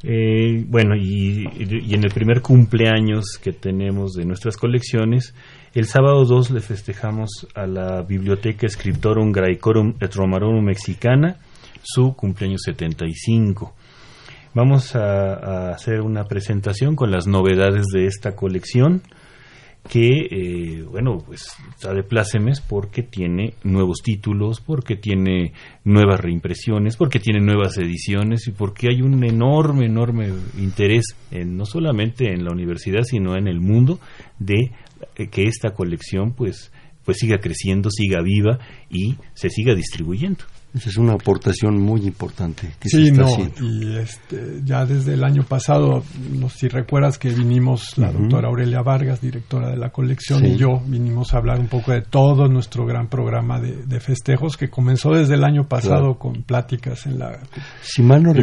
Eh, 0.04 0.64
bueno, 0.68 0.96
y, 0.96 1.48
y, 1.58 1.94
en 1.94 2.04
el 2.04 2.12
primer 2.12 2.42
cumpleaños 2.42 3.38
que 3.42 3.52
tenemos 3.52 4.14
de 4.14 4.26
nuestras 4.26 4.56
colecciones, 4.56 5.34
el 5.78 5.86
sábado 5.86 6.26
2 6.26 6.50
le 6.52 6.62
festejamos 6.62 7.48
a 7.54 7.68
la 7.68 8.02
Biblioteca 8.02 8.68
Scriptorum 8.68 9.32
Graecorum 9.32 9.94
et 10.00 10.12
Mexicana 10.64 11.38
su 11.84 12.16
cumpleaños 12.16 12.62
75. 12.66 13.76
Vamos 14.56 14.96
a, 14.96 15.70
hacer 15.70 16.02
una 16.02 16.24
presentación 16.24 16.96
con 16.96 17.12
las 17.12 17.28
novedades 17.28 17.86
de 17.94 18.08
esta 18.08 18.36
colección 18.36 19.04
que, 19.88 20.28
eh, 20.32 20.82
bueno, 20.82 21.20
pues 21.24 21.56
está 21.70 21.94
de 21.94 22.02
plácemes 22.02 22.60
porque 22.60 23.04
tiene 23.04 23.54
nuevos 23.64 24.00
títulos, 24.04 24.60
porque 24.60 24.96
tiene 24.96 25.54
nuevas 25.84 26.20
reimpresiones, 26.20 26.98
porque 26.98 27.20
tiene 27.20 27.40
nuevas 27.40 27.78
ediciones 27.78 28.48
y 28.48 28.52
porque 28.52 28.88
hay 28.90 29.04
un 29.04 29.24
enorme, 29.24 29.86
enorme 29.86 30.34
interés 30.58 31.16
en, 31.30 31.56
no 31.56 31.66
solamente 31.66 32.34
en 32.34 32.44
la 32.44 32.52
universidad, 32.52 33.04
sino 33.04 33.38
en 33.38 33.48
el 33.48 33.62
mundo 33.62 34.00
de 34.40 34.72
que 35.26 35.44
esta 35.48 35.72
colección 35.72 36.34
pues, 36.34 36.72
pues 37.04 37.18
siga 37.18 37.40
creciendo, 37.40 37.90
siga 37.90 38.22
viva 38.22 38.60
y 38.90 39.16
se 39.34 39.50
siga 39.50 39.74
distribuyendo. 39.74 40.44
Esa 40.74 40.90
es 40.90 40.98
una 40.98 41.14
aportación 41.14 41.80
muy 41.80 42.02
importante 42.02 42.74
que 42.80 42.90
sí, 42.90 43.12
no, 43.12 43.28
Y 43.62 43.98
este, 43.98 44.62
ya 44.64 44.86
desde 44.86 45.14
el 45.14 45.24
año 45.24 45.44
pasado, 45.44 46.04
no 46.32 46.50
si 46.50 46.68
recuerdas 46.68 47.18
que 47.18 47.30
vinimos 47.30 47.98
la 47.98 48.12
doctora 48.12 48.50
Aurelia 48.50 48.82
Vargas, 48.82 49.22
directora 49.22 49.70
de 49.70 49.78
la 49.78 49.90
colección, 49.90 50.46
y 50.46 50.56
yo 50.56 50.82
vinimos 50.86 51.34
a 51.34 51.38
hablar 51.38 51.60
un 51.60 51.68
poco 51.68 51.94
de 51.94 52.02
todo 52.02 52.48
nuestro 52.48 52.86
gran 52.86 53.08
programa 53.08 53.60
de, 53.60 54.00
festejos 54.00 54.58
que 54.58 54.70
comenzó 54.70 55.12
desde 55.12 55.34
el 55.34 55.44
año 55.44 55.68
pasado 55.68 56.20
con 56.20 56.44
pláticas 56.44 57.08
en 57.08 57.18
la 57.18 57.40
si 57.82 58.04
mal 58.04 58.24
no 58.24 58.34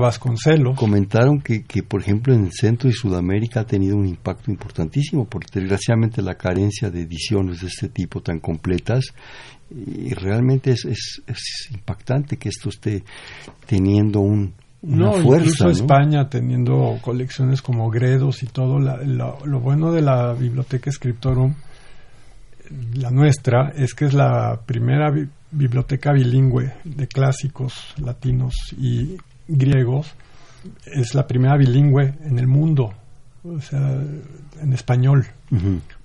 Vasconcelos. 0.00 0.76
Comentaron 0.76 1.40
que, 1.40 1.64
que, 1.64 1.82
por 1.82 2.00
ejemplo, 2.00 2.34
en 2.34 2.50
Centro 2.50 2.88
y 2.88 2.92
Sudamérica 2.92 3.60
ha 3.60 3.64
tenido 3.64 3.96
un 3.96 4.06
impacto 4.06 4.50
importantísimo, 4.50 5.26
porque 5.26 5.60
desgraciadamente 5.60 6.22
la 6.22 6.34
carencia 6.34 6.90
de 6.90 7.02
ediciones 7.02 7.60
de 7.60 7.68
este 7.68 7.88
tipo 7.88 8.20
tan 8.20 8.40
completas 8.40 9.14
y 9.70 10.14
realmente 10.14 10.70
es, 10.70 10.84
es, 10.84 11.68
impactante 11.70 12.36
que 12.36 12.48
esto 12.48 12.70
esté 12.70 13.04
teniendo 13.66 14.20
un, 14.20 14.54
una 14.82 15.12
fuerza. 15.12 15.64
Incluso 15.64 15.68
España 15.70 16.28
teniendo 16.28 16.98
colecciones 17.02 17.60
como 17.62 17.90
Gredos 17.90 18.42
y 18.42 18.46
todo. 18.46 18.78
lo 18.78 19.60
bueno 19.60 19.92
de 19.92 20.02
la 20.02 20.32
Biblioteca 20.32 20.90
Scriptorum, 20.90 21.54
la 22.94 23.10
nuestra, 23.10 23.72
es 23.76 23.94
que 23.94 24.06
es 24.06 24.14
la 24.14 24.60
primera 24.64 25.12
biblioteca 25.50 26.12
bilingüe 26.12 26.74
de 26.84 27.06
clásicos 27.06 27.94
latinos 27.98 28.54
y 28.76 29.16
griegos. 29.46 30.14
Es 30.84 31.14
la 31.14 31.26
primera 31.26 31.56
bilingüe 31.56 32.14
en 32.24 32.38
el 32.38 32.46
mundo, 32.46 32.92
o 33.56 33.60
sea, 33.60 34.00
en 34.60 34.72
español 34.72 35.26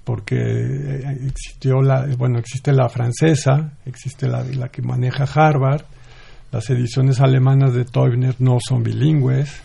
porque 0.03 0.35
eh, 0.35 1.17
existió 1.27 1.81
la, 1.81 2.05
bueno, 2.17 2.39
existe 2.39 2.71
la 2.73 2.89
francesa, 2.89 3.73
existe 3.85 4.27
la, 4.27 4.43
la 4.43 4.69
que 4.69 4.81
maneja 4.81 5.23
Harvard, 5.23 5.83
las 6.51 6.69
ediciones 6.69 7.19
alemanas 7.19 7.73
de 7.73 7.85
Teubner 7.85 8.35
no 8.39 8.57
son 8.59 8.83
bilingües, 8.83 9.61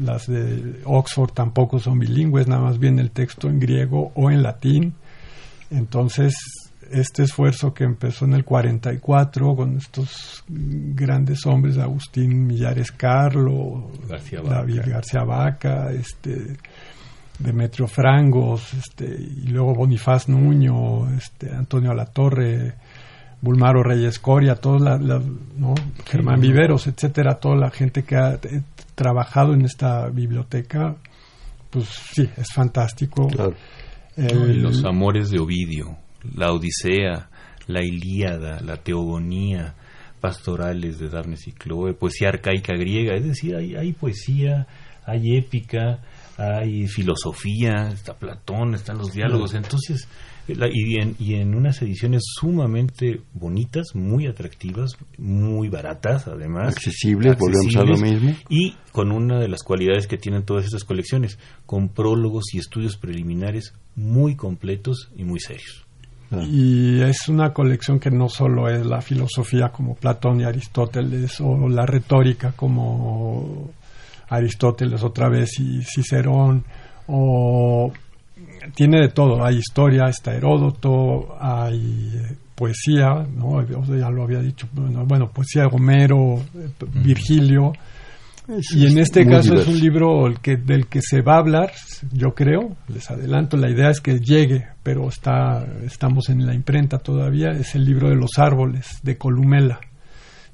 las 0.00 0.26
de 0.26 0.80
Oxford 0.84 1.30
tampoco 1.32 1.78
son 1.78 1.98
bilingües, 1.98 2.48
nada 2.48 2.62
más 2.62 2.78
viene 2.78 3.00
el 3.00 3.10
texto 3.10 3.48
en 3.48 3.60
griego 3.60 4.12
o 4.14 4.30
en 4.30 4.42
latín. 4.42 4.94
Entonces, 5.70 6.34
este 6.90 7.22
esfuerzo 7.24 7.72
que 7.72 7.84
empezó 7.84 8.24
en 8.24 8.34
el 8.34 8.44
44 8.44 9.56
con 9.56 9.76
estos 9.76 10.44
grandes 10.48 11.46
hombres, 11.46 11.78
Agustín 11.78 12.46
Millares 12.46 12.92
Carlo, 12.92 13.90
David 14.08 14.82
García 14.86 15.22
Vaca, 15.22 15.90
este, 15.92 16.56
Demetrio 17.38 17.86
Frangos, 17.86 18.72
este, 18.74 19.04
y 19.04 19.48
luego 19.48 19.74
Bonifaz 19.74 20.28
Nuño, 20.28 21.10
este, 21.16 21.52
Antonio 21.54 21.90
Alatorre, 21.90 22.74
Bulmaro 23.40 23.82
Reyes 23.82 24.18
Coria, 24.18 24.54
todos 24.56 24.80
la, 24.80 24.98
¿no? 24.98 25.74
Germán 26.06 26.40
Viveros, 26.40 26.86
etcétera, 26.86 27.34
toda 27.34 27.56
la 27.56 27.70
gente 27.70 28.02
que 28.02 28.16
ha 28.16 28.34
eh, 28.34 28.62
trabajado 28.94 29.52
en 29.52 29.62
esta 29.62 30.08
biblioteca, 30.08 30.96
pues 31.70 31.86
sí, 32.12 32.28
es 32.36 32.52
fantástico. 32.54 33.28
los 34.16 34.84
amores 34.84 35.30
de 35.30 35.38
Ovidio, 35.38 35.98
la 36.34 36.52
Odisea, 36.52 37.28
la 37.66 37.84
Ilíada, 37.84 38.60
la 38.60 38.76
Teogonía, 38.78 39.74
pastorales 40.20 40.98
de 40.98 41.08
Darnes 41.08 41.46
y 41.46 41.52
Chloe, 41.52 41.92
poesía 41.92 42.30
arcaica 42.30 42.74
griega, 42.74 43.14
es 43.14 43.24
decir, 43.24 43.54
hay, 43.54 43.76
hay 43.76 43.92
poesía, 43.92 44.66
hay 45.04 45.36
épica, 45.36 46.00
hay 46.36 46.86
filosofía, 46.86 47.88
está 47.92 48.14
Platón, 48.14 48.74
están 48.74 48.98
los 48.98 49.12
diálogos, 49.12 49.54
entonces, 49.54 50.06
y, 50.46 51.00
en, 51.00 51.16
y 51.18 51.34
en 51.34 51.54
unas 51.54 51.80
ediciones 51.82 52.22
sumamente 52.38 53.20
bonitas, 53.32 53.94
muy 53.94 54.26
atractivas, 54.26 54.96
muy 55.18 55.68
baratas 55.68 56.28
además. 56.28 56.76
Accesibles, 56.76 57.36
volvemos 57.38 57.76
a 57.76 57.84
lo 57.84 57.96
mismo. 57.96 58.36
Y 58.48 58.74
con 58.92 59.12
una 59.12 59.40
de 59.40 59.48
las 59.48 59.62
cualidades 59.62 60.06
que 60.06 60.18
tienen 60.18 60.44
todas 60.44 60.66
estas 60.66 60.84
colecciones, 60.84 61.38
con 61.64 61.88
prólogos 61.88 62.44
y 62.52 62.58
estudios 62.58 62.96
preliminares 62.96 63.72
muy 63.94 64.36
completos 64.36 65.10
y 65.16 65.24
muy 65.24 65.40
serios. 65.40 65.84
Ah. 66.30 66.42
Y 66.44 67.00
es 67.02 67.28
una 67.28 67.52
colección 67.52 67.98
que 67.98 68.10
no 68.10 68.28
solo 68.28 68.68
es 68.68 68.84
la 68.84 69.00
filosofía 69.00 69.70
como 69.70 69.94
Platón 69.94 70.40
y 70.40 70.44
Aristóteles 70.44 71.40
o 71.40 71.68
la 71.68 71.86
retórica 71.86 72.52
como 72.52 73.70
Aristóteles 74.28 75.02
otra 75.02 75.28
vez 75.28 75.58
y 75.60 75.82
Cicerón 75.82 76.64
o 77.06 77.92
tiene 78.74 79.00
de 79.00 79.08
todo, 79.08 79.44
hay 79.44 79.58
historia, 79.58 80.04
está 80.08 80.34
Heródoto, 80.34 81.36
hay 81.40 82.20
poesía, 82.54 83.26
¿no? 83.34 83.62
ya 83.64 84.10
lo 84.10 84.24
había 84.24 84.40
dicho, 84.40 84.66
bueno, 84.72 85.30
poesía 85.30 85.66
Homero, 85.66 86.40
Virgilio, 86.94 87.72
y 88.48 88.86
en 88.86 88.98
este 88.98 89.26
caso 89.26 89.54
es 89.54 89.66
un 89.66 89.78
libro 89.78 90.26
el 90.28 90.38
que, 90.38 90.56
del 90.56 90.86
que 90.86 91.00
se 91.02 91.20
va 91.20 91.34
a 91.34 91.38
hablar, 91.38 91.72
yo 92.12 92.32
creo, 92.34 92.76
les 92.88 93.10
adelanto, 93.10 93.56
la 93.56 93.68
idea 93.68 93.90
es 93.90 94.00
que 94.00 94.20
llegue, 94.20 94.68
pero 94.84 95.08
está, 95.08 95.66
estamos 95.84 96.28
en 96.28 96.46
la 96.46 96.54
imprenta 96.54 96.98
todavía, 96.98 97.50
es 97.50 97.74
el 97.74 97.84
libro 97.84 98.08
de 98.08 98.14
los 98.14 98.38
árboles 98.38 99.00
de 99.02 99.18
Columela, 99.18 99.80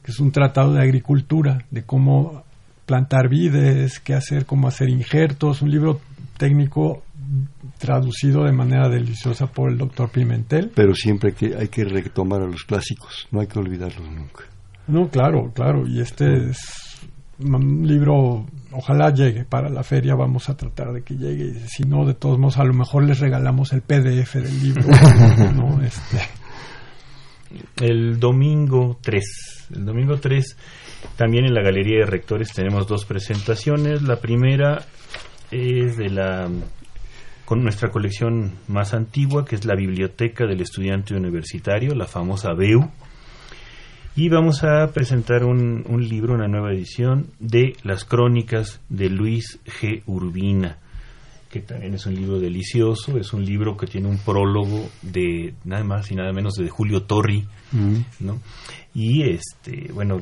que 0.03 0.11
es 0.11 0.21
un 0.21 0.33
tratado 0.33 0.73
de 0.73 0.83
agricultura, 0.83 1.67
de 1.71 1.85
cómo 1.85 2.45
plantar 2.87 3.29
vides, 3.29 4.01
qué 4.01 4.15
hacer, 4.15 4.47
cómo 4.47 4.69
hacer 4.69 4.89
injertos, 4.89 5.63
un 5.63 5.71
libro 5.71 6.01
técnico 6.37 7.03
traducido 7.79 8.45
de 8.45 8.53
manera 8.53 8.89
deliciosa 8.89 9.47
por 9.47 9.71
el 9.71 9.79
doctor 9.79 10.11
Pimentel. 10.11 10.71
Pero 10.75 10.95
siempre 10.95 11.33
que 11.33 11.57
hay 11.57 11.69
que 11.69 11.85
retomar 11.85 12.43
a 12.43 12.47
los 12.47 12.65
clásicos, 12.65 13.29
no 13.31 13.41
hay 13.41 13.47
que 13.47 13.59
olvidarlos 13.59 14.11
nunca. 14.11 14.45
No, 14.87 15.09
claro, 15.09 15.53
claro, 15.55 15.87
y 15.87 16.01
este 16.01 16.51
es 16.51 16.59
un 17.39 17.87
libro, 17.87 18.47
ojalá 18.73 19.13
llegue 19.13 19.45
para 19.45 19.69
la 19.69 19.83
feria, 19.83 20.15
vamos 20.15 20.49
a 20.49 20.57
tratar 20.57 20.93
de 20.93 21.03
que 21.03 21.15
llegue. 21.15 21.55
Si 21.69 21.85
no, 21.85 22.05
de 22.05 22.15
todos 22.15 22.39
modos, 22.39 22.59
a 22.59 22.65
lo 22.65 22.75
mejor 22.75 23.05
les 23.05 23.21
regalamos 23.21 23.73
el 23.73 23.83
PDF 23.83 24.35
del 24.35 24.63
libro. 24.63 24.85
Este. 25.83 26.21
El 27.81 28.19
domingo 28.19 28.99
3. 29.03 29.25
El 29.75 29.85
domingo 29.85 30.19
3, 30.19 30.57
también 31.17 31.45
en 31.45 31.55
la 31.55 31.63
Galería 31.63 32.01
de 32.01 32.07
Rectores 32.07 32.53
tenemos 32.53 32.87
dos 32.87 33.05
presentaciones. 33.05 34.03
La 34.03 34.17
primera 34.17 34.85
es 35.51 35.97
de 35.97 36.11
la 36.11 36.49
con 37.45 37.63
nuestra 37.63 37.91
colección 37.91 38.53
más 38.69 38.95
antigua, 38.95 39.45
que 39.45 39.57
es 39.57 39.65
la 39.65 39.75
Biblioteca 39.75 40.47
del 40.47 40.61
Estudiante 40.61 41.15
Universitario, 41.15 41.95
la 41.95 42.07
famosa 42.07 42.55
BEU 42.55 42.89
y 44.15 44.29
vamos 44.29 44.63
a 44.63 44.89
presentar 44.93 45.45
un, 45.45 45.85
un, 45.89 46.07
libro, 46.07 46.35
una 46.35 46.47
nueva 46.47 46.73
edición 46.73 47.29
de 47.39 47.77
Las 47.83 48.05
Crónicas 48.05 48.81
de 48.91 49.09
Luis 49.09 49.59
G. 49.65 50.03
Urbina, 50.07 50.79
que 51.53 51.61
también 51.61 51.93
es 51.93 52.07
un 52.07 52.15
libro 52.15 52.41
delicioso, 52.41 53.19
es 53.19 53.35
un 53.35 53.45
libro 53.45 53.77
que 53.77 53.87
tiene 53.87 54.09
un 54.09 54.17
prólogo 54.17 54.89
de 55.03 55.53
nada 55.65 55.85
más 55.85 56.11
y 56.11 56.15
nada 56.15 56.33
menos 56.33 56.55
de 56.55 56.71
Julio 56.71 57.03
Torri, 57.03 57.47
mm. 57.73 57.97
¿no? 58.21 58.41
Y 58.95 59.23
este, 59.23 59.93
bueno, 59.93 60.19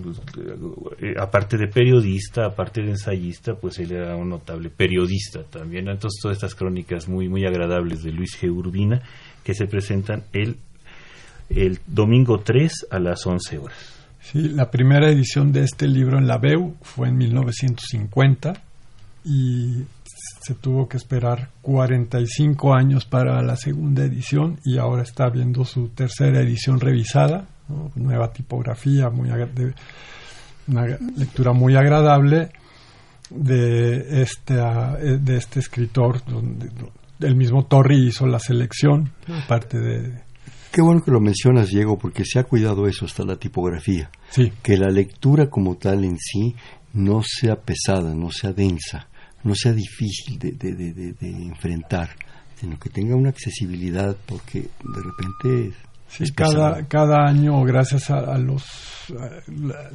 eh, 0.99 1.14
aparte 1.18 1.57
de 1.57 1.68
periodista, 1.68 2.47
aparte 2.47 2.83
de 2.83 2.91
ensayista, 2.91 3.55
pues 3.55 3.78
él 3.78 3.93
era 3.93 4.16
un 4.16 4.28
notable 4.28 4.70
periodista 4.70 5.45
también. 5.45 5.89
Entonces 5.89 6.20
todas 6.20 6.37
estas 6.37 6.57
crónicas 6.57 7.09
muy 7.09 7.28
muy 7.28 7.47
agradables 7.47 8.03
de 8.03 8.11
Luis 8.11 8.37
G. 8.41 8.51
Urbina 8.51 9.01
que 9.45 9.55
se 9.55 9.66
presentan 9.66 10.24
el 10.33 10.57
el 11.49 11.78
domingo 11.87 12.41
3 12.41 12.89
a 12.91 12.99
las 12.99 13.24
11 13.24 13.59
horas. 13.59 13.78
Sí, 14.20 14.49
la 14.49 14.70
primera 14.70 15.09
edición 15.11 15.53
de 15.53 15.62
este 15.62 15.87
libro 15.87 16.18
en 16.18 16.26
la 16.26 16.39
BEU 16.39 16.76
fue 16.83 17.09
en 17.09 17.18
1950 17.18 18.62
y 19.24 19.85
se 20.41 20.55
tuvo 20.55 20.88
que 20.88 20.97
esperar 20.97 21.51
45 21.62 22.74
años 22.74 23.05
para 23.05 23.43
la 23.43 23.57
segunda 23.57 24.05
edición 24.05 24.59
y 24.64 24.78
ahora 24.78 25.03
está 25.03 25.28
viendo 25.28 25.64
su 25.64 25.88
tercera 25.88 26.41
edición 26.41 26.80
revisada, 26.80 27.47
nueva 27.95 28.32
tipografía, 28.32 29.11
muy 29.11 29.30
una 30.66 30.86
lectura 31.16 31.53
muy 31.53 31.76
agradable 31.76 32.51
de 33.30 34.22
este, 34.22 34.55
de 34.55 35.36
este 35.36 35.61
escritor, 35.61 36.24
donde 36.24 36.70
el 37.20 37.36
mismo 37.36 37.66
Torri 37.66 38.09
hizo 38.09 38.26
la 38.26 38.38
selección, 38.38 39.12
parte 39.47 39.78
de 39.78 40.30
Qué 40.72 40.82
bueno 40.82 41.03
que 41.03 41.11
lo 41.11 41.20
mencionas, 41.20 41.68
Diego, 41.68 41.99
porque 41.99 42.24
se 42.24 42.38
ha 42.38 42.45
cuidado 42.45 42.86
eso 42.86 43.05
hasta 43.05 43.24
la 43.24 43.34
tipografía. 43.34 44.09
Sí. 44.30 44.53
Que 44.62 44.76
la 44.76 44.88
lectura 44.88 45.51
como 45.51 45.76
tal 45.76 46.05
en 46.05 46.16
sí 46.16 46.55
no 46.93 47.22
sea 47.24 47.57
pesada, 47.57 48.14
no 48.14 48.30
sea 48.30 48.53
densa, 48.53 49.09
no 49.45 49.55
sea 49.55 49.72
difícil 49.72 50.38
de, 50.38 50.53
de, 50.53 51.14
enfrentar, 51.20 52.11
sino 52.57 52.78
que 52.78 52.91
tenga 52.91 53.16
una 53.16 53.30
accesibilidad, 53.30 54.16
porque 54.26 54.61
de 54.61 55.03
repente 55.03 55.76
Sí, 56.09 56.24
cada, 56.32 56.88
cada 56.88 57.24
año, 57.24 57.62
gracias 57.62 58.11
a, 58.11 58.36
los, 58.36 58.64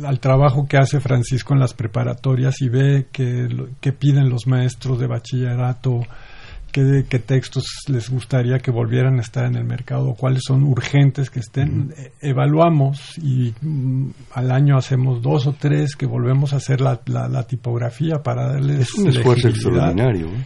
al 0.01 0.19
trabajo 0.21 0.65
que 0.65 0.77
hace 0.77 1.01
Francisco 1.01 1.53
en 1.53 1.59
las 1.59 1.73
preparatorias 1.73 2.61
y 2.61 2.69
ve 2.69 3.07
que, 3.11 3.49
que 3.81 3.91
piden 3.91 4.29
los 4.29 4.47
maestros 4.47 4.97
de 4.97 5.07
bachillerato, 5.07 5.99
qué, 6.75 7.19
textos 7.19 7.65
les 7.87 8.09
gustaría 8.09 8.59
que 8.59 8.69
volvieran 8.69 9.17
a 9.19 9.21
estar 9.21 9.45
en 9.45 9.55
el 9.55 9.63
mercado, 9.63 10.13
cuáles 10.13 10.43
son 10.45 10.63
urgentes 10.63 11.29
que 11.29 11.39
estén. 11.39 11.93
E, 11.97 12.11
evaluamos 12.29 13.17
y 13.17 13.53
mm, 13.61 14.09
al 14.33 14.51
año 14.51 14.77
hacemos 14.77 15.21
dos 15.21 15.47
o 15.47 15.55
tres 15.57 15.95
que 15.95 16.05
volvemos 16.05 16.53
a 16.53 16.57
hacer 16.57 16.81
la, 16.81 16.99
la, 17.05 17.43
tipografía 17.43 18.21
para 18.21 18.47
darles. 18.47 18.89
Es 18.89 18.95
un 18.95 19.07
esfuerzo 19.07 19.47
extraordinario. 19.47 20.27
¿eh? 20.27 20.45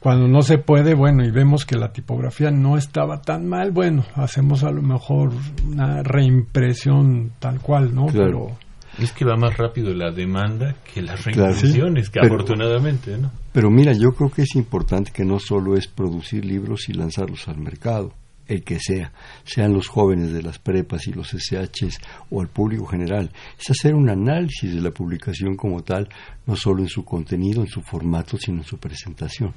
Cuando 0.00 0.28
no 0.28 0.42
se 0.42 0.58
puede, 0.58 0.94
bueno, 0.94 1.24
y 1.24 1.30
vemos 1.30 1.66
que 1.66 1.76
la 1.76 1.92
tipografía 1.92 2.50
no 2.50 2.78
estaba 2.78 3.20
tan 3.20 3.46
mal, 3.46 3.72
bueno, 3.72 4.04
hacemos 4.14 4.62
a 4.62 4.70
lo 4.70 4.80
mejor 4.80 5.32
una 5.66 6.02
reimpresión 6.02 7.32
tal 7.40 7.60
cual, 7.60 7.94
¿no? 7.94 8.06
Pero 8.06 8.56
es 8.98 9.12
que 9.12 9.24
va 9.24 9.36
más 9.36 9.56
rápido 9.56 9.94
la 9.94 10.10
demanda 10.10 10.76
que 10.92 11.02
las 11.02 11.24
reimpresiones, 11.24 12.10
que 12.10 12.20
afortunadamente, 12.20 13.16
¿no? 13.16 13.30
Pero 13.52 13.70
mira, 13.70 13.92
yo 13.92 14.10
creo 14.10 14.30
que 14.30 14.42
es 14.42 14.54
importante 14.54 15.12
que 15.12 15.24
no 15.24 15.38
solo 15.38 15.76
es 15.76 15.86
producir 15.86 16.44
libros 16.44 16.88
y 16.88 16.92
lanzarlos 16.92 17.48
al 17.48 17.58
mercado, 17.58 18.12
el 18.46 18.64
que 18.64 18.80
sea, 18.80 19.12
sean 19.44 19.72
los 19.72 19.88
jóvenes 19.88 20.32
de 20.32 20.42
las 20.42 20.58
prepas 20.58 21.06
y 21.06 21.12
los 21.12 21.28
SHs 21.28 21.98
o 22.30 22.42
el 22.42 22.48
público 22.48 22.86
general, 22.86 23.30
es 23.58 23.70
hacer 23.70 23.94
un 23.94 24.08
análisis 24.08 24.74
de 24.74 24.80
la 24.80 24.90
publicación 24.90 25.54
como 25.54 25.82
tal, 25.82 26.08
no 26.46 26.56
solo 26.56 26.82
en 26.82 26.88
su 26.88 27.04
contenido, 27.04 27.60
en 27.60 27.68
su 27.68 27.82
formato, 27.82 28.38
sino 28.38 28.58
en 28.58 28.64
su 28.64 28.78
presentación, 28.78 29.52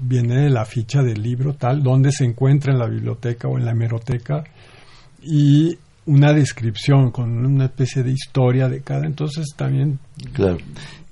viene 0.00 0.48
la 0.48 0.64
ficha 0.64 1.02
del 1.02 1.22
libro 1.22 1.52
tal, 1.52 1.82
donde 1.82 2.12
se 2.12 2.24
encuentra 2.24 2.72
en 2.72 2.78
la 2.78 2.86
biblioteca 2.86 3.46
o 3.48 3.58
en 3.58 3.66
la 3.66 3.72
hemeroteca, 3.72 4.42
y 5.22 5.76
una 6.06 6.32
descripción 6.32 7.10
con 7.10 7.44
una 7.44 7.66
especie 7.66 8.02
de 8.02 8.12
historia 8.12 8.70
de 8.70 8.80
cada, 8.80 9.04
entonces 9.04 9.48
también... 9.54 9.98
Claro, 10.32 10.56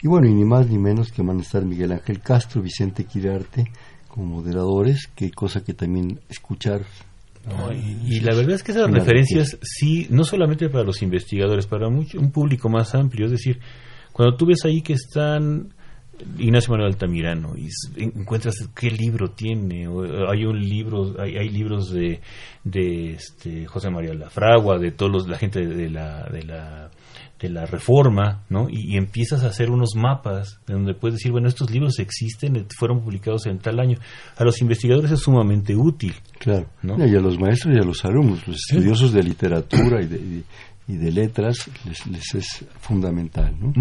y 0.03 0.09
bueno, 0.09 0.28
y 0.28 0.34
ni 0.34 0.44
más 0.44 0.68
ni 0.68 0.78
menos 0.78 1.12
que 1.12 1.22
van 1.22 1.38
a 1.38 1.42
estar 1.42 1.64
Miguel 1.64 1.92
Ángel 1.92 2.20
Castro, 2.20 2.62
Vicente 2.62 3.05
Quirarte, 3.05 3.70
como 4.09 4.36
moderadores, 4.36 5.09
qué 5.14 5.30
cosa 5.30 5.62
que 5.62 5.74
también 5.74 6.20
escuchar. 6.28 6.82
y, 8.07 8.20
la 8.20 8.34
verdad 8.34 8.55
es 8.55 8.62
que 8.62 8.72
esas 8.72 8.90
referencias 8.90 9.59
sí, 9.62 10.07
no 10.11 10.24
solamente 10.24 10.68
para 10.68 10.84
los 10.84 11.03
investigadores, 11.03 11.66
para 11.66 11.88
mucho, 11.90 12.18
un 12.18 12.30
público 12.30 12.68
más 12.68 12.94
amplio, 12.94 13.26
es 13.26 13.32
decir, 13.32 13.61
cuando 14.12 14.36
tú 14.36 14.46
ves 14.46 14.64
ahí 14.64 14.82
que 14.82 14.94
están 14.94 15.72
Ignacio 16.38 16.72
Manuel 16.72 16.92
Altamirano 16.92 17.55
y 17.57 17.68
encuentras 17.96 18.55
qué 18.74 18.90
libro 18.90 19.30
tiene 19.30 19.86
hay 20.28 20.44
un 20.44 20.61
libro 20.61 21.14
hay, 21.18 21.36
hay 21.36 21.48
libros 21.48 21.90
de, 21.92 22.20
de 22.64 23.12
este 23.12 23.66
José 23.66 23.90
María 23.90 24.12
Lafragua 24.12 24.78
de 24.78 24.92
todos 24.92 25.12
los, 25.12 25.28
la 25.28 25.38
gente 25.38 25.66
de 25.66 25.88
la, 25.88 26.24
de 26.24 26.42
la 26.42 26.90
de 27.41 27.49
la 27.49 27.64
reforma, 27.64 28.45
¿no? 28.51 28.68
Y, 28.70 28.97
empiezas 28.97 29.43
a 29.45 29.49
hacer 29.49 29.70
unos 29.70 29.95
mapas 29.97 30.61
de 30.66 30.74
donde 30.74 30.95
puedes 30.95 31.16
decir, 31.16 31.32
bueno, 31.32 31.49
estos 31.49 31.70
libros 31.70 31.99
existen, 31.99 32.57
eh, 32.57 32.66
fueron 32.78 33.01
publicados 33.01 33.47
en 33.47 33.59
tal 33.59 33.80
año. 33.80 33.99
A 34.36 34.45
los 34.45 34.61
investigadores 34.61 35.11
es 35.11 35.20
sumamente 35.20 35.74
útil. 35.74 36.14
Claro, 36.38 36.66
¿no? 36.82 36.97
y 37.07 37.16
a 37.16 37.20
los 37.20 37.38
maestros 37.38 37.74
y 37.74 37.78
a 37.78 37.84
los 37.84 38.05
alumnos, 38.05 38.47
los 38.47 38.57
estudiosos 38.57 39.12
de 39.12 39.22
literatura 39.22 40.03
y 40.03 40.07
de, 40.07 40.43
y 40.88 40.97
de 40.97 41.12
letras, 41.12 41.70
les, 42.11 42.34
es 42.34 42.64
fundamental, 42.80 43.55
¿no? 43.59 43.72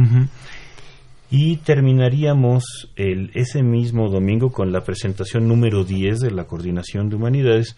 Y 1.31 1.57
terminaríamos 1.57 2.89
el, 2.95 3.29
ese 3.35 3.61
mismo 3.61 4.09
domingo 4.09 4.51
con 4.51 4.71
la 4.71 4.81
presentación 4.81 5.47
número 5.47 5.83
10 5.83 6.21
de 6.21 6.31
la 6.31 6.45
Coordinación 6.45 7.09
de 7.09 7.17
Humanidades 7.17 7.75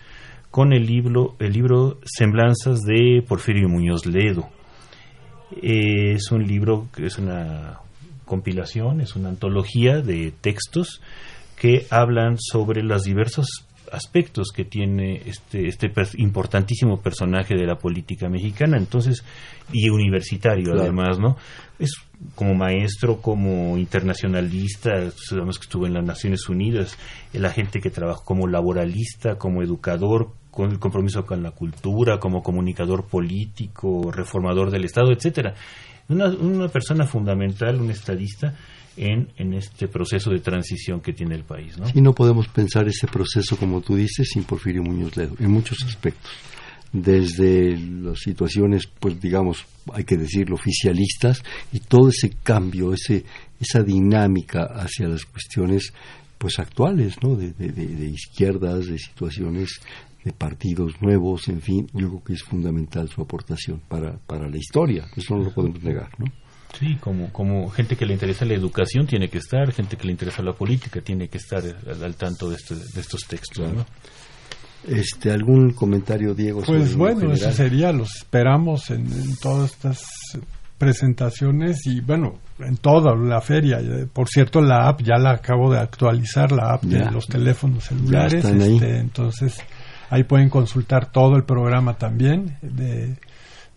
con 0.52 0.72
el 0.72 0.86
libro, 0.86 1.36
el 1.40 1.52
libro 1.52 2.00
Semblanzas 2.06 2.80
de 2.82 3.22
Porfirio 3.28 3.68
Muñoz 3.68 4.06
Ledo 4.06 4.50
es 5.62 6.32
un 6.32 6.46
libro 6.48 6.88
que 6.96 7.06
es 7.06 7.18
una 7.18 7.80
compilación, 8.26 9.02
es 9.02 9.16
una 9.16 9.30
antología 9.30 10.02
de 10.02 10.32
textos 10.40 11.02
que 11.58 11.86
hablan 11.90 12.38
sobre 12.40 12.82
los 12.82 13.04
diversos 13.04 13.66
aspectos 13.92 14.52
que 14.56 14.64
tiene 14.64 15.22
este, 15.26 15.68
este 15.68 15.92
importantísimo 16.18 17.02
personaje 17.02 17.56
de 17.56 17.66
la 17.66 17.76
política 17.76 18.30
mexicana, 18.30 18.78
entonces, 18.78 19.24
y 19.72 19.90
universitario 19.90 20.74
además, 20.74 21.20
¿no? 21.20 21.36
Es 21.78 21.96
como 22.36 22.54
maestro, 22.56 23.22
como 23.22 23.78
internacionalista, 23.78 25.12
sabemos 25.12 25.60
que 25.60 25.64
estuvo 25.64 25.86
en 25.88 25.94
las 25.94 26.06
Naciones 26.06 26.48
Unidas, 26.48 26.98
la 27.34 27.52
gente 27.52 27.82
que 27.82 27.90
trabajó 27.90 28.24
como 28.24 28.48
laboralista, 28.48 29.36
como 29.36 29.62
educador, 29.62 30.32
con 30.52 30.70
el 30.70 30.80
compromiso 30.80 31.26
con 31.26 31.42
la 31.42 31.52
cultura, 31.52 32.20
como 32.20 32.44
comunicador 32.44 33.06
político, 33.06 34.12
reformador 34.12 34.70
del 34.70 34.84
Estado, 34.84 35.12
etcétera. 35.12 35.56
Una, 36.10 36.28
una 36.28 36.68
persona 36.68 37.06
fundamental, 37.06 37.80
un 37.80 37.90
estadista, 37.90 38.54
en, 38.98 39.30
en, 39.38 39.54
este 39.54 39.88
proceso 39.88 40.30
de 40.30 40.40
transición 40.40 41.00
que 41.00 41.14
tiene 41.14 41.36
el 41.36 41.44
país. 41.44 41.78
¿no? 41.78 41.88
Sí, 41.88 42.02
no 42.02 42.14
podemos 42.14 42.48
pensar 42.50 42.88
ese 42.88 43.08
proceso, 43.08 43.56
como 43.58 43.82
tú 43.82 43.96
dices, 43.96 44.30
sin 44.30 44.44
Porfirio 44.44 44.84
Muñoz 44.84 45.16
Ledo, 45.16 45.36
en 45.40 45.50
muchos 45.52 45.84
aspectos. 45.86 46.30
Desde 46.92 47.78
las 47.78 48.20
situaciones, 48.20 48.88
pues 49.00 49.20
digamos, 49.22 49.66
hay 49.94 50.04
que 50.04 50.18
decirlo, 50.18 50.56
oficialistas, 50.56 51.42
y 51.72 51.80
todo 51.80 52.10
ese 52.10 52.32
cambio, 52.44 52.94
ese, 52.94 53.24
esa 53.60 53.82
dinámica 53.82 54.64
hacia 54.66 55.08
las 55.08 55.24
cuestiones 55.24 55.94
pues 56.38 56.60
actuales, 56.60 57.16
¿no? 57.22 57.36
De, 57.36 57.54
de, 57.54 57.72
de 57.72 58.08
izquierdas, 58.08 58.88
de 58.88 58.98
situaciones 58.98 59.80
de 60.24 60.32
partidos 60.34 61.02
nuevos, 61.02 61.48
en 61.48 61.62
fin, 61.62 61.88
yo 61.94 62.10
creo 62.10 62.24
que 62.24 62.34
es 62.34 62.44
fundamental 62.44 63.10
su 63.10 63.22
aportación 63.22 63.82
para, 63.88 64.18
para 64.20 64.48
la 64.48 64.58
historia, 64.58 65.08
eso 65.16 65.36
no 65.36 65.46
lo 65.46 65.52
podemos 65.52 65.82
negar, 65.84 66.10
¿no? 66.20 66.26
Sí, 66.80 66.96
como, 67.00 67.32
como 67.34 67.70
gente 67.70 67.96
que 67.96 68.06
le 68.06 68.14
interesa 68.14 68.46
la 68.46 68.54
educación 68.54 69.06
tiene 69.06 69.30
que 69.30 69.40
estar, 69.40 69.72
gente 69.74 69.98
que 69.98 70.06
le 70.06 70.12
interesa 70.12 70.42
la 70.42 70.54
política 70.54 71.02
tiene 71.02 71.28
que 71.28 71.38
estar 71.38 71.62
al, 71.62 72.16
tanto 72.16 72.50
de, 72.50 72.56
este, 72.56 72.76
de 72.76 73.02
estos 73.02 73.22
textos, 73.28 73.74
¿no? 73.74 73.86
Este, 74.88 75.32
¿Algún 75.32 75.74
comentario, 75.74 76.34
Diego? 76.34 76.64
Pues 76.66 76.96
bueno, 76.96 77.34
eso 77.34 77.52
sería, 77.52 77.92
los 77.92 78.16
esperamos 78.16 78.90
en, 78.90 79.36
todas 79.38 79.72
estas 79.72 80.04
presentaciones 80.78 81.86
y 81.86 82.02
bueno, 82.02 82.40
en 82.58 82.78
toda 82.78 83.16
la 83.16 83.42
feria. 83.42 83.80
Por 84.12 84.28
cierto, 84.28 84.60
la 84.60 84.88
app 84.88 85.02
ya 85.02 85.18
la 85.18 85.34
acabo 85.34 85.72
de 85.72 85.78
actualizar, 85.78 86.52
la 86.52 86.74
app 86.74 86.84
de 86.84 87.12
los 87.12 87.28
teléfonos 87.28 87.84
celulares. 87.84 88.44
Este, 88.44 88.98
entonces, 88.98 89.60
Ahí 90.12 90.26
pueden 90.26 90.50
consultar 90.50 91.10
todo 91.10 91.38
el 91.38 91.46
programa 91.46 91.94
también 91.98 92.58
de, 92.62 93.16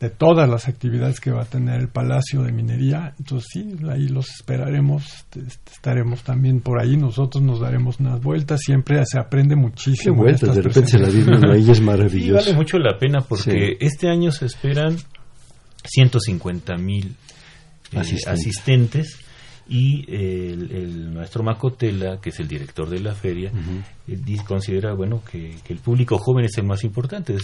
de 0.01 0.11
todas 0.11 0.49
las 0.49 0.67
actividades 0.67 1.21
que 1.21 1.31
va 1.31 1.43
a 1.43 1.45
tener 1.45 1.81
el 1.81 1.89
Palacio 1.89 2.43
de 2.43 2.51
Minería. 2.51 3.15
Entonces 3.21 3.49
sí, 3.53 3.77
ahí 3.89 4.09
los 4.09 4.29
esperaremos, 4.31 5.07
este, 5.15 5.41
este, 5.41 5.73
estaremos 5.73 6.25
también 6.25 6.61
por 6.61 6.81
ahí, 6.81 6.97
nosotros 6.97 7.43
nos 7.43 7.61
daremos 7.61 8.01
unas 8.01 8.21
vueltas, 8.21 8.61
siempre 8.61 9.01
se 9.07 9.17
aprende 9.17 9.55
muchísimo. 9.55 10.17
Qué 10.17 10.21
vueltas, 10.23 10.57
de 10.57 10.63
repente 10.63 10.91
se 10.91 10.99
la 10.99 11.09
viven 11.09 11.49
ahí, 11.49 11.71
es 11.71 11.81
maravilloso. 11.81 12.45
vale 12.45 12.53
mucho 12.53 12.79
la 12.79 12.99
pena 12.99 13.21
porque 13.21 13.77
este 13.79 14.09
año 14.09 14.33
se 14.33 14.47
esperan 14.47 14.97
150 15.85 16.75
mil 16.79 17.15
eh, 17.93 17.99
asistentes 18.27 19.24
y 19.69 20.05
el, 20.09 21.11
maestro 21.15 21.43
Macotela, 21.43 22.21
que 22.21 22.31
es 22.31 22.41
el 22.41 22.49
director 22.49 22.89
de 22.89 23.01
la 23.01 23.15
feria, 23.15 23.51
eh, 24.07 24.37
considera 24.47 24.93
bueno 24.93 25.23
que, 25.31 25.57
el 25.69 25.79
público 25.79 26.19
joven 26.19 26.45
es 26.45 26.59
el 26.59 26.65
más 26.65 26.85
importante, 26.85 27.37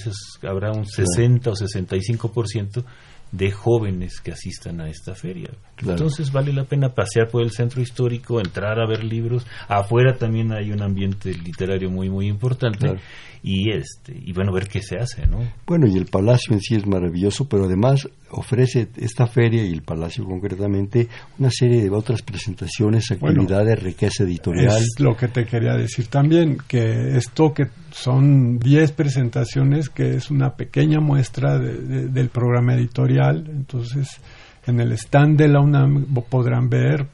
habrá 0.43 0.73
un 0.73 0.87
60 0.87 1.51
o 1.51 1.55
65% 1.55 2.85
de 3.33 3.51
jóvenes 3.51 4.21
que 4.21 4.33
asistan 4.33 4.81
a 4.81 4.89
esta 4.89 5.15
feria. 5.15 5.51
Entonces 5.79 6.33
vale 6.33 6.53
la 6.53 6.65
pena 6.65 6.91
pasear 6.91 7.29
por 7.29 7.43
el 7.43 7.53
centro 7.53 7.81
histórico, 7.81 8.41
entrar 8.41 8.81
a 8.81 8.87
ver 8.87 9.05
libros. 9.05 9.47
Afuera 9.69 10.17
también 10.17 10.53
hay 10.53 10.73
un 10.73 10.83
ambiente 10.83 11.33
literario 11.33 11.91
muy 11.91 12.11
muy 12.11 12.29
importante. 12.29 12.97
Y 13.43 13.71
este 13.71 14.15
y 14.15 14.35
bueno 14.35 14.53
ver 14.53 14.69
qué 14.69 14.83
se 14.83 14.99
hace 14.99 15.27
no 15.27 15.39
bueno 15.67 15.87
y 15.87 15.97
el 15.97 16.05
palacio 16.05 16.53
en 16.53 16.61
sí 16.61 16.75
es 16.75 16.87
maravilloso 16.87 17.49
pero 17.49 17.65
además 17.65 18.07
ofrece 18.33 18.89
esta 18.99 19.27
feria 19.27 19.65
y 19.65 19.73
el 19.73 19.81
palacio 19.81 20.27
concretamente 20.27 21.09
una 21.39 21.49
serie 21.51 21.81
de 21.81 21.89
otras 21.89 22.21
presentaciones 22.21 23.11
actividades 23.11 23.83
riqueza 23.83 24.25
editorial. 24.25 24.77
es 24.77 24.95
lo 24.99 25.17
que 25.17 25.29
te 25.29 25.47
quería 25.47 25.73
decir 25.73 26.09
también 26.09 26.59
que 26.69 27.17
esto 27.17 27.55
que 27.55 27.69
son 27.93 28.59
10 28.59 28.93
presentaciones 28.93 29.89
que 29.89 30.17
es 30.17 30.31
una 30.31 30.51
pequeña 30.55 31.01
muestra 31.01 31.59
del 31.59 32.29
programa 32.29 32.75
editorial 32.75 33.20
entonces 33.29 34.21
en 34.67 34.81
el 34.81 34.93
stand 34.93 35.39
de 35.39 35.49
la 35.49 35.61
UNAM 35.61 36.07
podrán 36.29 36.69
ver 36.69 37.07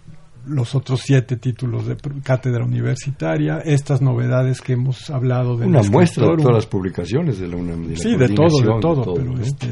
los 0.47 0.75
otros 0.75 1.01
siete 1.03 1.37
títulos 1.37 1.87
de 1.87 1.97
cátedra 2.23 2.65
universitaria, 2.65 3.59
estas 3.65 4.01
novedades 4.01 4.61
que 4.61 4.75
hemos 4.75 5.11
hablado 5.11 5.57
de 5.57 5.67
una 5.67 5.83
muestra 5.83 6.29
de 6.29 6.37
todas 6.37 6.55
las 6.55 6.67
publicaciones 6.67 7.39
de 7.39 7.49
la 7.49 7.57
UNAM. 7.57 7.97
sí, 7.97 8.17
de 8.17 8.29
todo, 8.29 8.61
de 8.61 8.81
todo, 8.81 9.15
pero 9.15 9.39
este, 9.41 9.69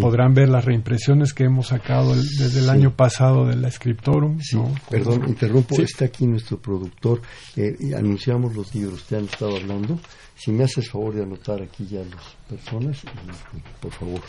podrán 0.00 0.34
ver 0.34 0.48
las 0.48 0.64
reimpresiones 0.64 1.32
que 1.32 1.44
hemos 1.44 1.68
sacado 1.68 2.14
desde 2.14 2.60
el 2.60 2.68
año 2.68 2.94
pasado 2.94 3.46
de 3.46 3.56
la 3.56 3.70
Scriptorum. 3.70 4.38
Perdón, 4.90 5.24
interrumpo, 5.28 5.80
está 5.80 6.06
aquí 6.06 6.26
nuestro 6.26 6.58
productor, 6.58 7.22
eh, 7.56 7.76
y 7.80 7.94
anunciamos 7.94 8.54
los 8.54 8.74
libros 8.74 9.02
que 9.04 9.16
han 9.16 9.24
estado 9.24 9.56
hablando. 9.56 9.98
Si 10.36 10.52
me 10.52 10.64
haces 10.64 10.90
favor 10.90 11.14
de 11.14 11.22
anotar 11.22 11.62
aquí 11.62 11.86
ya 11.86 12.00
las 12.00 12.36
personas, 12.46 13.02
por 13.80 13.90
favor. 13.92 14.20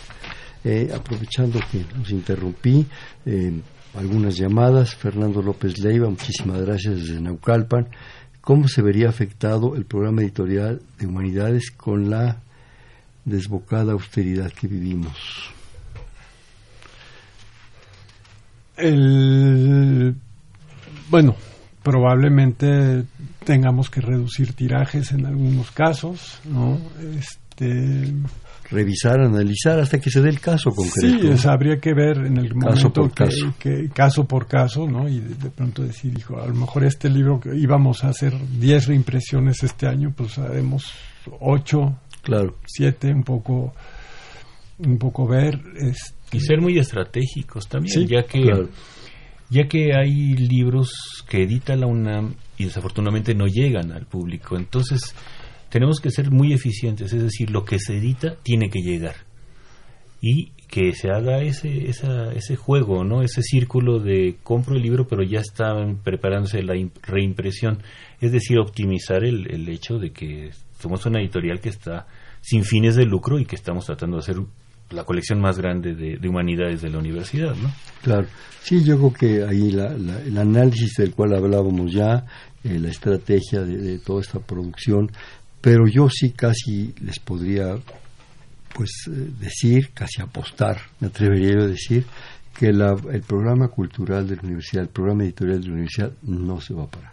Eh, 0.64 0.92
aprovechando 0.94 1.60
que 1.72 1.86
nos 1.98 2.10
interrumpí, 2.10 2.86
eh, 3.26 3.54
algunas 3.96 4.36
llamadas. 4.38 4.96
Fernando 4.96 5.42
López 5.42 5.78
Leiva, 5.80 6.10
muchísimas 6.10 6.62
gracias 6.62 6.96
desde 6.98 7.22
Naucalpan. 7.22 7.88
¿Cómo 8.42 8.68
se 8.68 8.82
vería 8.82 9.10
afectado 9.10 9.76
el 9.76 9.86
programa 9.86 10.22
editorial 10.22 10.82
de 11.00 11.06
Humanidades 11.06 11.72
con 11.72 12.10
la 12.10 12.38
desbocada 13.26 13.92
austeridad 13.92 14.52
que 14.52 14.68
vivimos? 14.68 15.52
El, 18.78 20.16
bueno, 21.10 21.36
probablemente 21.84 23.06
tengamos 23.44 23.90
que 23.90 24.02
reducir 24.02 24.54
tirajes 24.54 25.12
en 25.12 25.26
algunos 25.26 25.72
casos, 25.72 26.40
¿no? 26.46 26.80
Este, 27.18 28.14
revisar, 28.70 29.20
analizar 29.20 29.80
hasta 29.80 30.00
que 30.00 30.10
se 30.10 30.22
dé 30.22 30.30
el 30.30 30.40
caso 30.40 30.72
concreto. 30.72 31.38
Sí, 31.38 31.48
habría 31.48 31.80
que 31.80 31.94
ver 31.94 32.18
en 32.18 32.38
el 32.38 32.54
caso 32.54 32.90
momento 32.90 32.94
por 32.94 33.10
que, 33.10 33.24
caso. 33.24 33.54
Que, 33.60 33.90
caso 33.90 34.26
por 34.26 34.48
caso, 34.48 34.88
¿no? 34.88 35.08
Y 35.08 35.20
de, 35.20 35.50
pronto 35.50 35.84
decir, 35.84 36.14
hijo, 36.18 36.40
a 36.40 36.48
lo 36.48 36.54
mejor 36.54 36.84
este 36.84 37.10
libro 37.10 37.40
que 37.40 37.56
íbamos 37.56 38.04
a 38.04 38.10
hacer 38.10 38.34
10 38.60 38.88
reimpresiones 38.88 39.64
este 39.64 39.88
año, 39.88 40.14
pues 40.16 40.38
haremos 40.38 40.92
8, 41.40 42.00
claro. 42.22 42.56
7, 42.66 43.14
un 43.14 43.24
poco 43.24 43.74
un 44.80 45.00
poco 45.00 45.28
ver 45.28 45.60
este, 45.76 46.38
y 46.38 46.40
ser 46.40 46.62
muy 46.62 46.78
estratégicos 46.78 47.68
también, 47.68 48.08
ya 48.08 48.24
que 48.24 48.68
ya 49.50 49.68
que 49.68 49.96
hay 49.96 50.36
libros 50.36 51.24
que 51.28 51.44
edita 51.44 51.76
la 51.76 51.88
UNAM 51.88 52.36
y 52.58 52.66
desafortunadamente 52.66 53.34
no 53.34 53.48
llegan 53.48 53.92
al 53.92 54.06
público, 54.06 54.58
entonces 54.58 55.16
tenemos 55.70 56.00
que 56.00 56.12
ser 56.12 56.32
muy 56.32 56.54
eficientes, 56.54 57.14
es 57.14 57.24
decir, 57.24 57.50
lo 57.52 57.66
que 57.66 57.80
se 57.80 57.98
edita 57.98 58.36
tiene 58.44 58.70
que 58.70 58.80
llegar. 58.80 59.16
Y 60.22 60.52
que 60.68 60.94
se 60.94 61.10
haga 61.10 61.42
ese 61.42 61.90
ese 61.90 62.56
juego, 62.56 63.04
no, 63.04 63.22
ese 63.22 63.42
círculo 63.42 64.00
de 64.00 64.36
compro 64.44 64.76
el 64.76 64.82
libro, 64.82 65.08
pero 65.08 65.24
ya 65.24 65.40
está 65.40 65.74
preparándose 66.04 66.62
la 66.62 66.74
reimpresión, 67.04 67.84
es 68.20 68.32
decir, 68.32 68.60
optimizar 68.60 69.24
el, 69.24 69.50
el 69.50 69.70
hecho 69.70 69.98
de 69.98 70.12
que 70.12 70.52
somos 70.80 71.06
una 71.06 71.20
editorial 71.20 71.60
que 71.60 71.70
está 71.70 72.08
sin 72.42 72.64
fines 72.64 72.96
de 72.96 73.06
lucro 73.06 73.40
y 73.40 73.46
que 73.46 73.56
estamos 73.56 73.86
tratando 73.86 74.18
de 74.18 74.22
hacer 74.22 74.38
la 74.90 75.04
colección 75.04 75.42
más 75.42 75.58
grande 75.58 75.96
de, 75.96 76.28
humanidades 76.28 76.82
de 76.82 76.90
la 76.90 77.00
universidad, 77.00 77.56
¿no? 77.56 77.72
Claro, 78.02 78.28
sí, 78.64 78.84
yo 78.84 78.98
creo 78.98 79.14
que 79.14 79.44
ahí 79.44 79.70
el 79.70 80.38
análisis 80.38 80.94
del 80.98 81.14
cual 81.14 81.36
hablábamos 81.36 81.92
ya, 81.92 82.26
eh, 82.64 82.80
la 82.80 82.90
estrategia 82.90 83.62
de, 83.62 84.00
toda 84.00 84.22
esta 84.22 84.40
producción, 84.40 85.12
pero 85.68 85.86
yo 85.86 86.08
sí 86.10 86.32
casi 86.32 86.96
les 87.02 87.20
podría 87.20 87.76
pues 88.74 88.90
eh, 89.08 89.32
decir, 89.38 89.90
casi 89.94 90.22
apostar, 90.22 90.80
me 91.02 91.08
atrevería 91.08 91.62
a 91.62 91.68
decir, 91.68 92.06
que 92.58 92.68
el 92.68 93.22
programa 93.28 93.68
cultural 93.68 94.26
de 94.26 94.38
la 94.38 94.44
universidad, 94.44 94.84
el 94.84 94.90
programa 94.90 95.26
editorial 95.26 95.60
de 95.60 95.68
la 95.68 95.74
universidad 95.74 96.12
no 96.22 96.62
se 96.62 96.74
va 96.74 96.84
a 96.84 96.88
parar. 96.88 97.12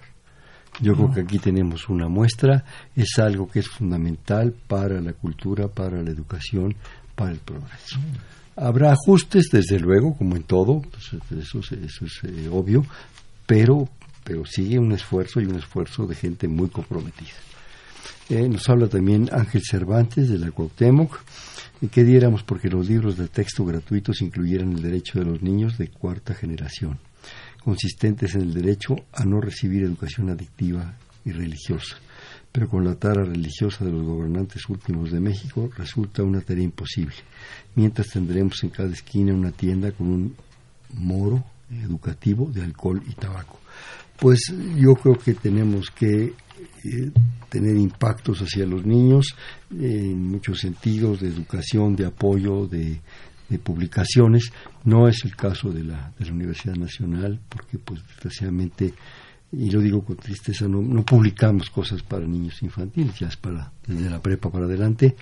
Yo 0.81 0.95
creo 0.95 1.11
que 1.11 1.21
aquí 1.23 1.41
tenemos 1.41 1.89
una 1.89 2.07
muestra, 2.09 2.65
es 2.95 3.19
algo 3.19 3.51
que 3.51 3.59
es 3.59 3.67
fundamental 3.69 4.55
para 4.69 5.01
la 5.01 5.15
cultura, 5.15 5.67
para 5.67 6.01
la 6.01 6.11
educación, 6.11 6.77
para 7.17 7.33
el 7.33 7.39
progreso. 7.39 7.99
Habrá 8.55 8.93
ajustes, 8.93 9.49
desde 9.51 9.81
luego, 9.81 10.17
como 10.17 10.37
en 10.37 10.45
todo, 10.45 10.81
pues, 10.81 11.41
eso, 11.43 11.59
es 11.59 12.21
eh, 12.23 12.49
obvio, 12.53 12.87
pero, 13.47 13.89
pero 14.23 14.47
sigue 14.47 14.79
un 14.79 14.93
esfuerzo 14.93 15.41
y 15.41 15.47
un 15.47 15.57
esfuerzo 15.57 16.07
de 16.07 16.15
gente 16.15 16.47
muy 16.47 16.69
comprometida. 16.69 17.33
Eh, 18.29 18.49
nos 18.49 18.69
habla 18.69 18.89
también 18.89 19.29
Ángel 19.33 19.63
Cervantes 19.63 20.29
de 20.29 20.39
la 20.39 20.51
Cuauhtémoc, 20.51 21.19
que 21.91 22.05
diéramos 22.05 22.43
porque 22.43 22.69
los 22.69 22.89
libros 22.89 23.17
de 23.19 23.29
texto 23.29 23.65
gratuitos 23.65 24.23
incluyeran 24.23 24.73
el 24.73 24.83
derecho 24.83 25.19
de 25.19 25.27
los 25.27 25.43
niños 25.43 25.77
de 25.77 25.89
cuarta 25.89 26.35
generación, 26.35 26.99
consistentes 27.63 28.35
en 28.35 28.43
el 28.43 28.55
derecho 28.55 28.97
a 29.13 29.25
no 29.25 29.41
recibir 29.41 29.83
educación 29.83 30.31
adictiva 30.31 30.95
y 31.25 31.33
religiosa 31.33 31.97
pero 32.55 32.69
con 32.69 32.85
la 32.85 32.95
tara 32.95 33.25
religiosa 33.25 33.85
de 33.85 33.91
los 33.91 34.05
gobernantes 34.05 34.69
últimos 34.69 35.11
de 35.11 35.19
México 35.19 35.69
resulta 35.77 36.23
una 36.23 36.41
tarea 36.41 36.63
imposible. 36.63 37.17
Mientras 37.75 38.11
tendremos 38.11 38.63
en 38.63 38.71
cada 38.71 38.93
esquina 38.93 39.35
una 39.35 39.51
tienda 39.51 39.91
con 39.91 40.07
un 40.07 40.37
moro 40.93 41.43
educativo 41.69 42.49
de 42.55 42.63
alcohol 42.63 43.03
y 43.09 43.15
tabaco. 43.15 43.59
Pues 44.19 44.53
yo 44.77 44.95
creo 44.95 45.19
que 45.19 45.35
tenemos 45.35 45.91
que 45.91 46.25
eh, 46.85 47.11
tener 47.49 47.77
impactos 47.77 48.41
hacia 48.41 48.67
los 48.67 48.85
niños 48.85 49.35
en 49.71 50.29
muchos 50.29 50.61
sentidos 50.61 51.21
de 51.21 51.29
educación, 51.29 51.97
de 51.97 52.07
apoyo, 52.07 52.67
de, 52.67 53.01
publicaciones. 53.63 54.51
No 54.83 55.07
es 55.07 55.25
el 55.25 55.37
caso 55.37 55.71
de 55.71 55.85
la, 55.85 56.13
de 56.19 56.27
la 56.27 56.33
Universidad 56.33 56.75
Nacional, 56.75 57.41
porque 57.49 57.79
pues 57.79 58.05
desgraciadamente 58.09 58.95
y 59.59 59.71
lo 59.71 59.81
digo 59.81 60.05
con 60.05 60.17
tristeza, 60.17 60.67
no, 60.67 60.81
no, 60.81 61.05
publicamos 61.05 61.71
cosas 61.71 62.03
para 62.03 62.27
niños 62.27 62.63
infantiles, 62.63 63.19
ya 63.19 63.29
es 63.29 63.37
para 63.37 63.71
desde 63.87 64.11
la 64.11 64.21
prepa 64.21 64.51
para 64.51 64.67
adelante, 64.67 65.17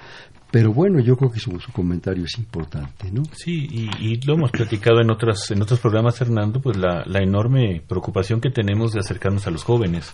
pero 0.51 0.73
bueno, 0.73 1.01
yo 1.01 1.17
creo 1.17 1.31
que 1.31 1.41
su, 1.41 1.51
comentario 1.73 2.25
es 2.25 2.39
importante, 2.39 3.11
¿no? 3.11 3.23
Sí, 3.35 3.91
y, 3.99 4.21
lo 4.27 4.35
hemos 4.35 4.51
platicado 4.51 5.01
en 5.01 5.11
otras 5.11 5.51
en 5.51 5.63
otros 5.63 5.81
programas, 5.81 6.21
Hernando, 6.21 6.61
pues 6.61 6.77
la, 6.77 7.05
la 7.07 7.21
enorme 7.21 7.83
preocupación 7.87 8.41
que 8.41 8.51
tenemos 8.51 8.93
de 8.93 9.01
acercarnos 9.01 9.47
a 9.47 9.51
los 9.51 9.65
jóvenes. 9.65 10.13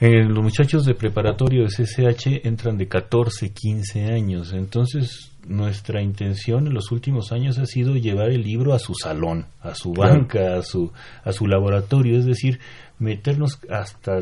Eh, 0.00 0.24
los 0.24 0.42
muchachos 0.42 0.84
de 0.84 0.94
preparatorio 0.94 1.62
de 1.62 1.68
CCH 1.68 2.44
entran 2.46 2.76
de 2.76 2.88
14, 2.88 3.52
15 3.52 4.04
años, 4.12 4.52
entonces 4.52 5.33
nuestra 5.46 6.02
intención 6.02 6.66
en 6.66 6.74
los 6.74 6.90
últimos 6.92 7.32
años 7.32 7.58
ha 7.58 7.66
sido 7.66 7.96
llevar 7.96 8.30
el 8.30 8.42
libro 8.42 8.74
a 8.74 8.78
su 8.78 8.94
salón, 8.94 9.46
a 9.60 9.74
su 9.74 9.92
banca, 9.92 10.56
a 10.56 10.62
su, 10.62 10.92
a 11.22 11.32
su 11.32 11.46
laboratorio, 11.46 12.18
es 12.18 12.24
decir, 12.24 12.60
meternos 12.98 13.58
hasta 13.70 14.20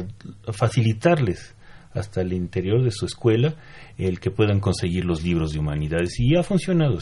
facilitarles 0.52 1.54
hasta 1.94 2.22
el 2.22 2.32
interior 2.32 2.82
de 2.82 2.90
su 2.90 3.04
escuela 3.04 3.54
el 3.98 4.18
que 4.18 4.30
puedan 4.30 4.60
conseguir 4.60 5.04
los 5.04 5.22
libros 5.22 5.52
de 5.52 5.58
humanidades. 5.58 6.18
Y 6.18 6.36
ha 6.36 6.42
funcionado. 6.42 6.98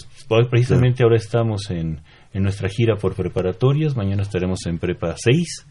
Precisamente 0.50 1.02
ahora 1.02 1.16
estamos 1.16 1.70
en, 1.70 2.00
en 2.32 2.42
nuestra 2.42 2.68
gira 2.68 2.96
por 2.96 3.14
preparatorias. 3.14 3.96
Mañana 3.96 4.22
estaremos 4.22 4.66
en 4.66 4.78
prepa 4.78 5.14
6 5.16 5.66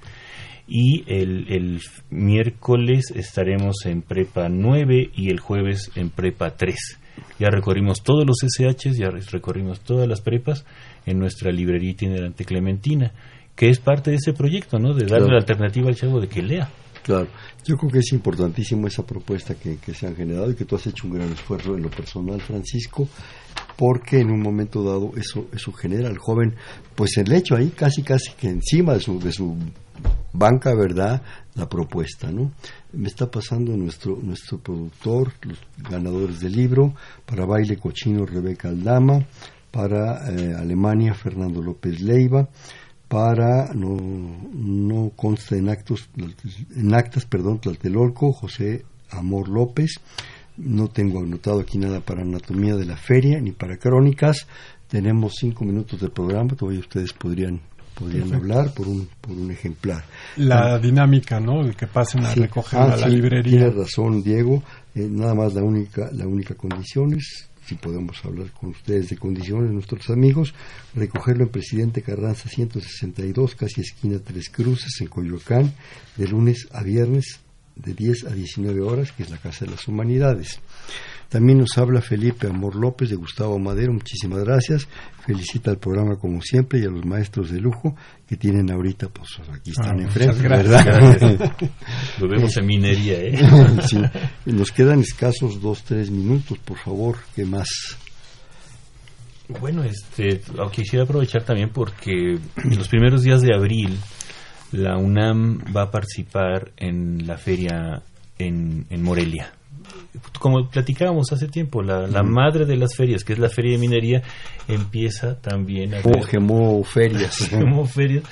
y 0.68 1.04
el, 1.08 1.52
el 1.52 1.82
miércoles 2.10 3.12
estaremos 3.14 3.86
en 3.86 4.02
prepa 4.02 4.48
9 4.50 5.12
y 5.16 5.30
el 5.30 5.40
jueves 5.40 5.92
en 5.96 6.10
prepa 6.10 6.52
3 6.52 6.99
ya 7.40 7.50
recorrimos 7.50 8.04
todos 8.04 8.26
los 8.26 8.38
SHs, 8.40 8.98
ya 8.98 9.10
recorrimos 9.10 9.82
todas 9.82 10.08
las 10.08 10.22
prepas 10.22 10.66
en 11.06 11.20
nuestra 11.20 11.52
librería 11.52 11.92
itinerante 11.92 12.46
Clementina 12.46 13.12
que 13.60 13.70
es 13.70 13.78
parte 13.78 14.12
de 14.12 14.16
ese 14.16 14.32
proyecto, 14.32 14.80
¿no? 14.80 14.94
De 14.94 15.06
darle 15.06 15.32
la 15.32 15.40
alternativa 15.40 15.90
al 15.90 15.96
chavo 15.96 16.22
de 16.22 16.30
que 16.30 16.42
lea. 16.42 16.70
Claro, 17.04 17.28
yo 17.66 17.76
creo 17.76 17.92
que 17.92 18.00
es 18.00 18.14
importantísimo 18.14 18.88
esa 18.88 19.06
propuesta 19.06 19.54
que, 19.56 19.78
se 19.94 20.08
han 20.08 20.16
generado 20.16 20.50
y 20.50 20.56
que 20.56 20.64
tú 20.64 20.78
has 20.78 20.88
hecho 20.88 21.08
un 21.08 21.16
gran 21.16 21.30
esfuerzo 21.30 21.76
en 21.76 21.84
lo 21.84 21.90
personal, 21.90 22.40
Francisco, 22.40 23.10
porque 23.76 24.22
en 24.22 24.32
un 24.32 24.42
momento 24.42 24.82
dado 24.82 25.12
eso 25.18 25.48
eso 25.52 25.74
genera 25.74 26.08
al 26.08 26.18
joven, 26.18 26.56
pues 26.96 27.18
el 27.18 27.34
hecho 27.34 27.58
ahí 27.58 27.74
casi 27.76 28.02
casi 28.02 28.32
que 28.32 28.48
encima 28.48 28.94
de 28.94 29.02
su, 29.02 29.20
de 29.20 29.34
su 29.34 29.58
banca, 30.32 30.74
¿verdad? 30.74 31.22
La 31.56 31.68
propuesta, 31.68 32.32
¿no? 32.32 32.54
Me 32.92 33.08
está 33.08 33.30
pasando 33.30 33.78
nuestro, 33.78 34.18
nuestro 34.22 34.58
productor, 34.58 35.34
los 35.44 35.60
ganadores 35.78 36.40
del 36.40 36.54
libro, 36.54 36.96
para 37.26 37.46
Baile 37.46 37.78
Cochino 37.78 38.26
Rebeca 38.26 38.70
Aldama, 38.70 39.26
para 39.72 40.32
eh, 40.32 40.56
Alemania 40.56 41.14
Fernando 41.14 41.62
López 41.62 42.02
Leiva, 42.02 42.50
para 43.08 43.74
no, 43.74 43.98
no 44.54 45.12
consta 45.16 45.56
en 45.56 45.70
actos 45.70 46.10
en 46.76 46.94
actas 46.94 47.26
perdón 47.26 47.60
Tlatelolco 47.60 48.32
José 48.32 48.86
Amor 49.10 49.50
López. 49.50 50.00
No 50.58 50.90
tengo 50.90 51.20
anotado 51.20 51.62
aquí 51.62 51.78
nada 51.78 52.02
para 52.02 52.22
anatomía 52.22 52.76
de 52.76 52.86
la 52.86 52.98
feria 52.98 53.40
ni 53.40 53.52
para 53.52 53.78
crónicas. 53.78 54.48
Tenemos 54.88 55.36
cinco 55.40 55.66
minutos 55.66 56.00
de 56.02 56.10
programa 56.10 56.56
todavía 56.56 56.82
ustedes 56.82 57.14
podrían 57.14 57.62
podrían 58.00 58.34
hablar 58.34 58.74
por 58.74 58.88
un 58.88 59.08
por 59.20 59.32
un 59.32 59.52
ejemplar. 59.52 60.04
La 60.38 60.80
dinámica 60.80 61.40
no 61.40 61.62
el 61.62 61.76
que 61.76 61.88
pasen 61.88 62.26
a 62.26 62.34
recoger 62.34 62.80
a 62.80 62.96
la 62.96 63.06
ah, 63.06 63.10
librería. 63.10 63.60
tiene 63.60 63.72
razón 63.72 64.24
Diego. 64.24 64.64
Eh, 64.96 65.08
nada 65.10 65.36
más 65.36 65.54
la 65.54 65.64
única 65.64 66.10
la 66.12 66.26
única 66.26 66.56
condición 66.56 67.14
es 67.14 67.50
si 67.70 67.76
podemos 67.76 68.26
hablar 68.26 68.52
con 68.52 68.70
ustedes 68.72 69.10
de 69.10 69.18
condiciones, 69.18 69.72
nuestros 69.72 70.10
amigos, 70.10 70.56
recogerlo 70.96 71.44
en 71.44 71.50
Presidente 71.52 72.02
Carranza 72.02 72.50
162, 72.50 73.54
casi 73.54 73.82
esquina 73.82 74.18
Tres 74.18 74.50
Cruces, 74.50 75.00
en 75.02 75.08
Coyoacán, 75.08 75.72
de 76.18 76.28
lunes 76.28 76.68
a 76.72 76.82
viernes, 76.82 77.42
de 77.76 77.94
10 77.94 78.26
a 78.26 78.32
19 78.32 78.82
horas, 78.82 79.12
que 79.12 79.22
es 79.22 79.30
la 79.30 79.38
Casa 79.38 79.66
de 79.66 79.72
las 79.72 79.88
Humanidades. 79.88 80.60
También 81.30 81.60
nos 81.60 81.78
habla 81.78 82.02
Felipe 82.02 82.48
Amor 82.48 82.76
López 82.76 83.12
de 83.12 83.16
Gustavo 83.16 83.60
Madero, 83.60 83.94
muchísimas 83.94 84.44
gracias. 84.44 84.88
Felicita 85.28 85.70
al 85.70 85.78
programa 85.78 86.16
como 86.16 86.42
siempre 86.42 86.80
y 86.80 86.86
a 86.86 86.90
los 86.90 87.06
maestros 87.06 87.52
de 87.52 87.60
lujo 87.60 87.96
que 88.28 88.36
tienen 88.36 88.72
ahorita, 88.72 89.10
pues 89.10 89.30
aquí 89.54 89.70
están 89.70 90.00
ah, 90.00 90.04
enfrente, 90.04 90.48
¿verdad? 90.48 91.56
Lo 92.20 92.28
vemos 92.28 92.58
en 92.58 92.66
minería, 92.66 93.20
¿eh? 93.22 93.38
sí. 93.88 94.02
Nos 94.48 94.72
quedan 94.72 95.02
escasos 95.02 95.62
dos, 95.62 95.84
tres 95.84 96.10
minutos, 96.10 96.58
por 96.58 96.80
favor, 96.80 97.18
¿qué 97.36 97.46
más? 97.46 97.70
Bueno, 99.62 99.84
este, 99.84 100.42
quisiera 100.72 101.04
aprovechar 101.04 101.44
también 101.44 101.70
porque 101.70 102.40
los 102.64 102.88
primeros 102.88 103.22
días 103.22 103.42
de 103.42 103.54
abril 103.56 104.00
la 104.72 104.98
UNAM 104.98 105.60
va 105.76 105.84
a 105.84 105.92
participar 105.92 106.72
en 106.76 107.28
la 107.28 107.38
feria 107.38 108.02
en, 108.40 108.88
en 108.90 109.04
Morelia 109.04 109.54
como 110.40 110.70
platicábamos 110.70 111.32
hace 111.32 111.48
tiempo, 111.48 111.82
la, 111.82 112.08
la 112.08 112.24
madre 112.24 112.66
de 112.66 112.78
las 112.78 112.96
ferias, 112.96 113.24
que 113.24 113.34
es 113.34 113.40
la 113.40 113.50
feria 113.50 113.74
de 113.74 113.78
minería, 113.78 114.22
empieza 114.68 115.40
también 115.40 115.94
a... 115.96 116.02
gemó 116.28 116.84
ferias. 116.84 117.38
gemó 117.50 117.86
ferias. 117.86 118.24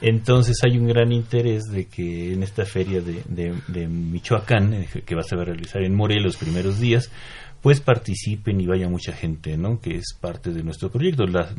Entonces 0.00 0.58
hay 0.64 0.78
un 0.78 0.86
gran 0.86 1.10
interés 1.12 1.64
de 1.64 1.86
que 1.86 2.34
en 2.34 2.42
esta 2.42 2.64
feria 2.64 3.00
de, 3.00 3.22
de, 3.66 3.88
Michoacán, 3.88 4.74
eh, 4.74 4.88
que 5.04 5.14
va 5.14 5.22
a 5.22 5.24
ser 5.24 5.38
a 5.38 5.44
realizar 5.44 5.82
en 5.82 5.94
Morelos 5.94 6.24
los 6.24 6.36
primeros 6.36 6.78
días, 6.78 7.10
pues 7.62 7.80
participen 7.80 8.60
y 8.60 8.66
vaya 8.66 8.88
mucha 8.88 9.12
gente, 9.12 9.56
¿no? 9.56 9.80
Que 9.80 9.96
es 9.96 10.14
parte 10.20 10.52
de 10.52 10.62
nuestro 10.62 10.90
proyecto. 10.90 11.26
La, 11.26 11.52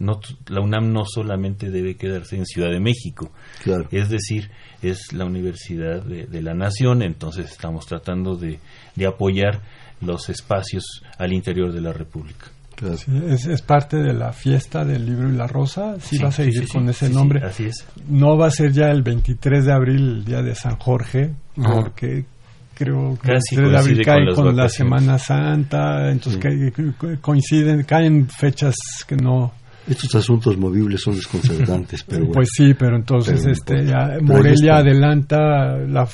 la 0.48 0.62
UNAM 0.62 0.94
no 0.94 1.04
solamente 1.06 1.70
debe 1.70 1.98
quedarse 1.98 2.38
en 2.38 2.46
Ciudad 2.46 2.70
de 2.70 2.80
México, 2.80 3.32
es 3.92 4.10
decir, 4.10 4.50
es 4.82 5.12
la 5.12 5.26
universidad 5.26 6.04
de, 6.04 6.42
la 6.42 6.54
nación, 6.54 7.02
entonces 7.02 7.52
estamos 7.52 7.88
tratando 7.88 8.36
de, 8.36 8.60
de 8.98 9.08
apoyar 9.08 9.62
los 10.02 10.30
espacios 10.30 11.02
al 11.18 11.32
interior 11.32 11.72
de 11.72 11.82
la 11.82 11.94
República. 11.94 12.48
Es, 13.28 13.62
parte 13.64 13.98
de 13.98 14.14
la 14.14 14.32
fiesta 14.32 14.86
del 14.86 15.06
libro 15.06 15.30
y 15.32 15.36
la 15.36 15.48
rosa, 15.48 15.96
sí, 16.00 16.20
va 16.20 16.30
a 16.30 16.32
seguir 16.32 16.68
con 16.68 16.88
ese 16.90 17.10
nombre. 17.10 17.44
así 17.44 17.66
es. 17.66 17.86
No 18.08 18.38
va 18.38 18.48
a 18.48 18.52
ser 18.52 18.72
ya 18.72 18.92
el 18.92 19.02
23 19.02 19.66
de 19.66 19.74
abril, 19.74 20.10
el 20.18 20.26
día 20.26 20.44
de 20.44 20.54
San 20.54 20.76
Jorge, 20.78 21.34
porque 21.56 22.26
creo 22.76 23.18
que 23.20 23.32
el 23.32 23.40
23 23.52 23.72
de 23.72 23.78
abril 23.78 24.06
cae 24.06 24.36
con, 24.36 24.56
la 24.56 24.70
Semana 24.70 25.18
Santa, 25.18 26.12
entonces 26.12 26.40
coinciden, 27.20 27.84
caen 27.84 28.30
fechas 28.30 28.76
que 29.08 29.16
no... 29.16 29.54
Estos 29.88 30.14
asuntos 30.16 30.56
movibles 30.58 31.02
son 31.02 31.16
desconcertantes, 31.16 32.04
pero 32.08 32.30
Pues 32.30 32.50
sí, 32.52 32.74
pero 32.78 32.98
entonces 32.98 33.44
este 33.46 33.86
Morelia 34.22 34.78
adelanta 34.78 35.78
la 35.78 36.06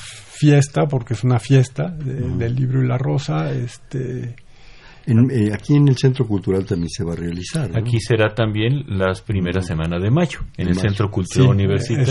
fiesta, 0.44 0.86
porque 0.86 1.14
es 1.14 1.24
una 1.24 1.38
fiesta 1.38 1.88
del 1.88 2.54
libro 2.54 2.82
y 2.82 2.86
la 2.86 2.98
rosa, 2.98 3.50
este 3.50 4.36
eh, 5.06 5.52
aquí 5.52 5.74
en 5.74 5.88
el 5.88 5.96
Centro 5.96 6.26
Cultural 6.26 6.64
también 6.64 6.88
se 6.88 7.04
va 7.04 7.12
a 7.12 7.16
realizar. 7.16 7.70
Aquí 7.76 8.00
será 8.00 8.34
también 8.34 8.84
las 8.88 9.20
primeras 9.20 9.66
semanas 9.66 10.02
de 10.02 10.10
mayo, 10.10 10.40
en 10.56 10.68
el 10.68 10.76
Centro 10.76 11.10
Cultural 11.10 11.50
Universitario. 11.50 12.02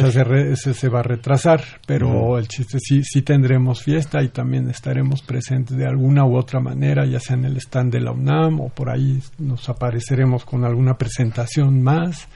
Esa 0.54 0.74
se, 0.74 0.90
va 0.90 1.00
a 1.00 1.04
retrasar, 1.04 1.64
pero 1.88 2.38
el 2.38 2.48
chiste 2.48 2.78
sí, 2.80 3.04
sí 3.04 3.24
tendremos 3.24 3.82
fiesta 3.82 4.22
y 4.22 4.30
también 4.30 4.70
estaremos 4.70 5.24
presentes 5.24 5.76
de 5.76 5.88
alguna 5.88 6.26
u 6.26 6.38
otra 6.38 6.60
manera, 6.60 7.06
ya 7.06 7.20
sea 7.20 7.36
en 7.36 7.46
el 7.46 7.58
stand 7.58 7.94
de 7.94 8.02
la 8.02 8.12
UNAM 8.12 8.62
o 8.62 8.70
por 8.70 8.90
ahí 8.90 9.20
nos 9.40 9.70
apareceremos 9.70 10.46
con 10.46 10.64
alguna 10.64 10.96
presentación 10.96 11.82
más. 11.82 12.28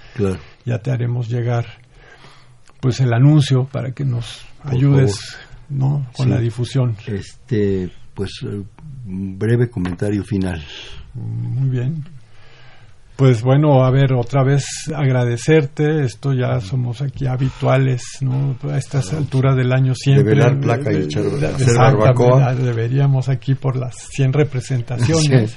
Ya 0.65 0.79
te 0.79 0.91
haremos 0.91 1.29
llegar 1.29 1.65
pues 2.79 2.99
el 2.99 3.13
anuncio 3.13 3.65
para 3.71 3.91
que 3.91 4.05
nos 4.05 4.45
ayudes 4.63 5.37
¿no? 5.69 6.07
con 6.15 6.29
la 6.29 6.39
difusión. 6.39 6.95
Este, 7.05 7.89
pues 8.13 8.41
un 8.43 9.37
breve 9.37 9.69
comentario 9.69 10.23
final. 10.23 10.63
Muy 11.13 11.69
bien. 11.69 12.03
Pues 13.17 13.41
bueno, 13.41 13.83
a 13.83 13.89
ver, 13.89 14.13
otra 14.13 14.43
vez 14.43 14.63
agradecerte. 14.95 16.03
Esto 16.03 16.33
ya 16.33 16.61
somos 16.61 17.01
aquí 17.01 17.25
habituales, 17.25 18.03
¿no? 18.21 18.55
A 18.71 18.77
estas 18.77 19.11
alturas 19.11 19.55
del 19.55 19.73
año 19.73 19.95
siempre. 19.95 20.35
Develar 20.35 20.59
placa 20.59 20.93
y 20.93 20.97
echar, 20.97 21.25
hacer 21.25 21.75
barbacoa. 21.75 22.53
Deberíamos 22.53 23.27
aquí 23.27 23.55
por 23.55 23.75
las 23.75 23.95
100 24.11 24.33
representaciones, 24.33 25.55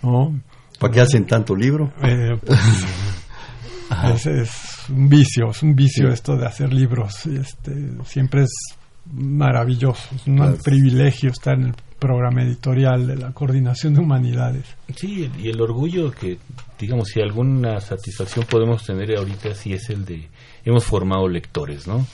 ¿no? 0.00 0.40
¿Para 0.78 0.92
qué 0.92 1.00
hacen 1.00 1.26
tanto 1.26 1.56
libro? 1.56 1.92
Eh, 2.04 2.38
pues, 2.44 4.26
es, 4.26 4.50
un 4.88 5.08
vicio, 5.08 5.50
es 5.50 5.62
un 5.64 5.74
vicio 5.74 6.08
esto 6.08 6.36
de 6.36 6.46
hacer 6.46 6.72
libros. 6.72 7.26
Este, 7.26 7.72
siempre 8.04 8.44
es 8.44 8.52
maravilloso, 9.12 10.14
es 10.14 10.26
un 10.26 10.58
privilegio 10.64 11.30
estar 11.30 11.54
en 11.54 11.66
el 11.66 11.74
programa 11.98 12.42
editorial 12.42 13.06
de 13.06 13.16
la 13.16 13.32
Coordinación 13.32 13.94
de 13.94 14.00
Humanidades. 14.00 14.64
Sí, 14.94 15.30
y 15.42 15.48
el 15.48 15.60
orgullo 15.60 16.10
que, 16.10 16.38
digamos, 16.78 17.08
si 17.08 17.20
alguna 17.20 17.80
satisfacción 17.80 18.44
podemos 18.46 18.84
tener 18.84 19.16
ahorita, 19.16 19.54
sí 19.54 19.72
es 19.72 19.88
el 19.90 20.04
de, 20.04 20.28
hemos 20.64 20.84
formado 20.84 21.28
lectores, 21.28 21.86
¿no? 21.86 22.06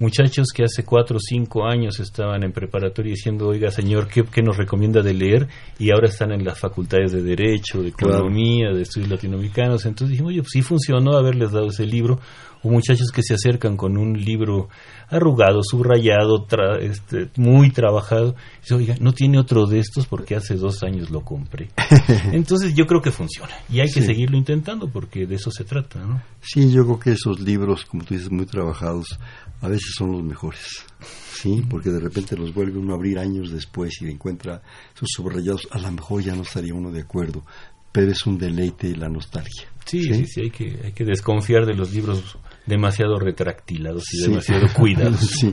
Muchachos 0.00 0.48
que 0.52 0.64
hace 0.64 0.84
cuatro 0.84 1.18
o 1.18 1.20
cinco 1.20 1.66
años 1.66 2.00
estaban 2.00 2.42
en 2.42 2.52
preparatoria 2.52 3.12
diciendo, 3.12 3.48
oiga, 3.48 3.70
señor, 3.70 4.08
¿qué, 4.08 4.42
nos 4.42 4.56
recomienda 4.56 5.02
de 5.02 5.14
leer? 5.14 5.48
Y 5.78 5.92
ahora 5.92 6.08
están 6.08 6.32
en 6.32 6.44
las 6.44 6.58
facultades 6.58 7.12
de 7.12 7.22
Derecho, 7.22 7.80
de 7.80 7.90
Economía, 7.90 8.72
de 8.72 8.82
Estudios 8.82 9.10
Latinoamericanos. 9.10 9.86
Entonces 9.86 10.10
dijimos, 10.10 10.30
oye, 10.30 10.40
pues 10.40 10.50
sí 10.52 10.62
funcionó 10.62 11.16
haberles 11.16 11.52
dado 11.52 11.68
ese 11.68 11.86
libro 11.86 12.18
o 12.64 12.68
muchachos 12.70 13.10
que 13.12 13.22
se 13.22 13.34
acercan 13.34 13.76
con 13.76 13.96
un 13.96 14.14
libro 14.14 14.68
arrugado, 15.08 15.62
subrayado, 15.62 16.46
este, 16.80 17.28
muy 17.36 17.70
trabajado. 17.70 18.34
Y 18.58 18.60
dice, 18.62 18.74
oiga, 18.74 18.94
no 19.00 19.12
tiene 19.12 19.38
otro 19.38 19.66
de 19.66 19.78
estos 19.78 20.06
porque 20.06 20.34
hace 20.34 20.56
dos 20.56 20.82
años 20.82 21.10
lo 21.10 21.20
compré. 21.20 21.68
Entonces 22.32 22.74
yo 22.74 22.86
creo 22.86 23.00
que 23.00 23.12
funciona 23.12 23.52
y 23.70 23.80
hay 23.80 23.90
que 23.90 24.02
seguirlo 24.02 24.36
intentando 24.36 24.88
porque 24.88 25.26
de 25.26 25.36
eso 25.36 25.50
se 25.50 25.64
trata, 25.64 26.00
¿no? 26.00 26.22
Sí, 26.40 26.72
yo 26.72 26.84
creo 26.84 26.98
que 26.98 27.12
esos 27.12 27.38
libros, 27.40 27.84
como 27.84 28.02
tú 28.04 28.14
dices, 28.14 28.30
muy 28.30 28.46
trabajados, 28.46 29.18
a 29.60 29.68
veces 29.68 29.92
son 29.96 30.12
los 30.12 30.22
mejores. 30.22 30.84
Sí, 31.32 31.62
porque 31.68 31.90
de 31.90 32.00
repente 32.00 32.36
los 32.36 32.54
vuelve 32.54 32.78
uno 32.78 32.94
a 32.94 32.96
abrir 32.96 33.18
años 33.18 33.50
después 33.50 34.00
y 34.00 34.06
encuentra 34.06 34.62
esos 34.94 35.08
subrayados. 35.14 35.68
A 35.70 35.78
lo 35.78 35.92
mejor 35.92 36.22
ya 36.22 36.34
no 36.34 36.42
estaría 36.42 36.74
uno 36.74 36.90
de 36.90 37.02
acuerdo, 37.02 37.44
pero 37.92 38.10
es 38.10 38.26
un 38.26 38.38
deleite 38.38 38.96
la 38.96 39.08
nostalgia. 39.08 39.68
Sí, 39.84 40.02
sí, 40.02 40.26
sí, 40.26 40.40
hay, 40.42 40.50
que, 40.50 40.80
hay 40.84 40.92
que 40.92 41.04
desconfiar 41.04 41.66
de 41.66 41.74
los 41.74 41.92
libros 41.92 42.38
demasiado 42.66 43.18
retractilados 43.18 44.04
y 44.12 44.22
demasiado 44.22 44.66
cuidados. 44.74 45.46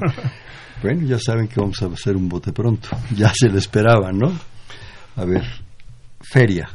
Bueno, 0.82 1.08
ya 1.08 1.20
saben 1.20 1.48
que 1.48 1.60
vamos 1.60 1.82
a 1.82 1.88
hacer 1.88 2.16
un 2.16 2.30
bote 2.30 2.52
pronto. 2.52 2.90
Ya 3.16 3.32
se 3.34 3.50
lo 3.50 3.58
esperaban, 3.58 4.18
¿no? 4.18 4.32
A 5.16 5.26
ver, 5.26 5.44
feria. 6.22 6.70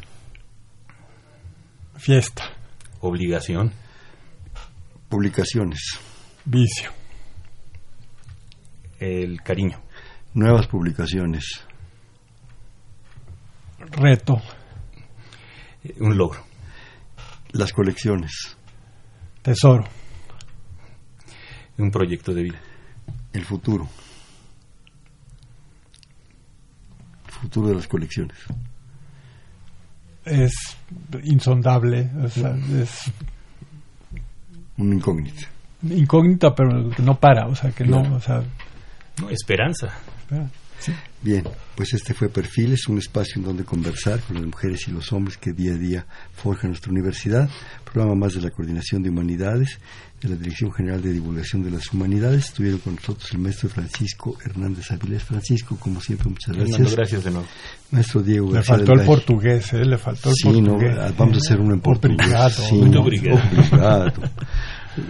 Fiesta. 1.97 2.45
Obligación. 3.01 3.72
Publicaciones. 5.09 5.99
Vicio. 6.45 6.91
El 8.99 9.43
cariño. 9.43 9.80
Nuevas 10.34 10.66
publicaciones. 10.66 11.64
Reto. 13.78 14.41
Un 15.99 16.16
logro. 16.16 16.45
Las 17.53 17.72
colecciones. 17.72 18.57
Tesoro 19.43 19.84
un 21.78 21.90
proyecto 21.90 22.32
de 22.32 22.42
vida. 22.42 22.58
El 23.32 23.44
futuro. 23.44 23.88
El 27.26 27.32
futuro 27.32 27.68
de 27.68 27.74
las 27.74 27.86
colecciones. 27.86 28.36
Es 30.24 30.76
insondable, 31.24 32.10
es 32.24 33.12
una 34.76 34.94
incógnita. 34.94 35.48
Incógnita, 35.82 36.54
pero 36.54 36.90
que 36.90 37.02
no 37.02 37.18
para, 37.18 37.46
o 37.46 37.54
sea, 37.54 37.70
que 37.70 37.84
no, 37.84 38.00
o 38.16 38.20
sea, 38.20 38.42
no, 39.20 39.30
esperanza. 39.30 39.88
Bien, 41.22 41.42
pues 41.74 41.92
este 41.94 42.14
fue 42.14 42.28
Perfiles, 42.28 42.86
un 42.88 42.98
espacio 42.98 43.34
en 43.36 43.44
donde 43.44 43.64
conversar 43.64 44.20
con 44.20 44.36
las 44.36 44.44
mujeres 44.44 44.86
y 44.86 44.92
los 44.92 45.12
hombres 45.12 45.36
que 45.38 45.52
día 45.52 45.72
a 45.72 45.76
día 45.76 46.06
forjan 46.34 46.70
nuestra 46.70 46.92
universidad, 46.92 47.48
programa 47.84 48.14
más 48.14 48.34
de 48.34 48.42
la 48.42 48.50
Coordinación 48.50 49.02
de 49.02 49.10
Humanidades, 49.10 49.78
de 50.20 50.28
la 50.28 50.36
Dirección 50.36 50.72
General 50.72 51.02
de 51.02 51.12
Divulgación 51.12 51.62
de 51.62 51.70
las 51.70 51.92
Humanidades. 51.92 52.46
Estuvieron 52.46 52.80
con 52.80 52.94
nosotros 52.94 53.30
el 53.32 53.38
maestro 53.38 53.68
Francisco 53.68 54.36
Hernández 54.44 54.90
Avilés. 54.90 55.22
Francisco, 55.22 55.76
como 55.76 56.00
siempre, 56.00 56.30
muchas 56.30 56.56
gracias. 56.56 56.94
gracias 56.94 57.24
de 57.24 57.30
nuevo. 57.30 57.46
Maestro 57.90 58.22
Diego 58.22 58.52
Le 58.52 58.62
faltó 58.62 58.92
el 58.92 59.04
portugués, 59.04 59.72
¿eh? 59.72 59.84
Le 59.84 59.98
faltó 59.98 60.30
el 60.30 60.34
sí, 60.36 60.44
portugués. 60.44 60.96
No, 60.96 61.14
vamos 61.16 61.36
a 61.36 61.38
hacer 61.38 61.60
uno 61.60 61.74
en 61.74 61.80
portugués. 61.80 62.18
Obrigado. 62.18 62.50
Sí, 62.50 62.96
obrigado. 62.96 64.12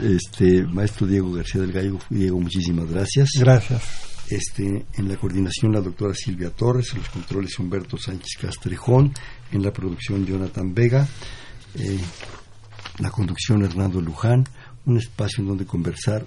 Este, 0.02 0.64
maestro 0.64 1.06
Diego 1.06 1.32
García 1.32 1.60
del 1.60 1.72
Gallo, 1.72 1.98
Diego, 2.10 2.40
muchísimas 2.40 2.90
gracias. 2.90 3.28
Gracias. 3.38 4.15
Este, 4.28 4.86
en 4.94 5.08
la 5.08 5.16
coordinación 5.16 5.72
la 5.72 5.80
doctora 5.80 6.12
Silvia 6.14 6.50
Torres, 6.50 6.92
en 6.92 6.98
los 6.98 7.08
controles 7.10 7.58
Humberto 7.58 7.96
Sánchez 7.96 8.38
Castrejón, 8.40 9.12
en 9.52 9.62
la 9.62 9.72
producción 9.72 10.26
Jonathan 10.26 10.74
Vega, 10.74 11.06
eh, 11.76 11.98
la 12.98 13.10
conducción 13.10 13.64
Hernando 13.64 14.00
Luján, 14.00 14.44
un 14.84 14.96
espacio 14.98 15.42
en 15.42 15.48
donde 15.48 15.66
conversar 15.66 16.26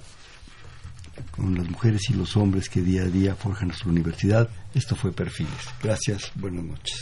con 1.32 1.56
las 1.56 1.70
mujeres 1.70 2.10
y 2.10 2.14
los 2.14 2.38
hombres 2.38 2.70
que 2.70 2.82
día 2.82 3.04
a 3.04 3.08
día 3.08 3.36
forjan 3.36 3.70
nuestra 3.70 3.90
universidad. 3.90 4.50
Esto 4.74 4.96
fue 4.96 5.12
Perfiles. 5.12 5.70
Gracias, 5.82 6.32
buenas 6.36 6.64
noches. 6.64 7.02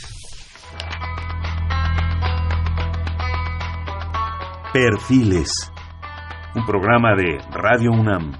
Perfiles, 4.72 5.50
un 6.54 6.66
programa 6.66 7.14
de 7.16 7.38
Radio 7.52 7.90
UNAM. 7.92 8.32